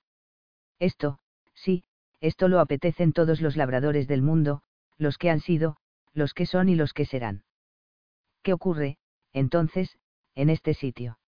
Esto, 0.79 1.19
sí, 1.53 1.85
esto 2.21 2.49
lo 2.49 2.61
apetecen 2.61 3.13
todos 3.13 3.41
los 3.41 3.57
labradores 3.57 4.07
del 4.07 4.23
mundo, 4.23 4.63
los 4.99 5.19
que 5.19 5.31
han 5.31 5.41
sido, 5.41 5.77
los 6.13 6.35
que 6.35 6.47
son 6.47 6.69
y 6.69 6.75
los 6.75 6.93
que 6.93 7.07
serán. 7.07 7.45
¿Qué 8.43 8.53
ocurre, 8.53 8.99
entonces, 9.33 9.99
en 10.35 10.51
este 10.51 10.75
sitio? 10.75 11.19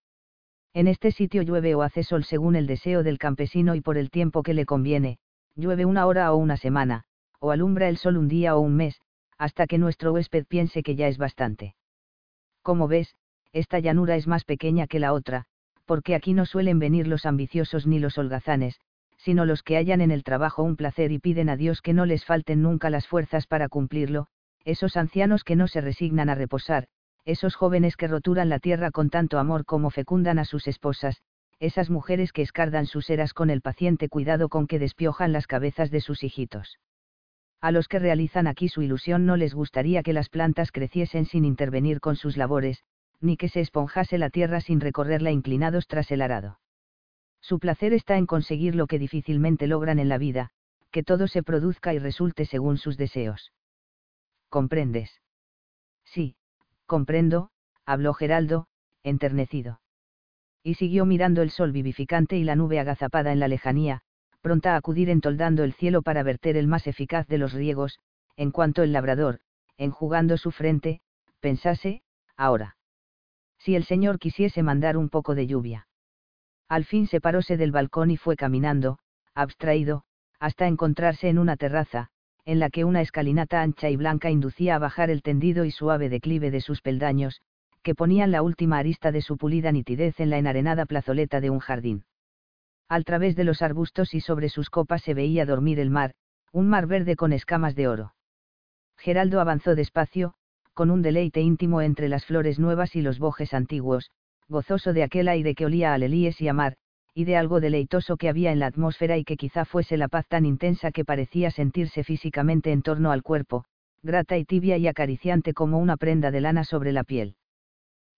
En 0.74 0.88
este 0.88 1.12
sitio 1.12 1.42
llueve 1.42 1.74
o 1.74 1.82
hace 1.82 2.02
sol 2.02 2.24
según 2.24 2.56
el 2.56 2.66
deseo 2.66 3.02
del 3.02 3.18
campesino 3.18 3.74
y 3.74 3.80
por 3.80 3.98
el 3.98 4.10
tiempo 4.10 4.42
que 4.42 4.54
le 4.54 4.64
conviene, 4.64 5.18
llueve 5.54 5.84
una 5.84 6.06
hora 6.06 6.32
o 6.32 6.36
una 6.36 6.56
semana, 6.56 7.04
o 7.40 7.50
alumbra 7.50 7.88
el 7.88 7.98
sol 7.98 8.16
un 8.16 8.28
día 8.28 8.56
o 8.56 8.60
un 8.60 8.76
mes, 8.76 9.00
hasta 9.38 9.66
que 9.66 9.78
nuestro 9.78 10.12
huésped 10.12 10.46
piense 10.46 10.82
que 10.82 10.96
ya 10.96 11.08
es 11.08 11.18
bastante. 11.18 11.74
Como 12.62 12.88
ves, 12.88 13.16
esta 13.52 13.80
llanura 13.80 14.16
es 14.16 14.26
más 14.26 14.44
pequeña 14.44 14.86
que 14.86 14.98
la 14.98 15.12
otra, 15.12 15.44
porque 15.84 16.14
aquí 16.14 16.32
no 16.32 16.46
suelen 16.46 16.78
venir 16.78 17.06
los 17.06 17.26
ambiciosos 17.26 17.86
ni 17.86 17.98
los 17.98 18.16
holgazanes, 18.16 18.80
sino 19.24 19.44
los 19.44 19.62
que 19.62 19.76
hallan 19.76 20.00
en 20.00 20.10
el 20.10 20.24
trabajo 20.24 20.64
un 20.64 20.76
placer 20.76 21.12
y 21.12 21.20
piden 21.20 21.48
a 21.48 21.56
Dios 21.56 21.80
que 21.80 21.92
no 21.92 22.06
les 22.06 22.24
falten 22.24 22.60
nunca 22.60 22.90
las 22.90 23.06
fuerzas 23.06 23.46
para 23.46 23.68
cumplirlo, 23.68 24.26
esos 24.64 24.96
ancianos 24.96 25.44
que 25.44 25.54
no 25.54 25.68
se 25.68 25.80
resignan 25.80 26.28
a 26.28 26.34
reposar, 26.34 26.88
esos 27.24 27.54
jóvenes 27.54 27.96
que 27.96 28.08
roturan 28.08 28.48
la 28.48 28.58
tierra 28.58 28.90
con 28.90 29.10
tanto 29.10 29.38
amor 29.38 29.64
como 29.64 29.90
fecundan 29.90 30.40
a 30.40 30.44
sus 30.44 30.66
esposas, 30.66 31.22
esas 31.60 31.88
mujeres 31.88 32.32
que 32.32 32.42
escardan 32.42 32.86
sus 32.86 33.08
eras 33.10 33.32
con 33.32 33.48
el 33.48 33.60
paciente 33.60 34.08
cuidado 34.08 34.48
con 34.48 34.66
que 34.66 34.80
despiojan 34.80 35.32
las 35.32 35.46
cabezas 35.46 35.92
de 35.92 36.00
sus 36.00 36.24
hijitos. 36.24 36.80
A 37.60 37.70
los 37.70 37.86
que 37.86 38.00
realizan 38.00 38.48
aquí 38.48 38.68
su 38.68 38.82
ilusión 38.82 39.24
no 39.24 39.36
les 39.36 39.54
gustaría 39.54 40.02
que 40.02 40.12
las 40.12 40.28
plantas 40.28 40.72
creciesen 40.72 41.26
sin 41.26 41.44
intervenir 41.44 42.00
con 42.00 42.16
sus 42.16 42.36
labores, 42.36 42.82
ni 43.20 43.36
que 43.36 43.48
se 43.48 43.60
esponjase 43.60 44.18
la 44.18 44.30
tierra 44.30 44.60
sin 44.60 44.80
recorrerla 44.80 45.30
inclinados 45.30 45.86
tras 45.86 46.10
el 46.10 46.22
arado. 46.22 46.58
Su 47.42 47.58
placer 47.58 47.92
está 47.92 48.16
en 48.16 48.26
conseguir 48.26 48.74
lo 48.74 48.86
que 48.86 48.98
difícilmente 48.98 49.66
logran 49.66 49.98
en 49.98 50.08
la 50.08 50.16
vida, 50.16 50.50
que 50.92 51.02
todo 51.02 51.26
se 51.26 51.42
produzca 51.42 51.92
y 51.92 51.98
resulte 51.98 52.46
según 52.46 52.78
sus 52.78 52.96
deseos. 52.96 53.52
¿Comprendes? 54.48 55.20
Sí, 56.04 56.36
comprendo, 56.86 57.50
habló 57.84 58.14
Geraldo, 58.14 58.68
enternecido. 59.02 59.80
Y 60.62 60.74
siguió 60.74 61.04
mirando 61.04 61.42
el 61.42 61.50
sol 61.50 61.72
vivificante 61.72 62.36
y 62.36 62.44
la 62.44 62.54
nube 62.54 62.78
agazapada 62.78 63.32
en 63.32 63.40
la 63.40 63.48
lejanía, 63.48 64.02
pronta 64.40 64.74
a 64.74 64.76
acudir 64.76 65.10
entoldando 65.10 65.64
el 65.64 65.72
cielo 65.72 66.02
para 66.02 66.22
verter 66.22 66.56
el 66.56 66.68
más 66.68 66.86
eficaz 66.86 67.26
de 67.26 67.38
los 67.38 67.52
riegos, 67.52 67.98
en 68.36 68.50
cuanto 68.50 68.82
el 68.82 68.92
labrador, 68.92 69.40
enjugando 69.76 70.36
su 70.36 70.52
frente, 70.52 71.00
pensase, 71.40 72.02
ahora. 72.36 72.76
Si 73.58 73.74
el 73.74 73.84
Señor 73.84 74.18
quisiese 74.18 74.62
mandar 74.62 74.96
un 74.96 75.08
poco 75.08 75.34
de 75.34 75.46
lluvia. 75.46 75.88
Al 76.68 76.84
fin 76.84 77.06
separóse 77.06 77.56
del 77.56 77.72
balcón 77.72 78.10
y 78.10 78.16
fue 78.16 78.36
caminando, 78.36 78.98
abstraído, 79.34 80.04
hasta 80.38 80.66
encontrarse 80.66 81.28
en 81.28 81.38
una 81.38 81.56
terraza, 81.56 82.08
en 82.44 82.58
la 82.58 82.70
que 82.70 82.84
una 82.84 83.00
escalinata 83.00 83.62
ancha 83.62 83.90
y 83.90 83.96
blanca 83.96 84.30
inducía 84.30 84.76
a 84.76 84.78
bajar 84.78 85.10
el 85.10 85.22
tendido 85.22 85.64
y 85.64 85.70
suave 85.70 86.08
declive 86.08 86.50
de 86.50 86.60
sus 86.60 86.80
peldaños, 86.80 87.40
que 87.82 87.94
ponían 87.94 88.30
la 88.30 88.42
última 88.42 88.78
arista 88.78 89.12
de 89.12 89.22
su 89.22 89.36
pulida 89.36 89.72
nitidez 89.72 90.18
en 90.20 90.30
la 90.30 90.38
enarenada 90.38 90.86
plazoleta 90.86 91.40
de 91.40 91.50
un 91.50 91.58
jardín. 91.58 92.04
Al 92.88 93.04
través 93.04 93.36
de 93.36 93.44
los 93.44 93.62
arbustos 93.62 94.14
y 94.14 94.20
sobre 94.20 94.48
sus 94.48 94.70
copas 94.70 95.02
se 95.02 95.14
veía 95.14 95.46
dormir 95.46 95.80
el 95.80 95.90
mar, 95.90 96.14
un 96.52 96.68
mar 96.68 96.86
verde 96.86 97.16
con 97.16 97.32
escamas 97.32 97.74
de 97.74 97.88
oro. 97.88 98.14
Geraldo 98.96 99.40
avanzó 99.40 99.74
despacio, 99.74 100.34
con 100.74 100.90
un 100.90 101.02
deleite 101.02 101.40
íntimo 101.40 101.80
entre 101.80 102.08
las 102.08 102.24
flores 102.24 102.58
nuevas 102.58 102.94
y 102.94 103.02
los 103.02 103.18
bojes 103.18 103.54
antiguos, 103.54 104.10
gozoso 104.52 104.92
de 104.92 105.02
aquel 105.02 105.26
aire 105.26 105.56
que 105.56 105.66
olía 105.66 105.92
a 105.92 105.98
lelíes 105.98 106.40
y 106.40 106.46
a 106.46 106.52
mar, 106.52 106.76
y 107.12 107.24
de 107.24 107.36
algo 107.36 107.58
deleitoso 107.58 108.16
que 108.16 108.28
había 108.28 108.52
en 108.52 108.60
la 108.60 108.66
atmósfera 108.66 109.18
y 109.18 109.24
que 109.24 109.36
quizá 109.36 109.64
fuese 109.64 109.96
la 109.96 110.06
paz 110.06 110.28
tan 110.28 110.46
intensa 110.46 110.92
que 110.92 111.04
parecía 111.04 111.50
sentirse 111.50 112.04
físicamente 112.04 112.70
en 112.70 112.82
torno 112.82 113.10
al 113.10 113.24
cuerpo, 113.24 113.64
grata 114.02 114.38
y 114.38 114.44
tibia 114.44 114.76
y 114.78 114.86
acariciante 114.86 115.54
como 115.54 115.78
una 115.78 115.96
prenda 115.96 116.30
de 116.30 116.40
lana 116.40 116.62
sobre 116.62 116.92
la 116.92 117.02
piel. 117.02 117.34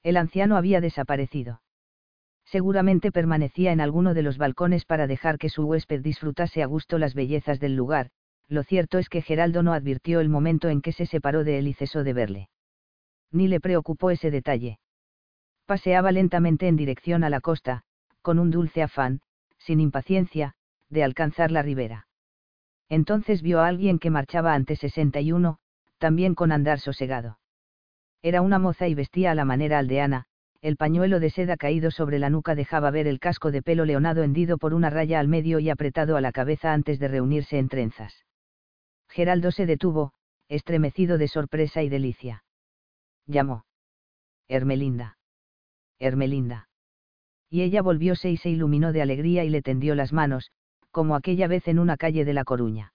El 0.03 0.19
anciano 0.19 0.59
había 0.59 0.83
desaparecido 0.83 1.61
seguramente 2.45 3.11
permanecía 3.11 3.73
en 3.73 3.81
alguno 3.81 4.15
de 4.15 4.23
los 4.23 4.39
balcones 4.39 4.85
para 4.85 5.07
dejar 5.07 5.39
que 5.39 5.49
su 5.49 5.65
huésped 5.65 6.03
disfrutase 6.03 6.63
a 6.63 6.67
gusto 6.67 6.99
las 6.99 7.15
bellezas 7.15 7.61
del 7.61 7.75
lugar, 7.75 8.11
lo 8.49 8.63
cierto 8.63 8.99
es 8.99 9.09
que 9.09 9.23
Geraldo 9.23 9.63
no 9.63 9.73
advirtió 9.73 10.21
el 10.21 10.29
momento 10.29 10.69
en 10.69 10.83
que 10.83 10.93
se 10.93 11.07
separó 11.07 11.45
de 11.45 11.59
él 11.59 11.69
y 11.69 11.73
cesó 11.75 12.05
de 12.05 12.13
verle. 12.13 12.49
Ni 13.33 13.49
le 13.49 13.61
preocupó 13.61 14.11
ese 14.11 14.31
detalle. 14.31 14.79
Paseaba 15.67 16.13
lentamente 16.13 16.69
en 16.69 16.77
dirección 16.77 17.25
a 17.25 17.31
la 17.31 17.41
costa, 17.41 17.83
con 18.23 18.39
un 18.39 18.51
dulce 18.51 18.83
afán, 18.83 19.21
sin 19.59 19.81
impaciencia, 19.81 20.55
de 20.91 21.05
alcanzar 21.05 21.51
la 21.51 21.63
ribera. 21.63 22.07
Entonces 22.89 23.43
vio 23.43 23.61
a 23.61 23.67
alguien 23.67 23.99
que 23.99 24.11
marchaba 24.11 24.55
ante 24.55 24.77
61, 24.77 25.59
también 25.99 26.35
con 26.35 26.53
andar 26.53 26.81
sosegado. 26.81 27.39
Era 28.23 28.43
una 28.43 28.59
moza 28.59 28.89
y 28.89 28.95
vestía 28.95 29.31
a 29.31 29.35
la 29.35 29.45
manera 29.45 29.79
aldeana, 29.79 30.27
el 30.61 30.77
pañuelo 30.77 31.21
de 31.21 31.29
seda 31.29 31.57
caído 31.57 31.91
sobre 31.91 32.19
la 32.19 32.31
nuca 32.31 32.55
dejaba 32.55 32.91
ver 32.91 33.07
el 33.07 33.21
casco 33.21 33.51
de 33.51 33.63
pelo 33.63 33.85
leonado 33.85 34.23
hendido 34.23 34.57
por 34.57 34.73
una 34.73 34.89
raya 34.89 35.21
al 35.21 35.29
medio 35.29 35.59
y 35.59 35.69
apretado 35.69 36.17
a 36.17 36.23
la 36.23 36.33
cabeza 36.33 36.73
antes 36.73 36.99
de 36.99 37.09
reunirse 37.09 37.59
en 37.59 37.69
trenzas. 37.69 38.25
Geraldo 39.09 39.51
se 39.51 39.67
detuvo, 39.67 40.13
estremecido 40.49 41.19
de 41.19 41.29
sorpresa 41.29 41.83
y 41.83 41.91
delicia. 41.91 42.45
Llamó. 43.27 43.67
Hermelinda. 44.49 45.19
Hermelinda. 45.99 46.69
Y 47.51 47.63
ella 47.63 47.83
volvióse 47.83 48.31
y 48.31 48.37
se 48.37 48.51
iluminó 48.51 48.93
de 48.93 49.03
alegría 49.03 49.45
y 49.45 49.51
le 49.51 49.63
tendió 49.63 49.95
las 49.95 50.13
manos, 50.13 50.51
como 50.91 51.17
aquella 51.17 51.47
vez 51.47 51.69
en 51.69 51.79
una 51.79 51.97
calle 51.97 52.25
de 52.25 52.33
La 52.33 52.45
Coruña. 52.45 52.93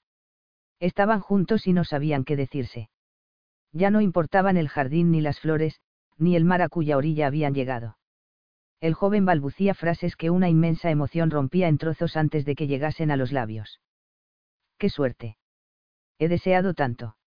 Estaban 0.80 1.20
juntos 1.20 1.68
y 1.68 1.74
no 1.74 1.84
sabían 1.84 2.24
qué 2.24 2.36
decirse. 2.36 2.89
Ya 3.72 3.91
no 3.91 4.02
importaban 4.02 4.58
el 4.58 4.70
jardín 4.70 5.12
ni 5.12 5.22
las 5.22 5.39
flores, 5.39 5.80
ni 6.18 6.36
el 6.36 6.45
mar 6.45 6.62
a 6.62 6.70
cuya 6.70 6.97
orilla 6.97 7.28
habían 7.28 7.54
llegado. 7.54 7.97
El 8.82 8.93
joven 8.93 9.26
balbucía 9.26 9.74
frases 9.74 10.16
que 10.16 10.30
una 10.30 10.50
inmensa 10.50 10.89
emoción 10.89 11.30
rompía 11.30 11.68
en 11.68 11.78
trozos 11.78 12.16
antes 12.16 12.45
de 12.45 12.56
que 12.56 12.68
llegasen 12.68 13.12
a 13.12 13.18
los 13.18 13.32
labios. 13.32 13.82
¡Qué 14.78 14.89
suerte! 14.89 15.38
He 16.18 16.30
deseado 16.30 16.74
tanto. 16.74 17.18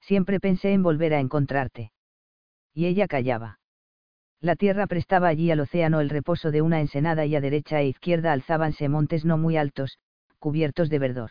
Siempre 0.00 0.40
pensé 0.40 0.72
en 0.72 0.82
volver 0.82 1.12
a 1.12 1.20
encontrarte. 1.20 1.92
Y 2.72 2.86
ella 2.86 3.06
callaba. 3.06 3.59
La 4.42 4.56
tierra 4.56 4.86
prestaba 4.86 5.28
allí 5.28 5.50
al 5.50 5.60
océano 5.60 6.00
el 6.00 6.08
reposo 6.08 6.50
de 6.50 6.62
una 6.62 6.80
ensenada 6.80 7.26
y 7.26 7.36
a 7.36 7.42
derecha 7.42 7.80
e 7.80 7.88
izquierda 7.88 8.32
alzábanse 8.32 8.88
montes 8.88 9.26
no 9.26 9.36
muy 9.36 9.58
altos, 9.58 9.98
cubiertos 10.38 10.88
de 10.88 10.98
verdor. 10.98 11.30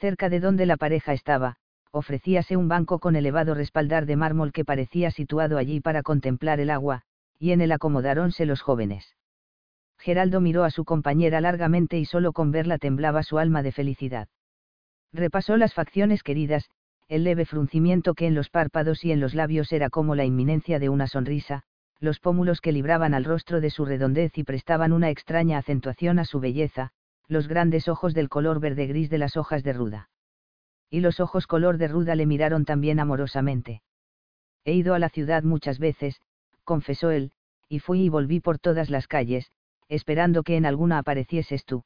Cerca 0.00 0.28
de 0.28 0.40
donde 0.40 0.66
la 0.66 0.76
pareja 0.76 1.12
estaba, 1.12 1.56
ofrecíase 1.92 2.56
un 2.56 2.66
banco 2.66 2.98
con 2.98 3.14
elevado 3.14 3.54
respaldar 3.54 4.04
de 4.04 4.16
mármol 4.16 4.52
que 4.52 4.64
parecía 4.64 5.12
situado 5.12 5.58
allí 5.58 5.80
para 5.80 6.02
contemplar 6.02 6.58
el 6.58 6.70
agua, 6.70 7.02
y 7.38 7.52
en 7.52 7.60
él 7.60 7.70
acomodáronse 7.70 8.46
los 8.46 8.62
jóvenes. 8.62 9.14
Geraldo 9.96 10.40
miró 10.40 10.64
a 10.64 10.70
su 10.70 10.84
compañera 10.84 11.40
largamente 11.40 11.98
y 11.98 12.04
solo 12.04 12.32
con 12.32 12.50
verla 12.50 12.78
temblaba 12.78 13.22
su 13.22 13.38
alma 13.38 13.62
de 13.62 13.72
felicidad. 13.72 14.28
Repasó 15.12 15.56
las 15.56 15.72
facciones 15.72 16.24
queridas, 16.24 16.68
el 17.08 17.24
leve 17.24 17.46
fruncimiento 17.46 18.14
que 18.14 18.26
en 18.26 18.34
los 18.34 18.50
párpados 18.50 19.04
y 19.04 19.12
en 19.12 19.20
los 19.20 19.34
labios 19.34 19.72
era 19.72 19.88
como 19.88 20.14
la 20.14 20.24
inminencia 20.24 20.78
de 20.78 20.88
una 20.88 21.06
sonrisa, 21.06 21.64
los 22.00 22.20
pómulos 22.20 22.60
que 22.60 22.72
libraban 22.72 23.14
al 23.14 23.24
rostro 23.24 23.60
de 23.60 23.70
su 23.70 23.84
redondez 23.84 24.36
y 24.38 24.44
prestaban 24.44 24.92
una 24.92 25.10
extraña 25.10 25.58
acentuación 25.58 26.18
a 26.18 26.24
su 26.24 26.40
belleza, 26.40 26.90
los 27.26 27.48
grandes 27.48 27.88
ojos 27.88 28.14
del 28.14 28.28
color 28.28 28.60
verde 28.60 28.86
gris 28.86 29.10
de 29.10 29.18
las 29.18 29.36
hojas 29.36 29.62
de 29.62 29.72
ruda. 29.72 30.10
Y 30.90 31.00
los 31.00 31.20
ojos 31.20 31.46
color 31.46 31.76
de 31.76 31.88
ruda 31.88 32.14
le 32.14 32.26
miraron 32.26 32.64
también 32.64 33.00
amorosamente. 33.00 33.82
He 34.64 34.74
ido 34.74 34.94
a 34.94 34.98
la 34.98 35.08
ciudad 35.08 35.42
muchas 35.42 35.78
veces, 35.78 36.20
confesó 36.64 37.10
él, 37.10 37.32
y 37.68 37.80
fui 37.80 38.02
y 38.02 38.08
volví 38.08 38.40
por 38.40 38.58
todas 38.58 38.90
las 38.90 39.06
calles, 39.06 39.50
esperando 39.88 40.42
que 40.42 40.56
en 40.56 40.66
alguna 40.66 40.98
aparecieses 40.98 41.64
tú. 41.64 41.84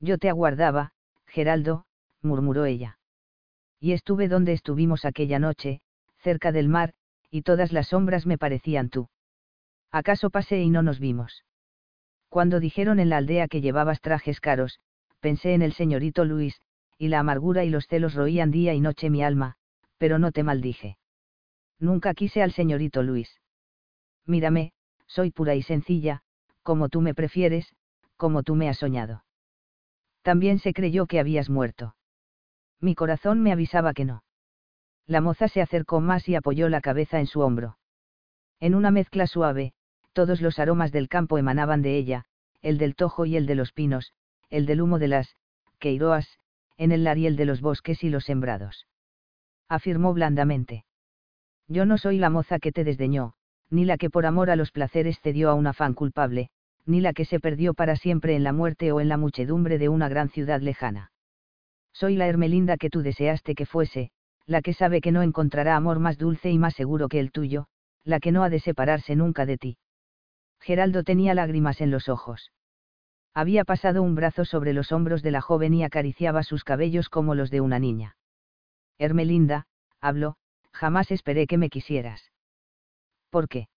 Yo 0.00 0.18
te 0.18 0.28
aguardaba, 0.28 0.92
Geraldo, 1.26 1.84
murmuró 2.22 2.64
ella 2.64 2.98
y 3.80 3.92
estuve 3.92 4.28
donde 4.28 4.52
estuvimos 4.52 5.04
aquella 5.06 5.38
noche, 5.38 5.80
cerca 6.18 6.52
del 6.52 6.68
mar, 6.68 6.92
y 7.30 7.42
todas 7.42 7.72
las 7.72 7.88
sombras 7.88 8.26
me 8.26 8.36
parecían 8.36 8.90
tú. 8.90 9.08
¿Acaso 9.92 10.30
pasé 10.30 10.60
y 10.60 10.70
no 10.70 10.82
nos 10.82 11.00
vimos? 11.00 11.44
Cuando 12.28 12.60
dijeron 12.60 13.00
en 13.00 13.08
la 13.08 13.16
aldea 13.16 13.48
que 13.48 13.60
llevabas 13.60 14.00
trajes 14.00 14.40
caros, 14.40 14.78
pensé 15.18 15.54
en 15.54 15.62
el 15.62 15.72
señorito 15.72 16.24
Luis, 16.24 16.60
y 16.96 17.08
la 17.08 17.18
amargura 17.18 17.64
y 17.64 17.70
los 17.70 17.86
celos 17.86 18.14
roían 18.14 18.50
día 18.50 18.72
y 18.74 18.80
noche 18.80 19.10
mi 19.10 19.22
alma, 19.22 19.56
pero 19.98 20.18
no 20.18 20.32
te 20.32 20.44
maldije. 20.44 20.96
Nunca 21.78 22.14
quise 22.14 22.42
al 22.42 22.52
señorito 22.52 23.02
Luis. 23.02 23.40
Mírame, 24.26 24.72
soy 25.06 25.30
pura 25.30 25.54
y 25.54 25.62
sencilla, 25.62 26.22
como 26.62 26.88
tú 26.88 27.00
me 27.00 27.14
prefieres, 27.14 27.74
como 28.16 28.42
tú 28.42 28.54
me 28.54 28.68
has 28.68 28.78
soñado. 28.78 29.24
También 30.22 30.58
se 30.58 30.72
creyó 30.72 31.06
que 31.06 31.18
habías 31.18 31.50
muerto. 31.50 31.96
Mi 32.80 32.94
corazón 32.94 33.42
me 33.42 33.50
avisaba 33.50 33.92
que 33.92 34.04
no. 34.04 34.22
La 35.06 35.20
moza 35.20 35.48
se 35.48 35.62
acercó 35.62 36.00
más 36.00 36.28
y 36.28 36.36
apoyó 36.36 36.68
la 36.68 36.80
cabeza 36.80 37.18
en 37.18 37.26
su 37.26 37.40
hombro. 37.40 37.78
En 38.60 38.74
una 38.74 38.90
mezcla 38.90 39.26
suave, 39.26 39.72
todos 40.12 40.40
los 40.40 40.58
aromas 40.58 40.92
del 40.92 41.08
campo 41.08 41.38
emanaban 41.38 41.82
de 41.82 41.96
ella, 41.96 42.24
el 42.62 42.78
del 42.78 42.94
tojo 42.94 43.26
y 43.26 43.36
el 43.36 43.46
de 43.46 43.54
los 43.54 43.72
pinos, 43.72 44.12
el 44.48 44.66
del 44.66 44.80
humo 44.80 44.98
de 44.98 45.08
las 45.08 45.36
queiroas, 45.78 46.38
en 46.76 46.92
el 46.92 47.04
lariel 47.04 47.36
de 47.36 47.44
los 47.44 47.60
bosques 47.60 48.02
y 48.04 48.10
los 48.10 48.24
sembrados. 48.24 48.86
Afirmó 49.68 50.12
blandamente. 50.12 50.84
Yo 51.68 51.86
no 51.86 51.98
soy 51.98 52.18
la 52.18 52.30
moza 52.30 52.58
que 52.58 52.72
te 52.72 52.84
desdeñó, 52.84 53.34
ni 53.70 53.84
la 53.84 53.96
que 53.96 54.10
por 54.10 54.26
amor 54.26 54.50
a 54.50 54.56
los 54.56 54.72
placeres 54.72 55.20
cedió 55.20 55.50
a 55.50 55.54
un 55.54 55.66
afán 55.66 55.94
culpable, 55.94 56.50
ni 56.86 57.00
la 57.00 57.12
que 57.12 57.24
se 57.24 57.38
perdió 57.38 57.74
para 57.74 57.96
siempre 57.96 58.34
en 58.34 58.42
la 58.42 58.52
muerte 58.52 58.92
o 58.92 59.00
en 59.00 59.08
la 59.08 59.16
muchedumbre 59.16 59.78
de 59.78 59.88
una 59.88 60.08
gran 60.08 60.28
ciudad 60.28 60.60
lejana. 60.60 61.12
Soy 61.92 62.16
la 62.16 62.26
Hermelinda 62.26 62.76
que 62.76 62.90
tú 62.90 63.02
deseaste 63.02 63.54
que 63.54 63.66
fuese, 63.66 64.10
la 64.46 64.62
que 64.62 64.72
sabe 64.72 65.00
que 65.00 65.12
no 65.12 65.22
encontrará 65.22 65.76
amor 65.76 66.00
más 66.00 66.18
dulce 66.18 66.50
y 66.50 66.58
más 66.58 66.74
seguro 66.74 67.08
que 67.08 67.20
el 67.20 67.30
tuyo, 67.30 67.66
la 68.04 68.18
que 68.18 68.32
no 68.32 68.42
ha 68.42 68.50
de 68.50 68.58
separarse 68.58 69.14
nunca 69.14 69.46
de 69.46 69.58
ti. 69.58 69.78
Geraldo 70.60 71.02
tenía 71.04 71.34
lágrimas 71.34 71.80
en 71.80 71.90
los 71.90 72.08
ojos. 72.08 72.52
Había 73.32 73.64
pasado 73.64 74.02
un 74.02 74.14
brazo 74.14 74.44
sobre 74.44 74.72
los 74.72 74.92
hombros 74.92 75.22
de 75.22 75.30
la 75.30 75.40
joven 75.40 75.74
y 75.74 75.84
acariciaba 75.84 76.42
sus 76.42 76.64
cabellos 76.64 77.08
como 77.08 77.34
los 77.34 77.50
de 77.50 77.60
una 77.60 77.78
niña. 77.78 78.16
Hermelinda, 78.98 79.66
habló, 80.00 80.36
jamás 80.72 81.10
esperé 81.10 81.46
que 81.46 81.58
me 81.58 81.70
quisieras. 81.70 82.32
¿Por 83.30 83.48
qué? 83.48 83.68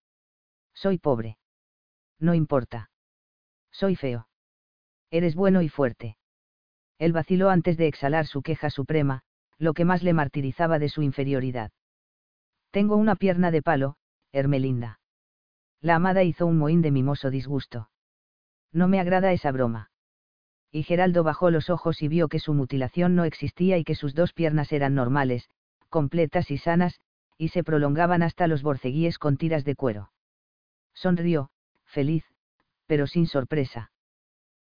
Soy 0.74 0.98
pobre. 0.98 1.38
No 2.20 2.34
importa. 2.34 2.90
Soy 3.72 3.96
feo. 3.96 4.28
Eres 5.12 5.36
bueno 5.36 5.62
y 5.62 5.70
fuerte. 5.70 6.18
Él 6.98 7.14
vaciló 7.14 7.50
antes 7.50 7.78
de 7.78 7.88
exhalar 7.88 8.26
su 8.26 8.42
queja 8.42 8.70
suprema, 8.70 9.22
lo 9.58 9.74
que 9.74 9.86
más 9.86 10.04
le 10.04 10.14
martirizaba 10.14 10.80
de 10.80 10.90
su 10.90 11.02
inferioridad. 11.02 11.72
Tengo 12.72 12.96
una 12.96 13.16
pierna 13.16 13.52
de 13.52 13.62
palo, 13.62 13.98
Hermelinda. 14.32 15.00
La 15.84 15.96
amada 15.96 16.24
hizo 16.24 16.46
un 16.46 16.58
mohín 16.58 16.82
de 16.82 16.92
mimoso 16.92 17.30
disgusto. 17.30 17.90
No 18.72 18.88
me 18.88 19.02
agrada 19.02 19.34
esa 19.34 19.52
broma. 19.52 19.92
Y 20.72 20.84
Geraldo 20.84 21.24
bajó 21.24 21.52
los 21.52 21.70
ojos 21.70 22.02
y 22.02 22.08
vio 22.08 22.30
que 22.30 22.40
su 22.40 22.54
mutilación 22.54 23.16
no 23.16 23.26
existía 23.26 23.78
y 23.78 23.84
que 23.84 23.94
sus 23.94 24.16
dos 24.16 24.32
piernas 24.32 24.72
eran 24.72 24.96
normales, 24.96 25.50
completas 25.90 26.52
y 26.52 26.58
sanas, 26.58 27.02
y 27.38 27.50
se 27.50 27.66
prolongaban 27.66 28.24
hasta 28.24 28.48
los 28.48 28.64
borceguíes 28.64 29.20
con 29.20 29.36
tiras 29.36 29.66
de 29.66 29.76
cuero. 29.76 30.14
Sonrió, 30.94 31.50
feliz, 31.84 32.24
pero 32.88 33.06
sin 33.06 33.28
sorpresa. 33.28 33.92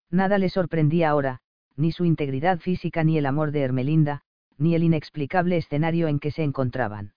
Nada 0.10 0.40
le 0.40 0.50
sorprendía 0.50 1.12
ahora, 1.12 1.42
ni 1.76 1.92
su 1.92 2.04
integridad 2.04 2.58
física 2.58 3.04
ni 3.04 3.20
el 3.20 3.28
amor 3.28 3.52
de 3.52 3.62
Hermelinda, 3.62 4.24
ni 4.58 4.74
el 4.74 4.82
inexplicable 4.82 5.58
escenario 5.58 6.08
en 6.08 6.18
que 6.18 6.32
se 6.32 6.42
encontraban. 6.42 7.14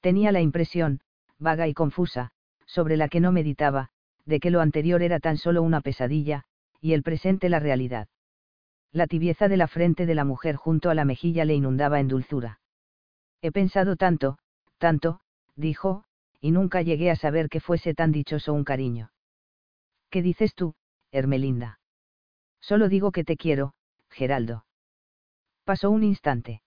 Tenía 0.00 0.32
la 0.32 0.40
impresión, 0.40 1.00
vaga 1.38 1.68
y 1.68 1.74
confusa, 1.74 2.32
sobre 2.70 2.96
la 2.96 3.08
que 3.08 3.20
no 3.20 3.32
meditaba, 3.32 3.90
de 4.26 4.38
que 4.38 4.50
lo 4.50 4.60
anterior 4.60 5.02
era 5.02 5.18
tan 5.18 5.36
solo 5.36 5.62
una 5.62 5.80
pesadilla, 5.80 6.44
y 6.80 6.92
el 6.92 7.02
presente 7.02 7.48
la 7.48 7.58
realidad. 7.58 8.08
La 8.92 9.08
tibieza 9.08 9.48
de 9.48 9.56
la 9.56 9.66
frente 9.66 10.06
de 10.06 10.14
la 10.14 10.24
mujer 10.24 10.54
junto 10.54 10.88
a 10.88 10.94
la 10.94 11.04
mejilla 11.04 11.44
le 11.44 11.54
inundaba 11.54 11.98
en 11.98 12.08
dulzura. 12.08 12.60
He 13.42 13.50
pensado 13.50 13.96
tanto, 13.96 14.38
tanto, 14.78 15.20
dijo, 15.56 16.04
y 16.40 16.52
nunca 16.52 16.82
llegué 16.82 17.10
a 17.10 17.16
saber 17.16 17.48
que 17.48 17.60
fuese 17.60 17.92
tan 17.92 18.12
dichoso 18.12 18.52
un 18.52 18.64
cariño. 18.64 19.10
¿Qué 20.08 20.22
dices 20.22 20.54
tú, 20.54 20.74
Hermelinda? 21.10 21.80
Solo 22.60 22.88
digo 22.88 23.10
que 23.10 23.24
te 23.24 23.36
quiero, 23.36 23.74
Geraldo. 24.10 24.64
Pasó 25.64 25.90
un 25.90 26.04
instante. 26.04 26.62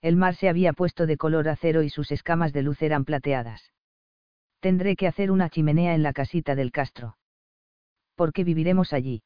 El 0.00 0.16
mar 0.16 0.36
se 0.36 0.48
había 0.48 0.72
puesto 0.72 1.06
de 1.06 1.16
color 1.16 1.48
acero 1.48 1.82
y 1.82 1.90
sus 1.90 2.12
escamas 2.12 2.52
de 2.52 2.62
luz 2.62 2.80
eran 2.82 3.04
plateadas. 3.04 3.72
Tendré 4.60 4.96
que 4.96 5.06
hacer 5.06 5.30
una 5.30 5.50
chimenea 5.50 5.94
en 5.94 6.02
la 6.02 6.12
casita 6.12 6.54
del 6.54 6.72
Castro. 6.72 7.16
Porque 8.14 8.44
viviremos 8.44 8.92
allí. 8.92 9.22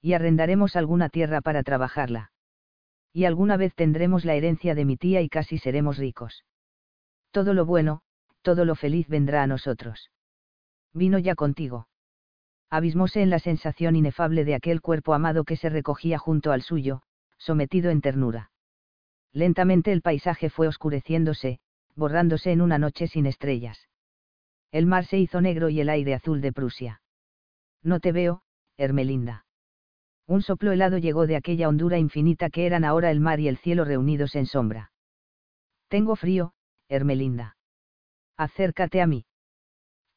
Y 0.00 0.12
arrendaremos 0.12 0.76
alguna 0.76 1.08
tierra 1.08 1.40
para 1.40 1.62
trabajarla. 1.62 2.32
Y 3.12 3.24
alguna 3.24 3.56
vez 3.56 3.74
tendremos 3.74 4.24
la 4.24 4.34
herencia 4.34 4.74
de 4.74 4.84
mi 4.84 4.96
tía 4.96 5.20
y 5.22 5.28
casi 5.28 5.58
seremos 5.58 5.98
ricos. 5.98 6.44
Todo 7.30 7.54
lo 7.54 7.64
bueno, 7.64 8.02
todo 8.42 8.64
lo 8.64 8.74
feliz 8.74 9.08
vendrá 9.08 9.42
a 9.42 9.46
nosotros. 9.46 10.10
Vino 10.92 11.18
ya 11.18 11.34
contigo 11.34 11.88
abismóse 12.74 13.22
en 13.22 13.30
la 13.30 13.38
sensación 13.38 13.94
inefable 13.94 14.44
de 14.44 14.56
aquel 14.56 14.80
cuerpo 14.80 15.14
amado 15.14 15.44
que 15.44 15.56
se 15.56 15.68
recogía 15.68 16.18
junto 16.18 16.50
al 16.50 16.62
suyo, 16.62 17.02
sometido 17.38 17.90
en 17.90 18.00
ternura. 18.00 18.50
Lentamente 19.32 19.92
el 19.92 20.02
paisaje 20.02 20.50
fue 20.50 20.66
oscureciéndose, 20.66 21.60
borrándose 21.94 22.50
en 22.50 22.60
una 22.60 22.78
noche 22.78 23.06
sin 23.06 23.26
estrellas. 23.26 23.88
El 24.74 24.86
mar 24.86 25.04
se 25.04 25.18
hizo 25.18 25.40
negro 25.40 25.68
y 25.68 25.80
el 25.80 25.88
aire 25.88 26.14
azul 26.14 26.40
de 26.40 26.52
Prusia. 26.52 27.00
No 27.84 28.00
te 28.00 28.10
veo, 28.10 28.42
Hermelinda. 28.76 29.46
Un 30.26 30.42
soplo 30.42 30.72
helado 30.72 30.98
llegó 30.98 31.28
de 31.28 31.36
aquella 31.36 31.68
hondura 31.68 31.96
infinita 31.96 32.50
que 32.50 32.66
eran 32.66 32.84
ahora 32.84 33.12
el 33.12 33.20
mar 33.20 33.38
y 33.38 33.46
el 33.46 33.56
cielo 33.56 33.84
reunidos 33.84 34.34
en 34.34 34.46
sombra. 34.46 34.90
Tengo 35.86 36.16
frío, 36.16 36.54
Hermelinda. 36.88 37.56
Acércate 38.36 39.00
a 39.00 39.06
mí. 39.06 39.26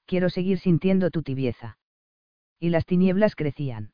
Quiero 0.07 0.27
seguir 0.31 0.57
sintiendo 0.57 1.11
tu 1.11 1.21
tibieza. 1.21 1.77
Y 2.59 2.69
las 2.69 2.87
tinieblas 2.87 3.35
crecían. 3.35 3.91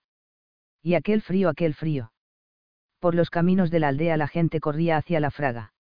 Y 0.82 0.94
aquel 0.94 1.22
frío, 1.22 1.50
aquel 1.50 1.74
frío. 1.74 2.14
Por 3.00 3.16
los 3.16 3.30
caminos 3.30 3.70
de 3.70 3.82
la 3.82 3.90
aldea 3.90 4.16
la 4.16 4.30
gente 4.30 4.62
corría 4.62 4.96
hacia 4.96 5.20
la 5.20 5.30
fraga. 5.30 5.73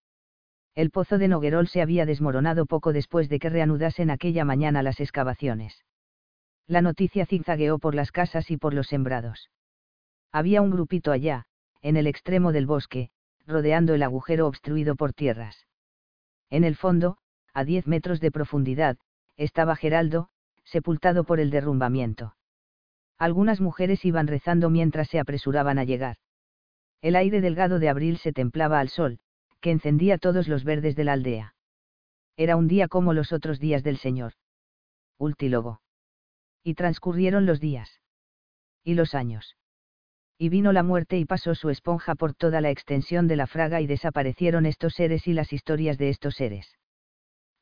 El 0.76 0.90
pozo 0.90 1.18
de 1.18 1.28
Noguerol 1.28 1.68
se 1.68 1.82
había 1.82 2.06
desmoronado 2.06 2.66
poco 2.66 2.94
después 2.94 3.30
de 3.30 3.40
que 3.40 3.50
reanudasen 3.50 4.10
aquella 4.10 4.44
mañana 4.44 4.82
las 4.82 5.00
excavaciones. 5.00 5.84
La 6.66 6.82
noticia 6.82 7.26
zigzagueó 7.26 7.78
por 7.78 7.94
las 7.94 8.12
casas 8.12 8.50
y 8.50 8.58
por 8.58 8.74
los 8.74 8.88
sembrados. 8.88 9.52
Había 10.32 10.62
un 10.62 10.72
grupito 10.72 11.12
allá, 11.12 11.46
en 11.82 11.96
el 11.96 12.08
extremo 12.08 12.52
del 12.52 12.66
bosque, 12.66 13.12
rodeando 13.46 13.94
el 13.94 14.02
agujero 14.02 14.48
obstruido 14.48 14.96
por 14.96 15.14
tierras. 15.14 15.68
En 16.50 16.64
el 16.64 16.76
fondo, 16.76 17.18
a 17.54 17.64
diez 17.66 17.86
metros 17.86 18.20
de 18.20 18.32
profundidad, 18.32 18.98
estaba 19.38 19.76
Geraldo, 19.76 20.30
sepultado 20.64 21.24
por 21.24 21.40
el 21.40 21.52
derrumbamiento. 21.52 22.36
Algunas 23.20 23.62
mujeres 23.62 24.06
iban 24.06 24.28
rezando 24.28 24.70
mientras 24.70 25.10
se 25.10 25.20
apresuraban 25.20 25.78
a 25.78 25.84
llegar. 25.84 26.18
El 27.02 27.16
aire 27.16 27.42
delgado 27.42 27.80
de 27.80 27.90
abril 27.90 28.18
se 28.18 28.32
templaba 28.32 28.80
al 28.80 28.90
sol, 28.90 29.20
que 29.64 29.72
encendía 29.72 30.18
todos 30.18 30.50
los 30.50 30.66
verdes 30.66 30.98
de 30.98 31.06
la 31.06 31.14
aldea. 31.14 31.56
Era 32.36 32.58
un 32.58 32.68
día 32.68 32.90
como 32.90 33.14
los 33.14 33.32
otros 33.32 33.62
días 33.62 33.82
del 33.82 33.98
Señor. 33.98 34.34
Ultílogo. 35.18 35.80
Y 36.64 36.74
transcurrieron 36.74 37.46
los 37.46 37.62
días. 37.62 38.02
Y 38.84 38.96
los 38.96 39.16
años. 39.16 39.56
Y 40.38 40.50
vino 40.50 40.74
la 40.74 40.84
muerte 40.84 41.18
y 41.18 41.24
pasó 41.24 41.56
su 41.56 41.70
esponja 41.70 42.16
por 42.16 42.34
toda 42.34 42.60
la 42.60 42.72
extensión 42.72 43.30
de 43.30 43.38
la 43.38 43.48
fraga 43.48 43.80
y 43.80 43.88
desaparecieron 43.88 44.66
estos 44.66 44.96
seres 44.96 45.28
y 45.28 45.34
las 45.34 45.54
historias 45.54 45.98
de 45.98 46.10
estos 46.10 46.36
seres. 46.36 46.78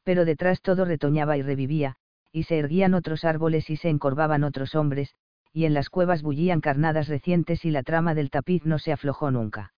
Pero 0.03 0.25
detrás 0.25 0.63
todo 0.63 0.85
retoñaba 0.85 1.37
y 1.37 1.43
revivía, 1.43 1.97
y 2.31 2.43
se 2.43 2.57
erguían 2.57 2.95
otros 2.95 3.25
árboles 3.25 3.69
y 3.69 3.75
se 3.75 3.89
encorvaban 3.89 4.43
otros 4.43 4.73
hombres, 4.73 5.13
y 5.53 5.65
en 5.65 5.75
las 5.75 5.91
cuevas 5.91 6.23
bullían 6.23 6.61
carnadas 6.61 7.07
recientes 7.07 7.63
y 7.63 7.69
la 7.69 7.83
trama 7.83 8.15
del 8.15 8.31
tapiz 8.31 8.65
no 8.65 8.79
se 8.79 8.91
aflojó 8.91 9.29
nunca. 9.29 9.73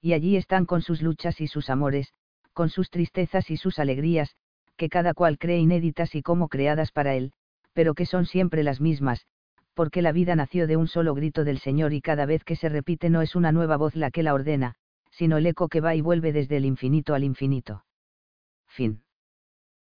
Y 0.00 0.12
allí 0.12 0.36
están 0.36 0.64
con 0.64 0.82
sus 0.82 1.02
luchas 1.02 1.40
y 1.40 1.46
sus 1.46 1.70
amores, 1.70 2.12
con 2.52 2.68
sus 2.68 2.90
tristezas 2.90 3.50
y 3.50 3.56
sus 3.56 3.78
alegrías, 3.78 4.34
que 4.76 4.88
cada 4.88 5.14
cual 5.14 5.38
cree 5.38 5.58
inéditas 5.58 6.14
y 6.14 6.22
como 6.22 6.48
creadas 6.48 6.92
para 6.92 7.14
él, 7.14 7.32
pero 7.72 7.94
que 7.94 8.06
son 8.06 8.26
siempre 8.26 8.62
las 8.62 8.80
mismas, 8.80 9.26
porque 9.74 10.02
la 10.02 10.12
vida 10.12 10.34
nació 10.36 10.66
de 10.66 10.76
un 10.76 10.88
solo 10.88 11.14
grito 11.14 11.44
del 11.44 11.58
Señor 11.58 11.92
y 11.92 12.00
cada 12.00 12.26
vez 12.26 12.44
que 12.44 12.56
se 12.56 12.68
repite 12.68 13.10
no 13.10 13.22
es 13.22 13.36
una 13.36 13.52
nueva 13.52 13.76
voz 13.76 13.94
la 13.94 14.10
que 14.10 14.22
la 14.22 14.34
ordena, 14.34 14.74
sino 15.10 15.36
el 15.36 15.46
eco 15.46 15.68
que 15.68 15.80
va 15.80 15.94
y 15.94 16.00
vuelve 16.00 16.32
desde 16.32 16.56
el 16.56 16.64
infinito 16.64 17.14
al 17.14 17.24
infinito. 17.24 17.84
Fin. 18.66 19.02